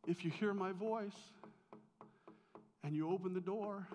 If 0.08 0.24
you 0.24 0.32
hear 0.32 0.54
my 0.54 0.72
voice 0.72 1.18
and 2.84 2.96
you 2.96 3.10
open 3.10 3.34
the 3.34 3.42
door, 3.42 3.88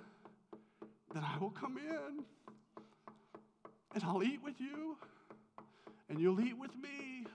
then 1.15 1.23
I 1.23 1.39
will 1.39 1.51
come 1.51 1.79
in 1.79 2.25
and 3.95 4.05
I'll 4.05 4.23
eat 4.23 4.41
with 4.43 4.61
you 4.61 4.97
and 6.09 6.21
you'll 6.21 6.41
eat 6.41 6.57
with 6.59 6.75
me 6.77 7.27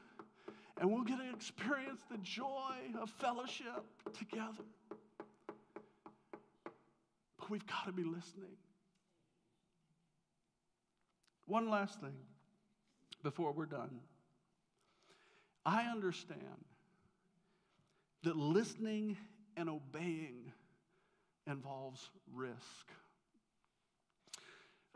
and 0.80 0.92
we'll 0.92 1.04
get 1.04 1.20
to 1.20 1.30
experience 1.30 2.02
the 2.10 2.18
joy 2.18 2.76
of 3.02 3.10
fellowship 3.10 3.84
together. 4.18 4.64
But 7.40 7.50
we've 7.50 7.66
got 7.68 7.86
to 7.86 7.92
be 7.92 8.04
listening. 8.04 8.58
One 11.52 11.70
last 11.70 12.00
thing 12.00 12.16
before 13.24 13.52
we're 13.52 13.66
done. 13.66 14.00
I 15.66 15.84
understand 15.84 16.40
that 18.24 18.38
listening 18.38 19.18
and 19.58 19.68
obeying 19.68 20.54
involves 21.46 22.10
risk. 22.34 22.88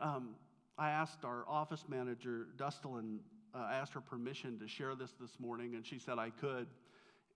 Um, 0.00 0.30
I 0.78 0.88
asked 0.92 1.26
our 1.26 1.44
office 1.46 1.84
manager, 1.90 2.46
Dustelin, 2.56 3.18
uh, 3.54 3.68
asked 3.70 3.92
her 3.92 4.00
permission 4.00 4.58
to 4.60 4.66
share 4.66 4.94
this 4.94 5.12
this 5.20 5.38
morning, 5.38 5.74
and 5.74 5.84
she 5.84 5.98
said 5.98 6.18
I 6.18 6.30
could, 6.30 6.68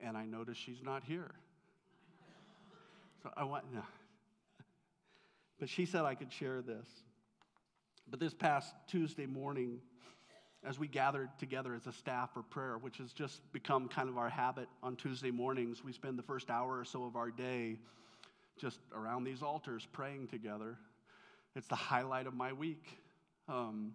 and 0.00 0.16
I 0.16 0.24
noticed 0.24 0.62
she's 0.62 0.82
not 0.82 1.04
here. 1.04 1.34
So 3.22 3.28
I 3.36 3.44
want, 3.44 3.66
no. 3.70 3.82
But 5.58 5.68
she 5.68 5.84
said 5.84 6.06
I 6.06 6.14
could 6.14 6.32
share 6.32 6.62
this. 6.62 6.88
But 8.11 8.18
this 8.18 8.34
past 8.34 8.74
Tuesday 8.88 9.26
morning, 9.26 9.78
as 10.64 10.80
we 10.80 10.88
gathered 10.88 11.28
together 11.38 11.74
as 11.76 11.86
a 11.86 11.92
staff 11.92 12.34
for 12.34 12.42
prayer, 12.42 12.76
which 12.76 12.98
has 12.98 13.12
just 13.12 13.40
become 13.52 13.86
kind 13.86 14.08
of 14.08 14.18
our 14.18 14.28
habit 14.28 14.68
on 14.82 14.96
Tuesday 14.96 15.30
mornings, 15.30 15.84
we 15.84 15.92
spend 15.92 16.18
the 16.18 16.22
first 16.24 16.50
hour 16.50 16.80
or 16.80 16.84
so 16.84 17.04
of 17.04 17.14
our 17.14 17.30
day 17.30 17.78
just 18.58 18.80
around 18.92 19.22
these 19.22 19.42
altars 19.42 19.86
praying 19.92 20.26
together. 20.26 20.76
It's 21.54 21.68
the 21.68 21.76
highlight 21.76 22.26
of 22.26 22.34
my 22.34 22.52
week. 22.52 22.98
Um, 23.48 23.92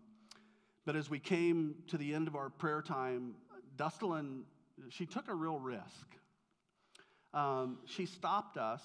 but 0.85 0.95
as 0.95 1.09
we 1.09 1.19
came 1.19 1.75
to 1.87 1.97
the 1.97 2.13
end 2.13 2.29
of 2.29 2.37
our 2.37 2.49
prayer 2.49 2.81
time, 2.81 3.35
Dustelin, 3.75 4.43
she 4.89 5.05
took 5.05 5.27
a 5.27 5.35
real 5.35 5.59
risk. 5.59 6.07
Um, 7.33 7.79
she 7.85 8.05
stopped 8.05 8.55
us 8.55 8.81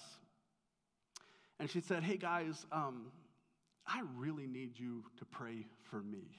and 1.60 1.70
she 1.70 1.80
said, 1.80 2.02
Hey 2.02 2.16
guys, 2.16 2.66
um, 2.72 3.12
I 3.92 4.02
really 4.16 4.46
need 4.46 4.78
you 4.78 5.04
to 5.18 5.24
pray 5.24 5.66
for 5.82 6.00
me. 6.00 6.38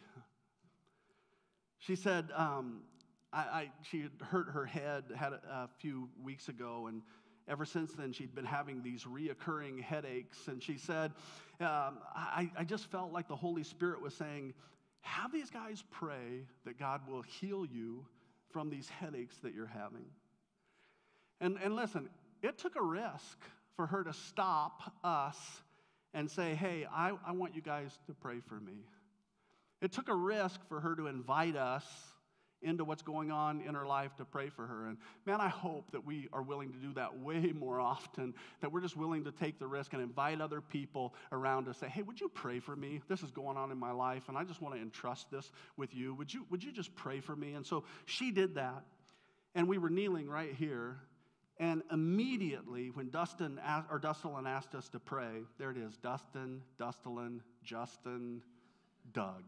She 1.79 1.95
said, 1.95 2.29
um, 2.33 2.81
I, 3.33 3.39
I, 3.39 3.71
she 3.81 4.01
had 4.01 4.11
hurt 4.21 4.49
her 4.49 4.65
head 4.65 5.03
had 5.15 5.33
a, 5.33 5.41
a 5.51 5.69
few 5.79 6.07
weeks 6.23 6.47
ago, 6.47 6.87
and 6.87 7.01
ever 7.49 7.65
since 7.65 7.91
then 7.91 8.13
she'd 8.13 8.33
been 8.33 8.45
having 8.45 8.81
these 8.81 9.03
reoccurring 9.03 9.81
headaches. 9.81 10.47
And 10.47 10.63
she 10.63 10.77
said, 10.77 11.11
um, 11.59 11.97
I, 12.15 12.49
I 12.57 12.63
just 12.63 12.85
felt 12.89 13.11
like 13.11 13.27
the 13.27 13.35
Holy 13.35 13.63
Spirit 13.63 14.01
was 14.01 14.13
saying, 14.13 14.53
Have 15.01 15.33
these 15.33 15.49
guys 15.49 15.83
pray 15.91 16.45
that 16.65 16.79
God 16.79 17.01
will 17.09 17.23
heal 17.23 17.65
you 17.65 18.05
from 18.51 18.69
these 18.69 18.87
headaches 18.87 19.37
that 19.43 19.53
you're 19.53 19.65
having. 19.65 20.05
And, 21.41 21.57
and 21.61 21.75
listen, 21.75 22.09
it 22.41 22.57
took 22.57 22.75
a 22.77 22.81
risk 22.81 23.39
for 23.75 23.87
her 23.87 24.03
to 24.03 24.13
stop 24.13 24.93
us 25.03 25.37
and 26.13 26.29
say, 26.29 26.55
Hey, 26.55 26.85
I, 26.91 27.13
I 27.25 27.31
want 27.31 27.55
you 27.55 27.61
guys 27.61 27.97
to 28.07 28.13
pray 28.13 28.39
for 28.47 28.59
me. 28.59 28.85
It 29.81 29.91
took 29.91 30.09
a 30.09 30.15
risk 30.15 30.59
for 30.67 30.79
her 30.79 30.95
to 30.95 31.07
invite 31.07 31.55
us 31.55 31.85
into 32.61 32.83
what's 32.83 33.01
going 33.01 33.31
on 33.31 33.61
in 33.61 33.73
her 33.73 33.85
life 33.85 34.15
to 34.15 34.25
pray 34.25 34.49
for 34.49 34.67
her. 34.67 34.87
And 34.87 34.97
man, 35.25 35.41
I 35.41 35.49
hope 35.49 35.91
that 35.91 36.05
we 36.05 36.27
are 36.31 36.43
willing 36.43 36.71
to 36.71 36.77
do 36.77 36.93
that 36.93 37.17
way 37.19 37.51
more 37.59 37.79
often, 37.79 38.33
that 38.61 38.71
we're 38.71 38.81
just 38.81 38.95
willing 38.95 39.23
to 39.23 39.31
take 39.31 39.59
the 39.59 39.67
risk 39.67 39.93
and 39.93 40.01
invite 40.01 40.41
other 40.41 40.61
people 40.61 41.15
around 41.31 41.65
to 41.65 41.73
say, 41.73 41.87
hey, 41.87 42.03
would 42.03 42.21
you 42.21 42.29
pray 42.29 42.59
for 42.59 42.75
me? 42.75 43.01
This 43.07 43.23
is 43.23 43.31
going 43.31 43.57
on 43.57 43.71
in 43.71 43.77
my 43.77 43.91
life, 43.91 44.29
and 44.29 44.37
I 44.37 44.43
just 44.43 44.61
want 44.61 44.75
to 44.75 44.81
entrust 44.81 45.31
this 45.31 45.51
with 45.77 45.95
you. 45.95 46.13
Would 46.15 46.33
you, 46.33 46.45
would 46.49 46.63
you 46.63 46.71
just 46.71 46.95
pray 46.95 47.19
for 47.19 47.35
me? 47.35 47.53
And 47.53 47.65
so 47.65 47.83
she 48.05 48.31
did 48.31 48.55
that. 48.55 48.83
And 49.55 49.67
we 49.67 49.77
were 49.77 49.89
kneeling 49.89 50.29
right 50.29 50.53
here. 50.53 50.97
And 51.61 51.83
immediately, 51.91 52.89
when 52.89 53.11
Dustin 53.11 53.59
or 53.91 53.99
Dustin 53.99 54.47
asked 54.47 54.73
us 54.73 54.89
to 54.89 54.99
pray, 54.99 55.43
there 55.59 55.69
it 55.69 55.77
is 55.77 55.95
Dustin, 55.95 56.63
Dustin, 56.79 57.43
Justin, 57.63 58.41
Doug. 59.13 59.43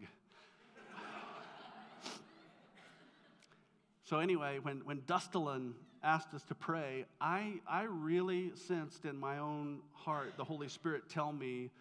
So, 4.04 4.20
anyway, 4.20 4.60
when, 4.62 4.82
when 4.86 5.02
Dustelin 5.02 5.74
asked 6.04 6.36
us 6.36 6.44
to 6.44 6.54
pray, 6.54 7.06
I, 7.20 7.54
I 7.68 7.84
really 7.90 8.52
sensed 8.54 9.06
in 9.06 9.18
my 9.18 9.40
own 9.40 9.80
heart 9.94 10.34
the 10.38 10.44
Holy 10.44 10.68
Spirit 10.68 11.10
tell 11.10 11.32
me 11.32 11.72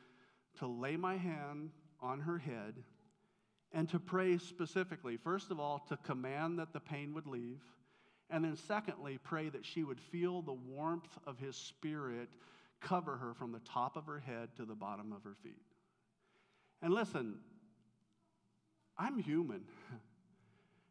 to 0.60 0.66
lay 0.66 0.96
my 0.96 1.18
hand 1.18 1.72
on 2.00 2.20
her 2.20 2.38
head 2.38 2.72
and 3.70 3.86
to 3.90 3.98
pray 3.98 4.38
specifically. 4.38 5.18
First 5.18 5.50
of 5.50 5.60
all, 5.60 5.80
to 5.90 5.96
command 5.98 6.58
that 6.58 6.72
the 6.72 6.80
pain 6.80 7.12
would 7.12 7.26
leave. 7.26 7.60
And 8.32 8.44
then, 8.44 8.56
secondly, 8.56 9.18
pray 9.22 9.50
that 9.50 9.64
she 9.64 9.84
would 9.84 10.00
feel 10.00 10.42
the 10.42 10.54
warmth 10.54 11.18
of 11.26 11.38
His 11.38 11.54
Spirit 11.54 12.30
cover 12.80 13.16
her 13.18 13.34
from 13.34 13.52
the 13.52 13.60
top 13.60 13.94
of 13.94 14.06
her 14.06 14.18
head 14.18 14.48
to 14.56 14.64
the 14.64 14.74
bottom 14.74 15.12
of 15.12 15.22
her 15.22 15.36
feet. 15.42 15.62
And 16.80 16.92
listen, 16.92 17.36
I'm 18.98 19.18
human. 19.18 19.62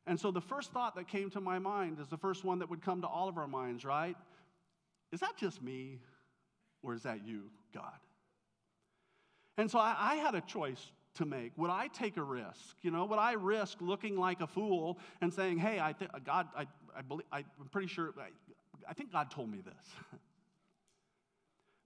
And 0.07 0.19
so 0.19 0.31
the 0.31 0.41
first 0.41 0.71
thought 0.71 0.95
that 0.95 1.07
came 1.07 1.29
to 1.29 1.39
my 1.39 1.59
mind 1.59 1.99
is 1.99 2.07
the 2.07 2.17
first 2.17 2.43
one 2.43 2.59
that 2.59 2.69
would 2.71 2.81
come 2.81 3.01
to 3.01 3.07
all 3.07 3.29
of 3.29 3.37
our 3.37 3.47
minds, 3.47 3.85
right? 3.85 4.17
Is 5.11 5.19
that 5.19 5.37
just 5.37 5.61
me 5.61 5.99
or 6.81 6.95
is 6.95 7.03
that 7.03 7.25
you, 7.25 7.51
God? 7.71 7.99
And 9.57 9.69
so 9.69 9.77
I, 9.77 9.95
I 9.97 10.15
had 10.15 10.33
a 10.33 10.41
choice 10.41 10.91
to 11.15 11.25
make. 11.25 11.51
Would 11.57 11.69
I 11.69 11.87
take 11.87 12.17
a 12.17 12.23
risk? 12.23 12.77
You 12.81 12.91
know, 12.91 13.05
would 13.05 13.19
I 13.19 13.33
risk 13.33 13.77
looking 13.81 14.17
like 14.17 14.41
a 14.41 14.47
fool 14.47 14.97
and 15.21 15.33
saying, 15.33 15.59
hey, 15.59 15.79
I 15.79 15.93
think 15.93 16.11
God, 16.25 16.47
I, 16.55 16.65
I 16.97 17.01
believe, 17.01 17.25
I, 17.31 17.39
am 17.39 17.69
pretty 17.71 17.87
sure, 17.87 18.13
I, 18.17 18.29
I 18.89 18.93
think 18.93 19.11
God 19.11 19.31
told 19.31 19.49
me 19.49 19.61
this. 19.61 20.19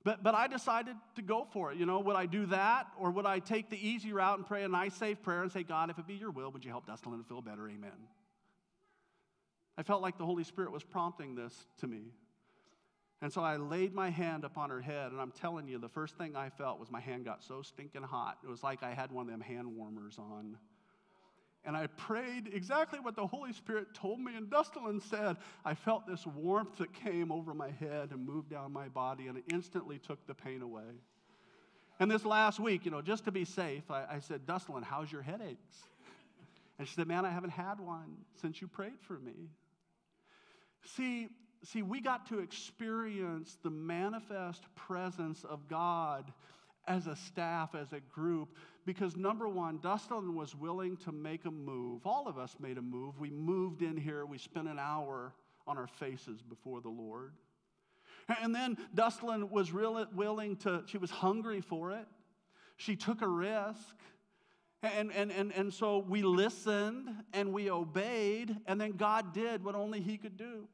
But, 0.05 0.21
but 0.21 0.35
I 0.35 0.45
decided 0.47 0.95
to 1.15 1.23
go 1.23 1.47
for 1.51 1.71
it. 1.71 1.79
You 1.79 1.87
know, 1.87 1.99
would 1.99 2.15
I 2.15 2.27
do 2.27 2.45
that 2.45 2.85
or 2.99 3.09
would 3.09 3.25
I 3.25 3.39
take 3.39 3.71
the 3.71 3.87
easy 3.87 4.13
route 4.13 4.37
and 4.37 4.45
pray 4.45 4.63
a 4.63 4.67
nice, 4.67 4.93
safe 4.93 5.21
prayer 5.23 5.41
and 5.41 5.51
say, 5.51 5.63
God, 5.63 5.89
if 5.89 5.97
it 5.97 6.05
be 6.05 6.13
your 6.13 6.29
will, 6.29 6.51
would 6.51 6.63
you 6.63 6.69
help 6.69 6.85
Dustin 6.85 7.17
to 7.17 7.23
feel 7.23 7.41
better? 7.41 7.67
Amen. 7.67 7.89
I 9.79 9.81
felt 9.81 10.03
like 10.03 10.19
the 10.19 10.25
Holy 10.25 10.43
Spirit 10.43 10.71
was 10.71 10.83
prompting 10.83 11.33
this 11.33 11.53
to 11.79 11.87
me. 11.87 12.03
And 13.19 13.33
so 13.33 13.41
I 13.41 13.57
laid 13.57 13.95
my 13.95 14.11
hand 14.11 14.43
upon 14.43 14.69
her 14.69 14.81
head, 14.81 15.11
and 15.11 15.19
I'm 15.19 15.31
telling 15.31 15.67
you, 15.67 15.79
the 15.79 15.89
first 15.89 16.15
thing 16.17 16.35
I 16.35 16.49
felt 16.49 16.79
was 16.79 16.91
my 16.91 16.99
hand 16.99 17.25
got 17.25 17.41
so 17.41 17.63
stinking 17.63 18.03
hot. 18.03 18.37
It 18.43 18.47
was 18.47 18.61
like 18.61 18.83
I 18.83 18.93
had 18.93 19.11
one 19.11 19.25
of 19.25 19.31
them 19.31 19.41
hand 19.41 19.75
warmers 19.75 20.19
on 20.19 20.57
and 21.65 21.75
I 21.75 21.87
prayed 21.87 22.49
exactly 22.53 22.99
what 22.99 23.15
the 23.15 23.25
Holy 23.25 23.53
Spirit 23.53 23.93
told 23.93 24.19
me. 24.19 24.35
And 24.35 24.49
Dustin 24.49 25.01
said, 25.01 25.37
I 25.63 25.73
felt 25.73 26.07
this 26.07 26.25
warmth 26.25 26.77
that 26.77 26.93
came 26.93 27.31
over 27.31 27.53
my 27.53 27.71
head 27.71 28.11
and 28.11 28.25
moved 28.25 28.49
down 28.49 28.71
my 28.71 28.87
body, 28.87 29.27
and 29.27 29.37
it 29.37 29.43
instantly 29.51 29.97
took 29.97 30.25
the 30.27 30.33
pain 30.33 30.61
away. 30.61 30.83
And 31.99 32.11
this 32.11 32.25
last 32.25 32.59
week, 32.59 32.85
you 32.85 32.91
know, 32.91 33.01
just 33.01 33.25
to 33.25 33.31
be 33.31 33.45
safe, 33.45 33.89
I, 33.89 34.05
I 34.09 34.19
said, 34.19 34.45
Dustin, 34.45 34.83
how's 34.83 35.11
your 35.11 35.21
headaches? 35.21 35.77
And 36.77 36.87
she 36.87 36.93
said, 36.93 37.07
Man, 37.07 37.25
I 37.25 37.31
haven't 37.31 37.51
had 37.51 37.79
one 37.79 38.17
since 38.41 38.61
you 38.61 38.67
prayed 38.67 38.99
for 39.07 39.17
me. 39.17 39.49
See, 40.83 41.29
see, 41.63 41.81
we 41.81 42.01
got 42.01 42.27
to 42.27 42.39
experience 42.39 43.57
the 43.63 43.69
manifest 43.69 44.63
presence 44.75 45.43
of 45.43 45.67
God 45.67 46.31
as 46.87 47.07
a 47.07 47.15
staff, 47.15 47.73
as 47.75 47.93
a 47.93 47.99
group, 47.99 48.49
because 48.85 49.15
number 49.15 49.47
one, 49.47 49.79
Dustin 49.81 50.35
was 50.35 50.55
willing 50.55 50.97
to 50.97 51.11
make 51.11 51.45
a 51.45 51.51
move. 51.51 52.05
All 52.05 52.27
of 52.27 52.37
us 52.37 52.55
made 52.59 52.77
a 52.77 52.81
move. 52.81 53.19
We 53.19 53.29
moved 53.31 53.81
in 53.81 53.97
here, 53.97 54.25
we 54.25 54.37
spent 54.37 54.67
an 54.67 54.79
hour 54.79 55.33
on 55.67 55.77
our 55.77 55.87
faces 55.87 56.41
before 56.41 56.81
the 56.81 56.89
Lord. 56.89 57.33
And 58.41 58.53
then 58.53 58.77
Dustin 58.93 59.49
was 59.49 59.71
really 59.71 60.05
willing 60.13 60.55
to, 60.57 60.83
she 60.85 60.97
was 60.97 61.11
hungry 61.11 61.61
for 61.61 61.91
it. 61.91 62.05
She 62.77 62.95
took 62.95 63.21
a 63.21 63.27
risk. 63.27 63.95
And, 64.83 65.11
and, 65.11 65.31
and, 65.31 65.51
and 65.53 65.73
so 65.73 65.99
we 65.99 66.21
listened 66.21 67.09
and 67.33 67.53
we 67.53 67.71
obeyed, 67.71 68.55
and 68.67 68.79
then 68.79 68.91
God 68.91 69.33
did 69.33 69.63
what 69.63 69.73
only 69.73 69.99
He 69.99 70.17
could 70.17 70.37
do. 70.37 70.67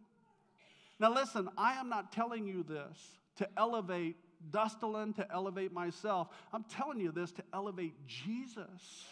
Now, 1.00 1.14
listen, 1.14 1.50
I 1.58 1.74
am 1.74 1.88
not 1.88 2.12
telling 2.12 2.46
you 2.46 2.64
this 2.64 2.98
to 3.38 3.48
elevate 3.58 4.18
Dustelin 4.50 5.16
to 5.16 5.32
elevate 5.32 5.72
myself. 5.72 6.30
I'm 6.52 6.64
telling 6.64 7.00
you 7.00 7.12
this 7.12 7.32
to 7.34 7.44
elevate 7.54 7.94
Jesus. 8.08 9.06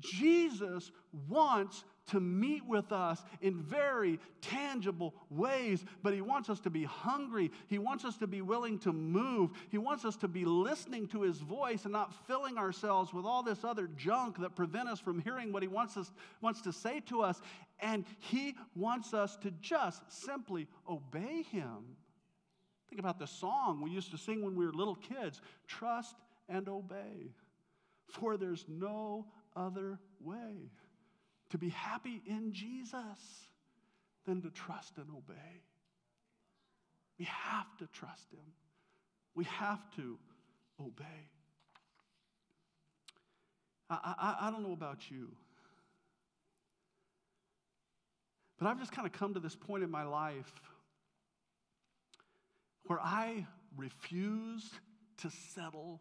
Jesus 0.00 0.90
wants 1.28 1.84
to 2.08 2.20
meet 2.20 2.64
with 2.66 2.90
us 2.90 3.22
in 3.42 3.62
very 3.62 4.18
tangible 4.40 5.14
ways, 5.30 5.84
but 6.02 6.14
He 6.14 6.20
wants 6.20 6.48
us 6.48 6.60
to 6.60 6.70
be 6.70 6.84
hungry. 6.84 7.50
He 7.66 7.78
wants 7.78 8.04
us 8.04 8.16
to 8.18 8.26
be 8.26 8.40
willing 8.40 8.78
to 8.80 8.92
move. 8.92 9.50
He 9.70 9.78
wants 9.78 10.04
us 10.04 10.16
to 10.16 10.28
be 10.28 10.44
listening 10.44 11.06
to 11.08 11.22
His 11.22 11.38
voice 11.38 11.84
and 11.84 11.92
not 11.92 12.14
filling 12.26 12.56
ourselves 12.56 13.12
with 13.12 13.24
all 13.24 13.42
this 13.42 13.64
other 13.64 13.88
junk 13.96 14.38
that 14.38 14.56
prevent 14.56 14.88
us 14.88 15.00
from 15.00 15.20
hearing 15.20 15.52
what 15.52 15.62
He 15.62 15.68
wants, 15.68 15.96
us, 15.96 16.10
wants 16.40 16.62
to 16.62 16.72
say 16.72 17.00
to 17.06 17.20
us. 17.20 17.40
And 17.80 18.04
He 18.18 18.54
wants 18.74 19.12
us 19.12 19.36
to 19.38 19.50
just 19.60 20.02
simply 20.08 20.66
obey 20.88 21.42
Him. 21.50 21.96
Think 22.88 23.00
about 23.00 23.18
the 23.18 23.26
song 23.26 23.80
we 23.82 23.90
used 23.90 24.10
to 24.12 24.18
sing 24.18 24.42
when 24.42 24.56
we 24.56 24.64
were 24.64 24.72
little 24.72 24.96
kids 24.96 25.40
trust 25.66 26.16
and 26.48 26.68
obey. 26.68 27.32
For 28.08 28.36
there's 28.36 28.64
no 28.68 29.26
other 29.54 29.98
way 30.20 30.70
to 31.50 31.58
be 31.58 31.68
happy 31.70 32.22
in 32.26 32.52
Jesus 32.52 33.48
than 34.26 34.40
to 34.42 34.50
trust 34.50 34.96
and 34.96 35.06
obey. 35.10 35.62
We 37.18 37.26
have 37.26 37.76
to 37.78 37.86
trust 37.92 38.32
Him, 38.32 38.44
we 39.34 39.44
have 39.44 39.80
to 39.96 40.18
obey. 40.80 41.28
I, 43.90 44.14
I, 44.18 44.48
I 44.48 44.50
don't 44.50 44.62
know 44.62 44.72
about 44.72 45.10
you, 45.10 45.28
but 48.58 48.68
I've 48.68 48.78
just 48.78 48.92
kind 48.92 49.06
of 49.06 49.12
come 49.12 49.34
to 49.34 49.40
this 49.40 49.56
point 49.56 49.82
in 49.82 49.90
my 49.90 50.04
life 50.04 50.52
where 52.86 53.00
I 53.00 53.46
refused 53.76 54.72
to 55.18 55.30
settle 55.54 56.00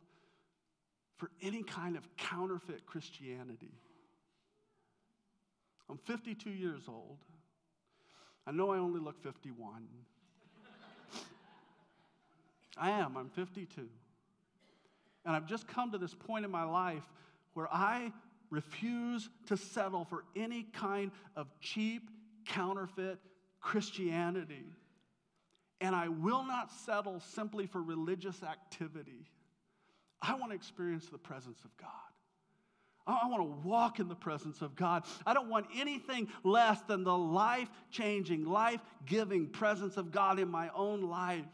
for 1.18 1.30
any 1.42 1.64
kind 1.64 1.98
of 1.98 2.08
counterfeit 2.18 2.86
Christianity. 2.86 3.74
I'm 5.90 5.98
52 5.98 6.50
years 6.50 6.84
old. 6.88 7.18
I 8.46 8.52
know 8.52 8.72
I 8.72 8.78
only 8.78 9.00
look 9.00 9.22
51. 9.24 9.88
I 12.78 12.92
am, 12.92 13.18
I'm 13.18 13.30
52. 13.30 13.90
And 15.26 15.36
I've 15.36 15.48
just 15.48 15.68
come 15.68 15.92
to 15.92 15.98
this 15.98 16.14
point 16.14 16.46
in 16.46 16.52
my 16.52 16.64
life 16.64 17.04
where 17.54 17.68
I 17.72 18.14
refuse 18.50 19.30
to 19.48 19.58
settle 19.58 20.06
for 20.06 20.24
any 20.36 20.64
kind 20.74 21.12
of 21.36 21.48
cheap, 21.60 22.10
counterfeit 22.46 23.20
Christianity. 23.60 24.66
And 25.82 25.96
I 25.96 26.08
will 26.08 26.44
not 26.44 26.72
settle 26.72 27.20
simply 27.20 27.66
for 27.68 27.82
religious 27.82 28.44
activity. 28.44 29.30
I 30.22 30.36
want 30.36 30.52
to 30.52 30.56
experience 30.56 31.08
the 31.08 31.18
presence 31.18 31.60
of 31.64 31.76
God. 31.78 31.90
I 33.08 33.28
want 33.28 33.42
to 33.42 33.68
walk 33.68 34.00
in 34.00 34.10
the 34.10 34.16
presence 34.16 34.62
of 34.62 34.76
God. 34.76 35.04
I 35.26 35.34
don't 35.34 35.50
want 35.50 35.68
anything 35.76 36.28
less 36.44 36.82
than 36.82 37.06
the 37.06 37.18
life 37.18 37.70
changing, 37.90 38.46
life 38.46 38.82
giving 39.06 39.48
presence 39.48 39.96
of 39.96 40.12
God 40.12 40.40
in 40.40 40.50
my 40.50 40.70
own 40.76 41.04
life. 41.04 41.46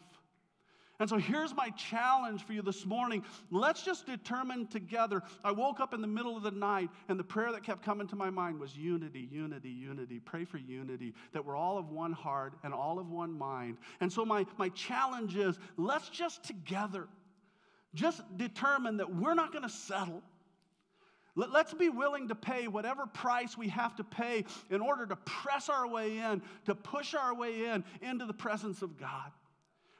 And 0.99 1.09
so 1.09 1.17
here's 1.17 1.55
my 1.55 1.69
challenge 1.71 2.45
for 2.45 2.53
you 2.53 2.61
this 2.61 2.85
morning. 2.85 3.23
Let's 3.49 3.83
just 3.83 4.05
determine 4.05 4.67
together. 4.67 5.23
I 5.43 5.51
woke 5.51 5.79
up 5.79 5.93
in 5.93 6.01
the 6.01 6.07
middle 6.07 6.37
of 6.37 6.43
the 6.43 6.51
night, 6.51 6.89
and 7.09 7.19
the 7.19 7.23
prayer 7.23 7.51
that 7.51 7.63
kept 7.63 7.83
coming 7.83 8.07
to 8.07 8.15
my 8.15 8.29
mind 8.29 8.59
was 8.59 8.77
unity, 8.77 9.27
unity, 9.31 9.69
unity. 9.69 10.19
Pray 10.19 10.45
for 10.45 10.59
unity, 10.59 11.13
that 11.33 11.43
we're 11.43 11.55
all 11.55 11.77
of 11.79 11.89
one 11.89 12.13
heart 12.13 12.53
and 12.63 12.73
all 12.73 12.99
of 12.99 13.09
one 13.09 13.35
mind. 13.35 13.77
And 14.01 14.13
so 14.13 14.23
my, 14.23 14.45
my 14.57 14.69
challenge 14.69 15.35
is 15.35 15.57
let's 15.77 16.09
just 16.09 16.43
together 16.43 17.07
just 17.95 18.21
determine 18.37 18.97
that 18.97 19.13
we're 19.13 19.35
not 19.35 19.51
going 19.51 19.63
to 19.63 19.69
settle. 19.69 20.21
Let's 21.35 21.73
be 21.73 21.89
willing 21.89 22.27
to 22.27 22.35
pay 22.35 22.67
whatever 22.67 23.07
price 23.07 23.57
we 23.57 23.67
have 23.69 23.95
to 23.95 24.03
pay 24.03 24.45
in 24.69 24.81
order 24.81 25.07
to 25.07 25.15
press 25.15 25.67
our 25.67 25.87
way 25.87 26.19
in, 26.19 26.43
to 26.65 26.75
push 26.75 27.15
our 27.15 27.33
way 27.33 27.65
in 27.65 27.83
into 28.01 28.25
the 28.25 28.33
presence 28.33 28.83
of 28.83 28.99
God. 28.99 29.31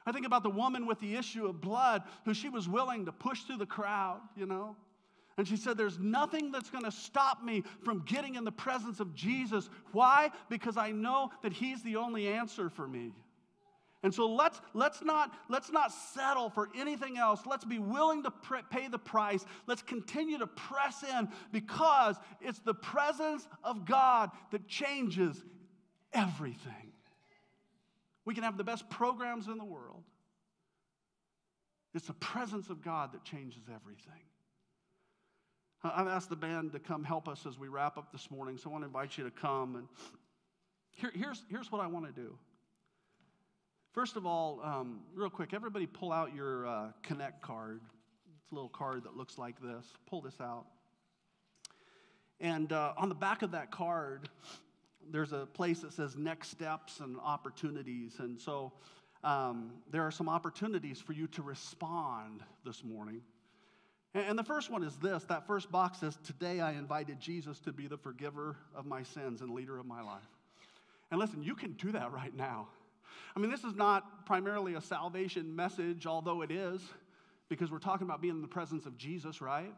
I 0.06 0.12
think 0.12 0.26
about 0.26 0.42
the 0.42 0.50
woman 0.50 0.86
with 0.86 1.00
the 1.00 1.16
issue 1.16 1.46
of 1.46 1.60
blood 1.60 2.02
who 2.24 2.34
she 2.34 2.48
was 2.48 2.68
willing 2.68 3.06
to 3.06 3.12
push 3.12 3.42
through 3.42 3.56
the 3.58 3.66
crowd, 3.66 4.20
you 4.36 4.46
know. 4.46 4.76
And 5.36 5.48
she 5.48 5.56
said, 5.56 5.76
There's 5.76 5.98
nothing 5.98 6.52
that's 6.52 6.70
going 6.70 6.84
to 6.84 6.92
stop 6.92 7.42
me 7.42 7.64
from 7.82 8.00
getting 8.00 8.34
in 8.34 8.44
the 8.44 8.52
presence 8.52 9.00
of 9.00 9.14
Jesus. 9.14 9.68
Why? 9.92 10.30
Because 10.48 10.76
I 10.76 10.92
know 10.92 11.30
that 11.42 11.52
He's 11.52 11.82
the 11.82 11.96
only 11.96 12.28
answer 12.28 12.68
for 12.68 12.86
me. 12.86 13.12
And 14.04 14.14
so 14.14 14.26
let's, 14.26 14.60
let's, 14.74 15.02
not, 15.02 15.32
let's 15.48 15.72
not 15.72 15.90
settle 15.90 16.50
for 16.50 16.68
anything 16.76 17.16
else. 17.16 17.40
Let's 17.46 17.64
be 17.64 17.78
willing 17.78 18.22
to 18.24 18.30
pr- 18.30 18.56
pay 18.70 18.86
the 18.86 18.98
price. 18.98 19.46
Let's 19.66 19.80
continue 19.80 20.36
to 20.36 20.46
press 20.46 21.02
in 21.02 21.28
because 21.52 22.16
it's 22.42 22.58
the 22.58 22.74
presence 22.74 23.48
of 23.64 23.86
God 23.86 24.30
that 24.50 24.68
changes 24.68 25.42
everything. 26.12 26.92
We 28.24 28.34
can 28.34 28.44
have 28.44 28.56
the 28.56 28.64
best 28.64 28.88
programs 28.88 29.48
in 29.48 29.58
the 29.58 29.64
world. 29.64 30.02
It's 31.94 32.06
the 32.06 32.14
presence 32.14 32.70
of 32.70 32.82
God 32.82 33.12
that 33.12 33.24
changes 33.24 33.62
everything. 33.72 34.22
I've 35.82 36.08
asked 36.08 36.30
the 36.30 36.36
band 36.36 36.72
to 36.72 36.78
come 36.78 37.04
help 37.04 37.28
us 37.28 37.44
as 37.46 37.58
we 37.58 37.68
wrap 37.68 37.98
up 37.98 38.10
this 38.10 38.30
morning, 38.30 38.56
so 38.56 38.70
I 38.70 38.72
want 38.72 38.82
to 38.82 38.86
invite 38.86 39.18
you 39.18 39.24
to 39.24 39.30
come. 39.30 39.76
And 39.76 39.88
here, 40.92 41.12
here's, 41.14 41.44
here's 41.50 41.70
what 41.70 41.82
I 41.82 41.86
want 41.86 42.06
to 42.06 42.12
do. 42.12 42.38
First 43.92 44.16
of 44.16 44.24
all, 44.24 44.60
um, 44.64 45.02
real 45.14 45.28
quick, 45.30 45.52
everybody 45.52 45.86
pull 45.86 46.10
out 46.10 46.34
your 46.34 46.66
uh, 46.66 46.86
Connect 47.02 47.42
card. 47.42 47.80
It's 48.42 48.50
a 48.50 48.54
little 48.54 48.70
card 48.70 49.04
that 49.04 49.16
looks 49.16 49.36
like 49.36 49.60
this. 49.60 49.84
Pull 50.08 50.22
this 50.22 50.40
out. 50.40 50.64
And 52.40 52.72
uh, 52.72 52.94
on 52.96 53.08
the 53.08 53.14
back 53.14 53.42
of 53.42 53.52
that 53.52 53.70
card, 53.70 54.28
there's 55.10 55.32
a 55.32 55.46
place 55.46 55.80
that 55.80 55.92
says 55.92 56.16
next 56.16 56.50
steps 56.50 57.00
and 57.00 57.16
opportunities. 57.22 58.16
And 58.18 58.40
so 58.40 58.72
um, 59.22 59.72
there 59.90 60.02
are 60.02 60.10
some 60.10 60.28
opportunities 60.28 61.00
for 61.00 61.12
you 61.12 61.26
to 61.28 61.42
respond 61.42 62.42
this 62.64 62.84
morning. 62.84 63.22
And, 64.14 64.26
and 64.26 64.38
the 64.38 64.44
first 64.44 64.70
one 64.70 64.82
is 64.82 64.96
this 64.96 65.24
that 65.24 65.46
first 65.46 65.70
box 65.70 65.98
says, 65.98 66.18
Today 66.24 66.60
I 66.60 66.72
invited 66.72 67.20
Jesus 67.20 67.58
to 67.60 67.72
be 67.72 67.86
the 67.86 67.98
forgiver 67.98 68.56
of 68.74 68.86
my 68.86 69.02
sins 69.02 69.40
and 69.40 69.54
leader 69.54 69.78
of 69.78 69.86
my 69.86 70.02
life. 70.02 70.22
And 71.10 71.20
listen, 71.20 71.42
you 71.42 71.54
can 71.54 71.72
do 71.72 71.92
that 71.92 72.12
right 72.12 72.34
now. 72.34 72.68
I 73.36 73.40
mean, 73.40 73.50
this 73.50 73.64
is 73.64 73.74
not 73.74 74.26
primarily 74.26 74.74
a 74.74 74.80
salvation 74.80 75.54
message, 75.54 76.06
although 76.06 76.42
it 76.42 76.50
is, 76.50 76.80
because 77.48 77.70
we're 77.70 77.78
talking 77.78 78.06
about 78.06 78.20
being 78.20 78.34
in 78.36 78.42
the 78.42 78.48
presence 78.48 78.86
of 78.86 78.96
Jesus, 78.96 79.40
right? 79.40 79.72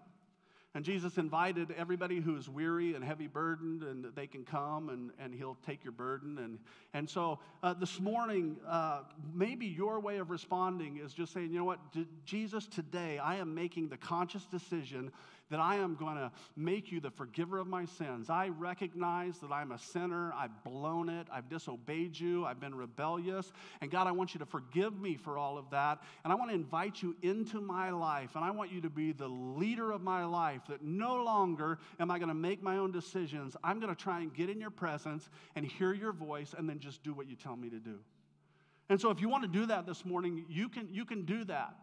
And 0.76 0.84
Jesus 0.84 1.16
invited 1.16 1.70
everybody 1.70 2.20
who 2.20 2.36
is 2.36 2.50
weary 2.50 2.92
and 2.94 3.02
heavy 3.02 3.28
burdened, 3.28 3.82
and 3.82 4.04
they 4.14 4.26
can 4.26 4.44
come 4.44 4.90
and, 4.90 5.10
and 5.18 5.34
he'll 5.34 5.56
take 5.64 5.82
your 5.82 5.92
burden. 5.94 6.36
And, 6.36 6.58
and 6.92 7.08
so 7.08 7.38
uh, 7.62 7.72
this 7.72 7.98
morning, 7.98 8.58
uh, 8.68 9.00
maybe 9.32 9.64
your 9.64 10.00
way 10.00 10.18
of 10.18 10.28
responding 10.28 10.98
is 11.02 11.14
just 11.14 11.32
saying, 11.32 11.50
you 11.50 11.58
know 11.58 11.64
what, 11.64 11.78
Jesus, 12.26 12.66
today 12.66 13.16
I 13.16 13.36
am 13.36 13.54
making 13.54 13.88
the 13.88 13.96
conscious 13.96 14.44
decision 14.44 15.12
that 15.50 15.60
I 15.60 15.76
am 15.76 15.94
going 15.94 16.16
to 16.16 16.32
make 16.56 16.90
you 16.90 17.00
the 17.00 17.10
forgiver 17.10 17.58
of 17.58 17.66
my 17.66 17.84
sins. 17.84 18.30
I 18.30 18.48
recognize 18.48 19.38
that 19.38 19.52
I'm 19.52 19.72
a 19.72 19.78
sinner. 19.78 20.32
I've 20.32 20.64
blown 20.64 21.08
it. 21.08 21.26
I've 21.32 21.48
disobeyed 21.48 22.18
you. 22.18 22.44
I've 22.44 22.60
been 22.60 22.74
rebellious. 22.74 23.52
And 23.80 23.90
God, 23.90 24.06
I 24.06 24.12
want 24.12 24.34
you 24.34 24.40
to 24.40 24.46
forgive 24.46 24.98
me 25.00 25.16
for 25.16 25.38
all 25.38 25.56
of 25.56 25.70
that. 25.70 26.02
And 26.24 26.32
I 26.32 26.36
want 26.36 26.50
to 26.50 26.54
invite 26.54 27.02
you 27.02 27.14
into 27.22 27.60
my 27.60 27.90
life. 27.90 28.34
And 28.34 28.44
I 28.44 28.50
want 28.50 28.72
you 28.72 28.80
to 28.80 28.90
be 28.90 29.12
the 29.12 29.28
leader 29.28 29.92
of 29.92 30.02
my 30.02 30.24
life, 30.24 30.62
that 30.68 30.82
no 30.82 31.22
longer 31.22 31.78
am 32.00 32.10
I 32.10 32.18
going 32.18 32.28
to 32.28 32.34
make 32.34 32.62
my 32.62 32.78
own 32.78 32.90
decisions. 32.90 33.56
I'm 33.62 33.78
going 33.78 33.94
to 33.94 34.00
try 34.00 34.20
and 34.20 34.34
get 34.34 34.50
in 34.50 34.60
your 34.60 34.70
presence 34.70 35.28
and 35.54 35.64
hear 35.64 35.94
your 35.94 36.12
voice 36.12 36.54
and 36.56 36.68
then 36.68 36.80
just 36.80 37.02
do 37.02 37.12
what 37.14 37.28
you 37.28 37.36
tell 37.36 37.56
me 37.56 37.70
to 37.70 37.78
do. 37.78 37.98
And 38.88 39.00
so 39.00 39.10
if 39.10 39.20
you 39.20 39.28
want 39.28 39.42
to 39.42 39.48
do 39.48 39.66
that 39.66 39.86
this 39.86 40.04
morning, 40.04 40.44
you 40.48 40.68
can, 40.68 40.88
you 40.92 41.04
can 41.04 41.24
do 41.24 41.44
that. 41.44 41.74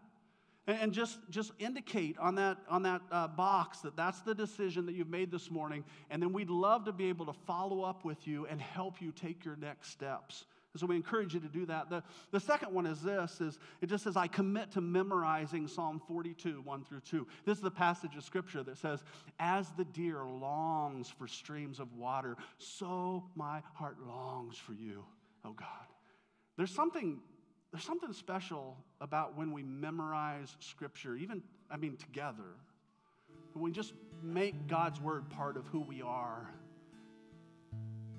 And 0.65 0.93
just, 0.93 1.19
just 1.29 1.51
indicate 1.59 2.17
on 2.19 2.35
that, 2.35 2.57
on 2.69 2.83
that 2.83 3.01
uh, 3.11 3.27
box 3.27 3.79
that 3.79 3.97
that's 3.97 4.21
the 4.21 4.33
decision 4.33 4.85
that 4.85 4.95
you've 4.95 5.09
made 5.09 5.29
this 5.29 5.51
morning. 5.51 5.83
And 6.09 6.21
then 6.21 6.31
we'd 6.31 6.49
love 6.49 6.85
to 6.85 6.93
be 6.93 7.09
able 7.09 7.25
to 7.25 7.33
follow 7.45 7.83
up 7.83 8.05
with 8.05 8.25
you 8.25 8.45
and 8.45 8.61
help 8.61 9.01
you 9.01 9.11
take 9.11 9.43
your 9.43 9.57
next 9.57 9.89
steps. 9.89 10.45
And 10.73 10.79
so 10.79 10.87
we 10.87 10.95
encourage 10.95 11.33
you 11.33 11.39
to 11.41 11.47
do 11.47 11.65
that. 11.67 11.89
The, 11.89 12.01
the 12.31 12.39
second 12.39 12.73
one 12.73 12.85
is 12.87 13.01
this 13.01 13.41
is 13.41 13.59
it 13.81 13.87
just 13.89 14.05
says, 14.05 14.15
I 14.15 14.27
commit 14.27 14.71
to 14.71 14.81
memorizing 14.81 15.67
Psalm 15.67 16.01
42, 16.07 16.61
1 16.63 16.83
through 16.85 17.01
2. 17.01 17.27
This 17.45 17.57
is 17.57 17.63
the 17.63 17.69
passage 17.69 18.15
of 18.15 18.23
scripture 18.23 18.63
that 18.63 18.77
says, 18.77 19.03
As 19.39 19.69
the 19.77 19.85
deer 19.85 20.23
longs 20.23 21.09
for 21.09 21.27
streams 21.27 21.79
of 21.79 21.93
water, 21.93 22.37
so 22.57 23.25
my 23.35 23.61
heart 23.75 23.97
longs 24.07 24.57
for 24.57 24.73
you, 24.73 25.03
oh 25.45 25.53
God. 25.53 25.67
There's 26.57 26.73
something 26.73 27.19
there's 27.73 27.83
something 27.83 28.13
special 28.13 28.77
about 29.01 29.35
when 29.35 29.51
we 29.51 29.63
memorize 29.63 30.55
scripture, 30.59 31.15
even, 31.15 31.41
I 31.71 31.77
mean, 31.77 31.97
together. 31.97 32.55
When 33.53 33.63
we 33.63 33.71
just 33.71 33.93
make 34.21 34.67
God's 34.67 35.01
word 35.01 35.27
part 35.31 35.57
of 35.57 35.65
who 35.65 35.79
we 35.79 36.03
are. 36.03 36.47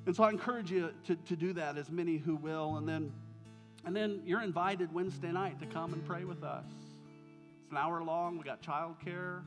And 0.07 0.17
so 0.17 0.25
I 0.25 0.31
encourage 0.31 0.73
you 0.73 0.91
to, 1.07 1.15
to 1.15 1.37
do 1.37 1.53
that, 1.53 1.79
as 1.79 1.89
many 1.89 2.17
who 2.17 2.35
will. 2.35 2.79
And 2.79 2.89
then, 2.89 3.13
and 3.85 3.95
then 3.95 4.23
you're 4.27 4.43
invited 4.43 4.93
Wednesday 4.93 5.31
night 5.31 5.61
to 5.61 5.67
come 5.67 5.93
and 5.93 6.05
pray 6.05 6.25
with 6.25 6.43
us. 6.43 6.67
It's 7.63 7.71
an 7.71 7.77
hour 7.77 8.03
long. 8.03 8.37
We 8.37 8.43
got 8.43 8.61
childcare. 8.61 9.43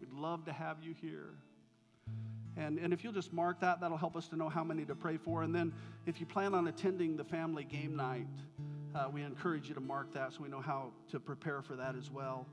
We'd 0.00 0.12
love 0.14 0.46
to 0.46 0.54
have 0.54 0.78
you 0.82 0.94
here. 1.02 1.34
And, 2.56 2.78
and 2.78 2.94
if 2.94 3.04
you'll 3.04 3.12
just 3.12 3.34
mark 3.34 3.60
that, 3.60 3.80
that'll 3.82 3.98
help 3.98 4.16
us 4.16 4.26
to 4.28 4.36
know 4.36 4.48
how 4.48 4.64
many 4.64 4.86
to 4.86 4.94
pray 4.94 5.18
for. 5.18 5.42
And 5.42 5.54
then 5.54 5.74
if 6.06 6.18
you 6.18 6.24
plan 6.24 6.54
on 6.54 6.66
attending 6.66 7.18
the 7.18 7.24
family 7.24 7.64
game 7.64 7.94
night, 7.94 8.26
uh, 8.94 9.08
we 9.12 9.22
encourage 9.22 9.68
you 9.68 9.74
to 9.74 9.80
mark 9.80 10.12
that 10.14 10.32
so 10.32 10.40
we 10.42 10.48
know 10.48 10.60
how 10.60 10.92
to 11.10 11.20
prepare 11.20 11.62
for 11.62 11.76
that 11.76 11.94
as 11.94 12.10
well. 12.10 12.46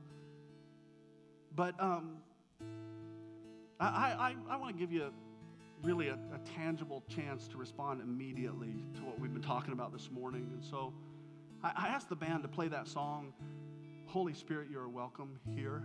But 1.56 1.82
um, 1.82 2.18
I, 3.80 3.86
I, 3.88 4.36
I 4.50 4.58
want 4.58 4.76
to 4.76 4.80
give 4.80 4.92
you 4.92 5.12
really 5.84 6.08
a, 6.10 6.18
a, 6.34 6.40
tangible 6.56 7.04
chance 7.08 7.48
to 7.48 7.58
respond 7.58 8.02
immediately 8.02 8.84
to 8.96 9.02
what 9.02 9.20
we've 9.20 9.34
been 9.34 9.42
talking 9.42 9.74
about 9.74 9.94
this 9.94 10.10
morning. 10.12 10.50
And 10.54 10.64
so 10.64 10.94
I, 11.64 11.72
I 11.76 11.88
asked 11.90 12.10
the 12.10 12.16
band 12.16 12.44
to 12.44 12.50
play 12.50 12.68
that 12.70 12.88
song, 12.88 13.34
Holy 14.06 14.34
Spirit, 14.34 14.70
you 14.72 14.80
are 14.80 14.90
welcome 14.90 15.40
here. 15.54 15.84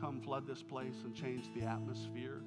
Come 0.00 0.20
flood 0.20 0.46
this 0.46 0.62
place 0.62 0.94
and 1.04 1.14
change 1.14 1.52
the 1.54 1.62
atmosphere. 1.62 2.40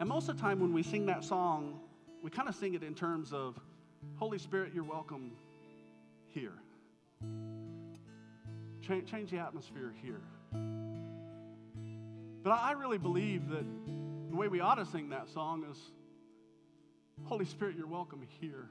And 0.00 0.08
most 0.08 0.28
of 0.28 0.36
the 0.36 0.42
time 0.42 0.60
when 0.60 0.72
we 0.72 0.82
sing 0.82 1.06
that 1.06 1.24
song, 1.24 1.80
we 2.22 2.30
kind 2.30 2.48
of 2.48 2.54
sing 2.54 2.74
it 2.74 2.82
in 2.82 2.94
terms 2.94 3.32
of 3.32 3.58
Holy 4.16 4.38
Spirit, 4.38 4.72
you're 4.74 4.84
welcome 4.84 5.32
here. 6.28 6.54
Change, 8.86 9.10
change 9.10 9.30
the 9.30 9.38
atmosphere 9.38 9.92
here. 10.02 10.22
But 12.42 12.50
I 12.50 12.72
really 12.72 12.98
believe 12.98 13.48
that 13.50 13.64
the 14.30 14.36
way 14.36 14.48
we 14.48 14.60
ought 14.60 14.76
to 14.76 14.86
sing 14.86 15.10
that 15.10 15.28
song 15.28 15.64
is 15.70 15.78
Holy 17.24 17.44
Spirit, 17.44 17.76
you're 17.76 17.86
welcome 17.86 18.26
here. 18.40 18.68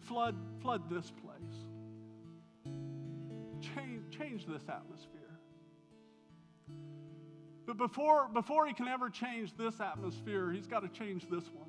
Flood, 0.00 0.34
flood 0.62 0.90
this 0.90 1.12
place. 1.22 1.34
Change, 3.74 4.16
change 4.16 4.46
this 4.46 4.62
atmosphere. 4.68 5.27
But 7.68 7.76
before, 7.76 8.30
before 8.32 8.66
he 8.66 8.72
can 8.72 8.88
ever 8.88 9.10
change 9.10 9.54
this 9.58 9.78
atmosphere, 9.78 10.50
he's 10.50 10.66
got 10.66 10.80
to 10.80 10.88
change 10.88 11.28
this 11.28 11.44
one. 11.52 11.68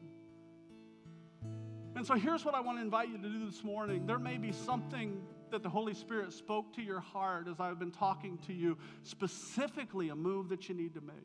And 1.93 2.07
so 2.07 2.13
here's 2.13 2.45
what 2.45 2.55
I 2.55 2.61
want 2.61 2.77
to 2.77 2.81
invite 2.81 3.09
you 3.09 3.17
to 3.17 3.29
do 3.29 3.45
this 3.45 3.65
morning. 3.65 4.07
There 4.07 4.17
may 4.17 4.37
be 4.37 4.53
something 4.53 5.21
that 5.51 5.61
the 5.61 5.67
Holy 5.67 5.93
Spirit 5.93 6.31
spoke 6.31 6.73
to 6.75 6.81
your 6.81 7.01
heart 7.01 7.49
as 7.49 7.59
I've 7.59 7.79
been 7.79 7.91
talking 7.91 8.37
to 8.47 8.53
you, 8.53 8.77
specifically 9.03 10.07
a 10.07 10.15
move 10.15 10.47
that 10.49 10.69
you 10.69 10.75
need 10.75 10.93
to 10.93 11.01
make. 11.01 11.17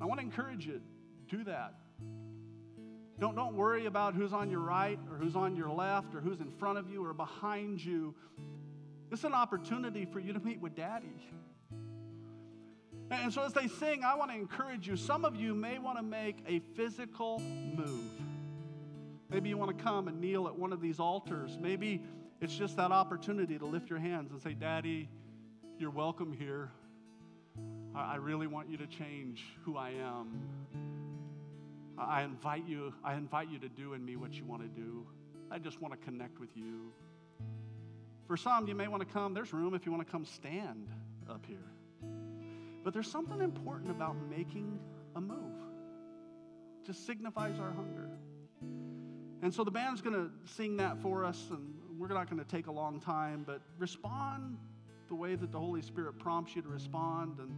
I 0.00 0.04
want 0.04 0.20
to 0.20 0.24
encourage 0.24 0.64
you 0.64 0.80
do 1.28 1.42
that. 1.42 1.74
Don't, 3.18 3.34
don't 3.34 3.56
worry 3.56 3.86
about 3.86 4.14
who's 4.14 4.32
on 4.32 4.48
your 4.48 4.60
right 4.60 5.00
or 5.10 5.16
who's 5.16 5.34
on 5.34 5.56
your 5.56 5.70
left 5.70 6.14
or 6.14 6.20
who's 6.20 6.38
in 6.38 6.52
front 6.52 6.78
of 6.78 6.88
you 6.88 7.04
or 7.04 7.12
behind 7.12 7.84
you. 7.84 8.14
It's 9.10 9.24
an 9.24 9.34
opportunity 9.34 10.04
for 10.04 10.20
you 10.20 10.32
to 10.32 10.38
meet 10.38 10.60
with 10.60 10.76
Daddy. 10.76 11.16
And 13.10 13.32
so, 13.32 13.42
as 13.42 13.52
they 13.52 13.66
sing, 13.66 14.04
I 14.04 14.14
want 14.14 14.30
to 14.30 14.36
encourage 14.36 14.86
you. 14.86 14.96
Some 14.96 15.24
of 15.24 15.34
you 15.34 15.54
may 15.54 15.78
want 15.78 15.98
to 15.98 16.02
make 16.02 16.38
a 16.46 16.60
physical 16.76 17.40
move. 17.40 18.10
Maybe 19.28 19.48
you 19.48 19.56
want 19.56 19.76
to 19.76 19.82
come 19.82 20.08
and 20.08 20.20
kneel 20.20 20.46
at 20.46 20.56
one 20.56 20.72
of 20.72 20.80
these 20.80 21.00
altars. 21.00 21.58
Maybe 21.60 22.02
it's 22.40 22.54
just 22.54 22.76
that 22.76 22.92
opportunity 22.92 23.58
to 23.58 23.66
lift 23.66 23.90
your 23.90 23.98
hands 23.98 24.30
and 24.32 24.40
say, 24.40 24.54
Daddy, 24.54 25.08
you're 25.78 25.90
welcome 25.90 26.32
here. 26.32 26.70
I 27.94 28.16
really 28.16 28.46
want 28.46 28.68
you 28.68 28.76
to 28.78 28.86
change 28.86 29.44
who 29.64 29.76
I 29.76 29.90
am. 29.90 30.42
I 31.98 32.22
invite 32.22 32.66
you, 32.66 32.94
I 33.04 33.14
invite 33.14 33.50
you 33.50 33.58
to 33.58 33.68
do 33.68 33.94
in 33.94 34.04
me 34.04 34.16
what 34.16 34.32
you 34.32 34.44
want 34.44 34.62
to 34.62 34.68
do. 34.68 35.06
I 35.50 35.58
just 35.58 35.80
want 35.82 35.92
to 35.92 35.98
connect 35.98 36.40
with 36.40 36.56
you. 36.56 36.92
For 38.26 38.36
some, 38.36 38.68
you 38.68 38.74
may 38.74 38.88
want 38.88 39.06
to 39.06 39.12
come, 39.12 39.34
there's 39.34 39.52
room 39.52 39.74
if 39.74 39.84
you 39.84 39.92
want 39.92 40.06
to 40.06 40.10
come 40.10 40.24
stand 40.24 40.88
up 41.28 41.44
here. 41.46 41.58
But 42.82 42.94
there's 42.94 43.10
something 43.10 43.40
important 43.40 43.90
about 43.90 44.16
making 44.28 44.78
a 45.16 45.20
move. 45.20 45.36
Just 46.86 47.06
signifies 47.06 47.58
our 47.58 47.72
hunger. 47.72 48.08
And 49.42 49.52
so 49.52 49.64
the 49.64 49.70
band's 49.70 50.00
going 50.00 50.16
to 50.16 50.30
sing 50.54 50.76
that 50.78 51.00
for 51.00 51.24
us, 51.24 51.46
and 51.50 51.74
we're 51.98 52.08
not 52.08 52.30
going 52.30 52.42
to 52.42 52.48
take 52.48 52.66
a 52.66 52.72
long 52.72 53.00
time, 53.00 53.44
but 53.46 53.60
respond 53.78 54.58
the 55.08 55.14
way 55.14 55.34
that 55.34 55.50
the 55.52 55.58
Holy 55.58 55.82
Spirit 55.82 56.18
prompts 56.18 56.54
you 56.54 56.62
to 56.62 56.68
respond, 56.68 57.38
and, 57.38 57.54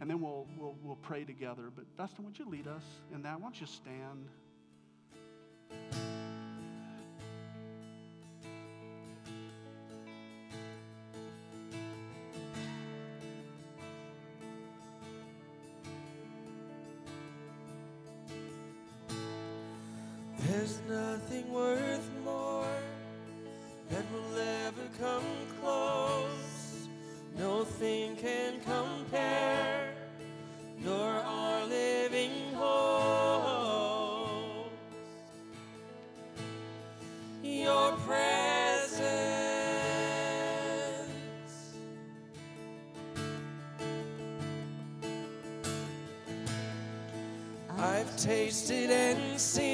and 0.00 0.10
then 0.10 0.20
we'll, 0.20 0.46
we'll, 0.56 0.76
we'll 0.82 0.96
pray 0.96 1.24
together. 1.24 1.70
But 1.74 1.84
Dustin, 1.96 2.24
would 2.24 2.38
you 2.38 2.48
lead 2.48 2.66
us 2.66 2.84
in 3.12 3.22
that? 3.22 3.36
Why 3.40 3.42
don't 3.42 3.60
you 3.60 3.66
stand? 3.66 4.28
There's 20.64 20.80
nothing 20.88 21.52
worth 21.52 22.08
more 22.24 22.64
that 23.90 24.04
will 24.10 24.38
ever 24.66 24.88
come 24.98 25.22
close. 25.60 26.88
Nothing 27.36 28.16
can 28.16 28.54
compare. 28.60 29.92
You're 30.82 31.20
our 31.20 31.66
living 31.66 32.54
hope. 32.54 33.92
Your 37.42 37.92
presence. 38.06 39.04
I've 47.78 48.16
tasted 48.16 48.90
and 48.90 49.38
seen 49.38 49.73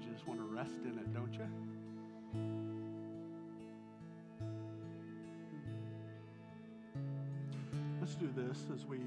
Sometimes 0.00 0.06
you 0.06 0.12
just 0.12 0.26
want 0.26 0.40
to 0.40 0.46
rest 0.54 0.82
in 0.84 0.98
it, 0.98 1.12
don't 1.12 1.32
you? 1.32 1.46
Let's 8.00 8.14
do 8.14 8.30
this 8.36 8.58
as 8.74 8.86
we 8.86 8.98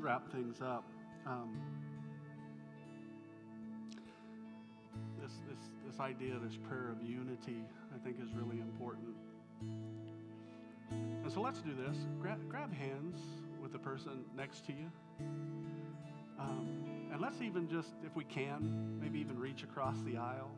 wrap 0.00 0.30
things 0.30 0.60
up. 0.60 0.84
Um, 1.26 1.56
this, 5.20 5.32
this, 5.48 5.58
this 5.90 6.00
idea, 6.00 6.34
this 6.42 6.56
prayer 6.68 6.90
of 6.90 7.02
unity, 7.02 7.64
I 7.94 7.98
think 8.04 8.16
is 8.22 8.32
really 8.34 8.60
important. 8.60 9.16
And 10.90 11.32
so 11.32 11.40
let's 11.40 11.60
do 11.60 11.74
this. 11.74 11.96
Grab, 12.20 12.38
grab 12.48 12.72
hands 12.72 13.20
with 13.60 13.72
the 13.72 13.78
person 13.78 14.24
next 14.36 14.64
to 14.66 14.72
you. 14.72 14.90
Um, 16.38 16.95
and 17.16 17.22
let's 17.22 17.40
even 17.40 17.66
just, 17.66 17.94
if 18.04 18.14
we 18.14 18.24
can, 18.24 18.98
maybe 19.00 19.18
even 19.20 19.38
reach 19.38 19.62
across 19.62 19.96
the 20.02 20.18
aisle. 20.18 20.50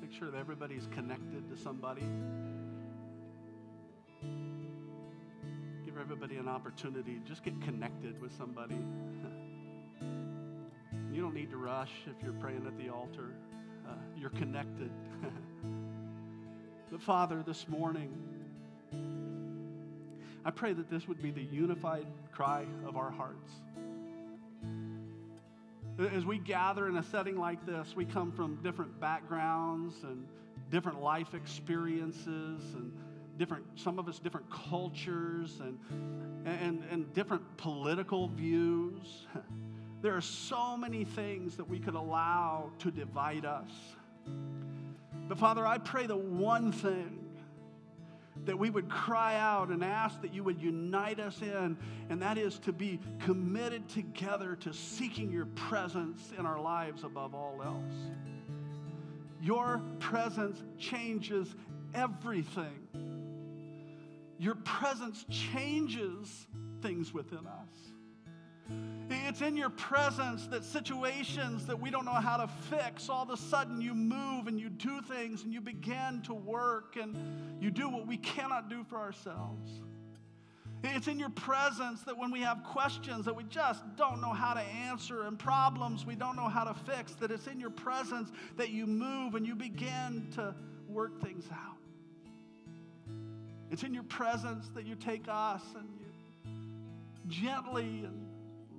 Make 0.00 0.14
sure 0.14 0.30
that 0.30 0.38
everybody's 0.38 0.86
connected 0.90 1.46
to 1.50 1.58
somebody. 1.58 2.08
Give 5.84 5.98
everybody 6.00 6.36
an 6.36 6.48
opportunity. 6.48 7.16
To 7.16 7.20
just 7.28 7.44
get 7.44 7.60
connected 7.60 8.18
with 8.18 8.34
somebody. 8.34 8.76
you 11.12 11.20
don't 11.20 11.34
need 11.34 11.50
to 11.50 11.58
rush 11.58 11.92
if 12.06 12.22
you're 12.22 12.32
praying 12.32 12.66
at 12.66 12.78
the 12.78 12.88
altar. 12.88 13.34
Uh, 13.86 13.92
you're 14.16 14.30
connected. 14.30 14.90
but 16.90 17.02
Father, 17.02 17.44
this 17.46 17.68
morning, 17.68 18.10
I 20.46 20.50
pray 20.50 20.72
that 20.72 20.88
this 20.88 21.06
would 21.08 21.20
be 21.20 21.30
the 21.30 21.44
unified 21.44 22.06
cry 22.32 22.64
of 22.86 22.96
our 22.96 23.10
hearts. 23.10 23.50
As 25.98 26.26
we 26.26 26.38
gather 26.38 26.88
in 26.88 26.96
a 26.96 27.02
setting 27.02 27.38
like 27.38 27.64
this, 27.64 27.94
we 27.96 28.04
come 28.04 28.30
from 28.30 28.56
different 28.62 29.00
backgrounds 29.00 29.94
and 30.02 30.26
different 30.70 31.00
life 31.00 31.32
experiences 31.32 32.74
and 32.74 32.92
different 33.38 33.64
some 33.76 33.98
of 33.98 34.08
us 34.08 34.18
different 34.18 34.50
cultures 34.50 35.60
and 35.60 35.78
and, 36.44 36.82
and 36.90 37.12
different 37.14 37.42
political 37.56 38.28
views. 38.28 39.26
There 40.02 40.14
are 40.14 40.20
so 40.20 40.76
many 40.76 41.04
things 41.04 41.56
that 41.56 41.68
we 41.68 41.80
could 41.80 41.94
allow 41.94 42.70
to 42.80 42.90
divide 42.90 43.46
us. 43.46 43.70
But 45.26 45.38
Father, 45.38 45.66
I 45.66 45.78
pray 45.78 46.06
the 46.06 46.16
one 46.16 46.70
thing 46.70 47.25
that 48.46 48.58
we 48.58 48.70
would 48.70 48.88
cry 48.88 49.36
out 49.36 49.68
and 49.68 49.84
ask 49.84 50.20
that 50.22 50.32
you 50.32 50.42
would 50.42 50.60
unite 50.60 51.20
us 51.20 51.40
in, 51.42 51.76
and 52.08 52.22
that 52.22 52.38
is 52.38 52.58
to 52.60 52.72
be 52.72 53.00
committed 53.20 53.88
together 53.88 54.56
to 54.56 54.72
seeking 54.72 55.30
your 55.30 55.46
presence 55.46 56.32
in 56.38 56.46
our 56.46 56.60
lives 56.60 57.04
above 57.04 57.34
all 57.34 57.60
else. 57.62 57.94
Your 59.42 59.82
presence 59.98 60.62
changes 60.78 61.54
everything. 61.94 62.88
Your 64.38 64.54
presence 64.54 65.24
changes 65.28 66.46
things 66.82 67.12
within 67.12 67.46
us. 67.46 67.95
It's 69.08 69.40
in 69.40 69.56
your 69.56 69.70
presence 69.70 70.46
that 70.48 70.64
situations 70.64 71.66
that 71.66 71.80
we 71.80 71.90
don't 71.90 72.04
know 72.04 72.12
how 72.12 72.38
to 72.38 72.48
fix, 72.70 73.08
all 73.08 73.22
of 73.22 73.30
a 73.30 73.36
sudden 73.36 73.80
you 73.80 73.94
move 73.94 74.46
and 74.46 74.58
you 74.58 74.68
do 74.68 75.00
things 75.02 75.44
and 75.44 75.52
you 75.52 75.60
begin 75.60 76.22
to 76.22 76.34
work 76.34 76.96
and 76.96 77.16
you 77.60 77.70
do 77.70 77.88
what 77.88 78.06
we 78.06 78.16
cannot 78.16 78.68
do 78.68 78.84
for 78.84 78.96
ourselves. 78.96 79.80
It's 80.82 81.08
in 81.08 81.18
your 81.18 81.30
presence 81.30 82.02
that 82.02 82.16
when 82.16 82.30
we 82.30 82.40
have 82.40 82.62
questions 82.62 83.24
that 83.24 83.34
we 83.34 83.44
just 83.44 83.82
don't 83.96 84.20
know 84.20 84.32
how 84.32 84.54
to 84.54 84.60
answer 84.60 85.22
and 85.22 85.38
problems 85.38 86.06
we 86.06 86.14
don't 86.14 86.36
know 86.36 86.48
how 86.48 86.64
to 86.64 86.74
fix, 86.74 87.14
that 87.16 87.30
it's 87.30 87.46
in 87.46 87.60
your 87.60 87.70
presence 87.70 88.30
that 88.56 88.70
you 88.70 88.86
move 88.86 89.34
and 89.34 89.46
you 89.46 89.54
begin 89.54 90.28
to 90.34 90.54
work 90.88 91.20
things 91.22 91.44
out. 91.52 91.76
It's 93.70 93.82
in 93.82 93.94
your 93.94 94.04
presence 94.04 94.68
that 94.74 94.86
you 94.86 94.94
take 94.94 95.24
us 95.28 95.62
and 95.76 95.88
you 95.98 96.06
gently 97.28 98.04
and 98.04 98.25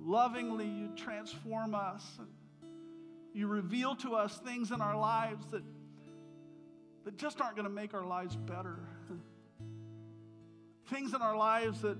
lovingly 0.04 0.66
you 0.66 0.90
transform 0.96 1.74
us 1.74 2.04
you 3.38 3.46
reveal 3.46 3.94
to 3.94 4.16
us 4.16 4.36
things 4.38 4.72
in 4.72 4.80
our 4.80 4.96
lives 4.96 5.46
that, 5.52 5.62
that 7.04 7.16
just 7.16 7.40
aren't 7.40 7.54
going 7.54 7.68
to 7.68 7.72
make 7.72 7.94
our 7.94 8.04
lives 8.04 8.34
better. 8.34 8.80
things 10.90 11.14
in 11.14 11.22
our 11.22 11.36
lives 11.36 11.80
that 11.82 11.96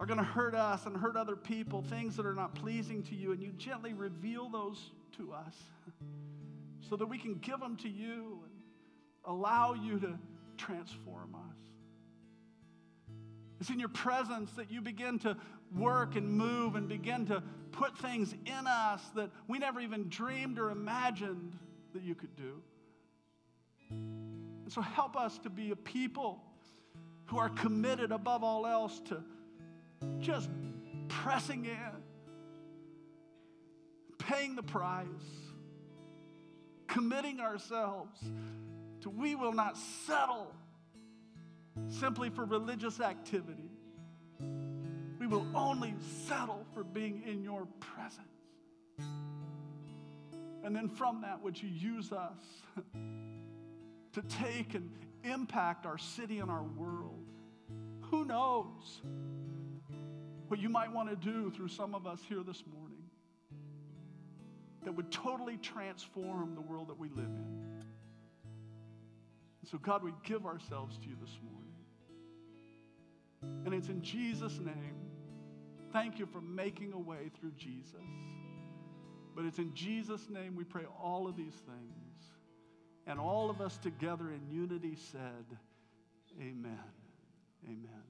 are 0.00 0.06
going 0.06 0.18
to 0.18 0.24
hurt 0.24 0.56
us 0.56 0.86
and 0.86 0.96
hurt 0.96 1.16
other 1.16 1.36
people, 1.36 1.82
things 1.82 2.16
that 2.16 2.26
are 2.26 2.34
not 2.34 2.54
pleasing 2.56 3.02
to 3.04 3.14
you, 3.14 3.30
and 3.30 3.40
you 3.40 3.52
gently 3.52 3.92
reveal 3.92 4.48
those 4.48 4.90
to 5.18 5.32
us 5.32 5.54
so 6.88 6.96
that 6.96 7.06
we 7.06 7.16
can 7.16 7.34
give 7.34 7.60
them 7.60 7.76
to 7.76 7.88
you 7.88 8.40
and 8.42 8.52
allow 9.26 9.74
you 9.74 10.00
to 10.00 10.18
transform 10.56 11.36
us. 11.36 11.56
It's 13.60 13.70
in 13.70 13.78
your 13.78 13.90
presence 13.90 14.50
that 14.52 14.70
you 14.70 14.80
begin 14.80 15.18
to 15.20 15.36
work 15.76 16.16
and 16.16 16.30
move 16.30 16.74
and 16.74 16.88
begin 16.88 17.26
to 17.26 17.42
put 17.72 17.96
things 17.98 18.34
in 18.44 18.66
us 18.66 19.02
that 19.14 19.30
we 19.48 19.58
never 19.58 19.80
even 19.80 20.08
dreamed 20.08 20.58
or 20.58 20.70
imagined 20.70 21.56
that 21.92 22.02
you 22.02 22.14
could 22.14 22.34
do. 22.36 22.62
And 23.90 24.72
so 24.72 24.80
help 24.80 25.16
us 25.16 25.38
to 25.38 25.50
be 25.50 25.70
a 25.70 25.76
people 25.76 26.42
who 27.26 27.38
are 27.38 27.48
committed 27.48 28.12
above 28.12 28.42
all 28.42 28.66
else 28.66 29.00
to 29.06 29.22
just 30.18 30.48
pressing 31.08 31.64
in, 31.64 32.02
paying 34.18 34.56
the 34.56 34.62
price, 34.62 35.06
committing 36.86 37.40
ourselves 37.40 38.18
to 39.00 39.10
we 39.10 39.34
will 39.34 39.52
not 39.52 39.76
settle 39.76 40.52
simply 41.88 42.30
for 42.30 42.44
religious 42.44 43.00
activity. 43.00 43.70
Will 45.30 45.46
only 45.54 45.94
settle 46.26 46.66
for 46.74 46.84
being 46.84 47.22
in 47.26 47.42
your 47.42 47.66
presence. 47.78 48.26
And 50.62 50.76
then 50.76 50.88
from 50.88 51.22
that, 51.22 51.42
would 51.42 51.60
you 51.60 51.68
use 51.68 52.12
us 52.12 52.36
to 54.12 54.22
take 54.22 54.74
and 54.74 54.90
impact 55.24 55.86
our 55.86 55.96
city 55.96 56.40
and 56.40 56.50
our 56.50 56.64
world? 56.64 57.24
Who 58.10 58.24
knows 58.24 59.00
what 60.48 60.60
you 60.60 60.68
might 60.68 60.92
want 60.92 61.08
to 61.08 61.16
do 61.16 61.50
through 61.50 61.68
some 61.68 61.94
of 61.94 62.06
us 62.06 62.20
here 62.28 62.42
this 62.42 62.64
morning? 62.66 62.80
that 64.84 64.92
would 64.92 65.10
totally 65.10 65.56
transform 65.58 66.54
the 66.54 66.60
world 66.60 66.88
that 66.88 66.98
we 66.98 67.08
live 67.10 67.26
in. 67.26 67.82
So, 69.70 69.78
God, 69.78 70.02
we 70.02 70.12
give 70.24 70.46
ourselves 70.46 70.96
to 70.98 71.08
you 71.08 71.16
this 71.20 71.38
morning. 71.42 71.60
And 73.66 73.74
it's 73.74 73.88
in 73.88 74.02
Jesus' 74.02 74.58
name. 74.58 75.09
Thank 75.92 76.18
you 76.18 76.26
for 76.26 76.40
making 76.40 76.92
a 76.92 76.98
way 76.98 77.30
through 77.38 77.52
Jesus. 77.52 77.94
But 79.34 79.44
it's 79.44 79.58
in 79.58 79.74
Jesus' 79.74 80.28
name 80.28 80.54
we 80.56 80.64
pray 80.64 80.84
all 81.02 81.26
of 81.26 81.36
these 81.36 81.54
things. 81.54 82.24
And 83.06 83.18
all 83.18 83.50
of 83.50 83.60
us 83.60 83.78
together 83.78 84.30
in 84.30 84.54
unity 84.54 84.96
said, 85.10 85.58
Amen. 86.40 86.78
Amen. 87.66 88.02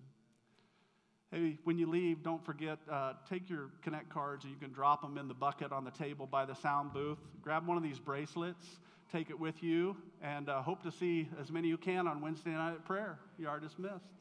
Hey, 1.32 1.58
when 1.64 1.78
you 1.78 1.88
leave, 1.88 2.22
don't 2.22 2.44
forget, 2.44 2.78
uh, 2.90 3.12
take 3.28 3.48
your 3.48 3.70
Connect 3.82 4.10
cards 4.10 4.44
and 4.44 4.52
you 4.52 4.58
can 4.58 4.72
drop 4.72 5.00
them 5.00 5.16
in 5.16 5.28
the 5.28 5.34
bucket 5.34 5.72
on 5.72 5.84
the 5.84 5.90
table 5.92 6.26
by 6.26 6.44
the 6.44 6.54
sound 6.54 6.92
booth. 6.92 7.18
Grab 7.40 7.66
one 7.66 7.76
of 7.76 7.82
these 7.82 8.00
bracelets, 8.00 8.66
take 9.12 9.30
it 9.30 9.38
with 9.38 9.62
you, 9.62 9.96
and 10.22 10.48
uh, 10.48 10.60
hope 10.60 10.82
to 10.82 10.90
see 10.90 11.28
as 11.40 11.50
many 11.50 11.68
you 11.68 11.76
can 11.76 12.08
on 12.08 12.20
Wednesday 12.20 12.50
night 12.50 12.72
at 12.72 12.84
prayer. 12.84 13.18
You 13.38 13.48
are 13.48 13.60
dismissed. 13.60 14.19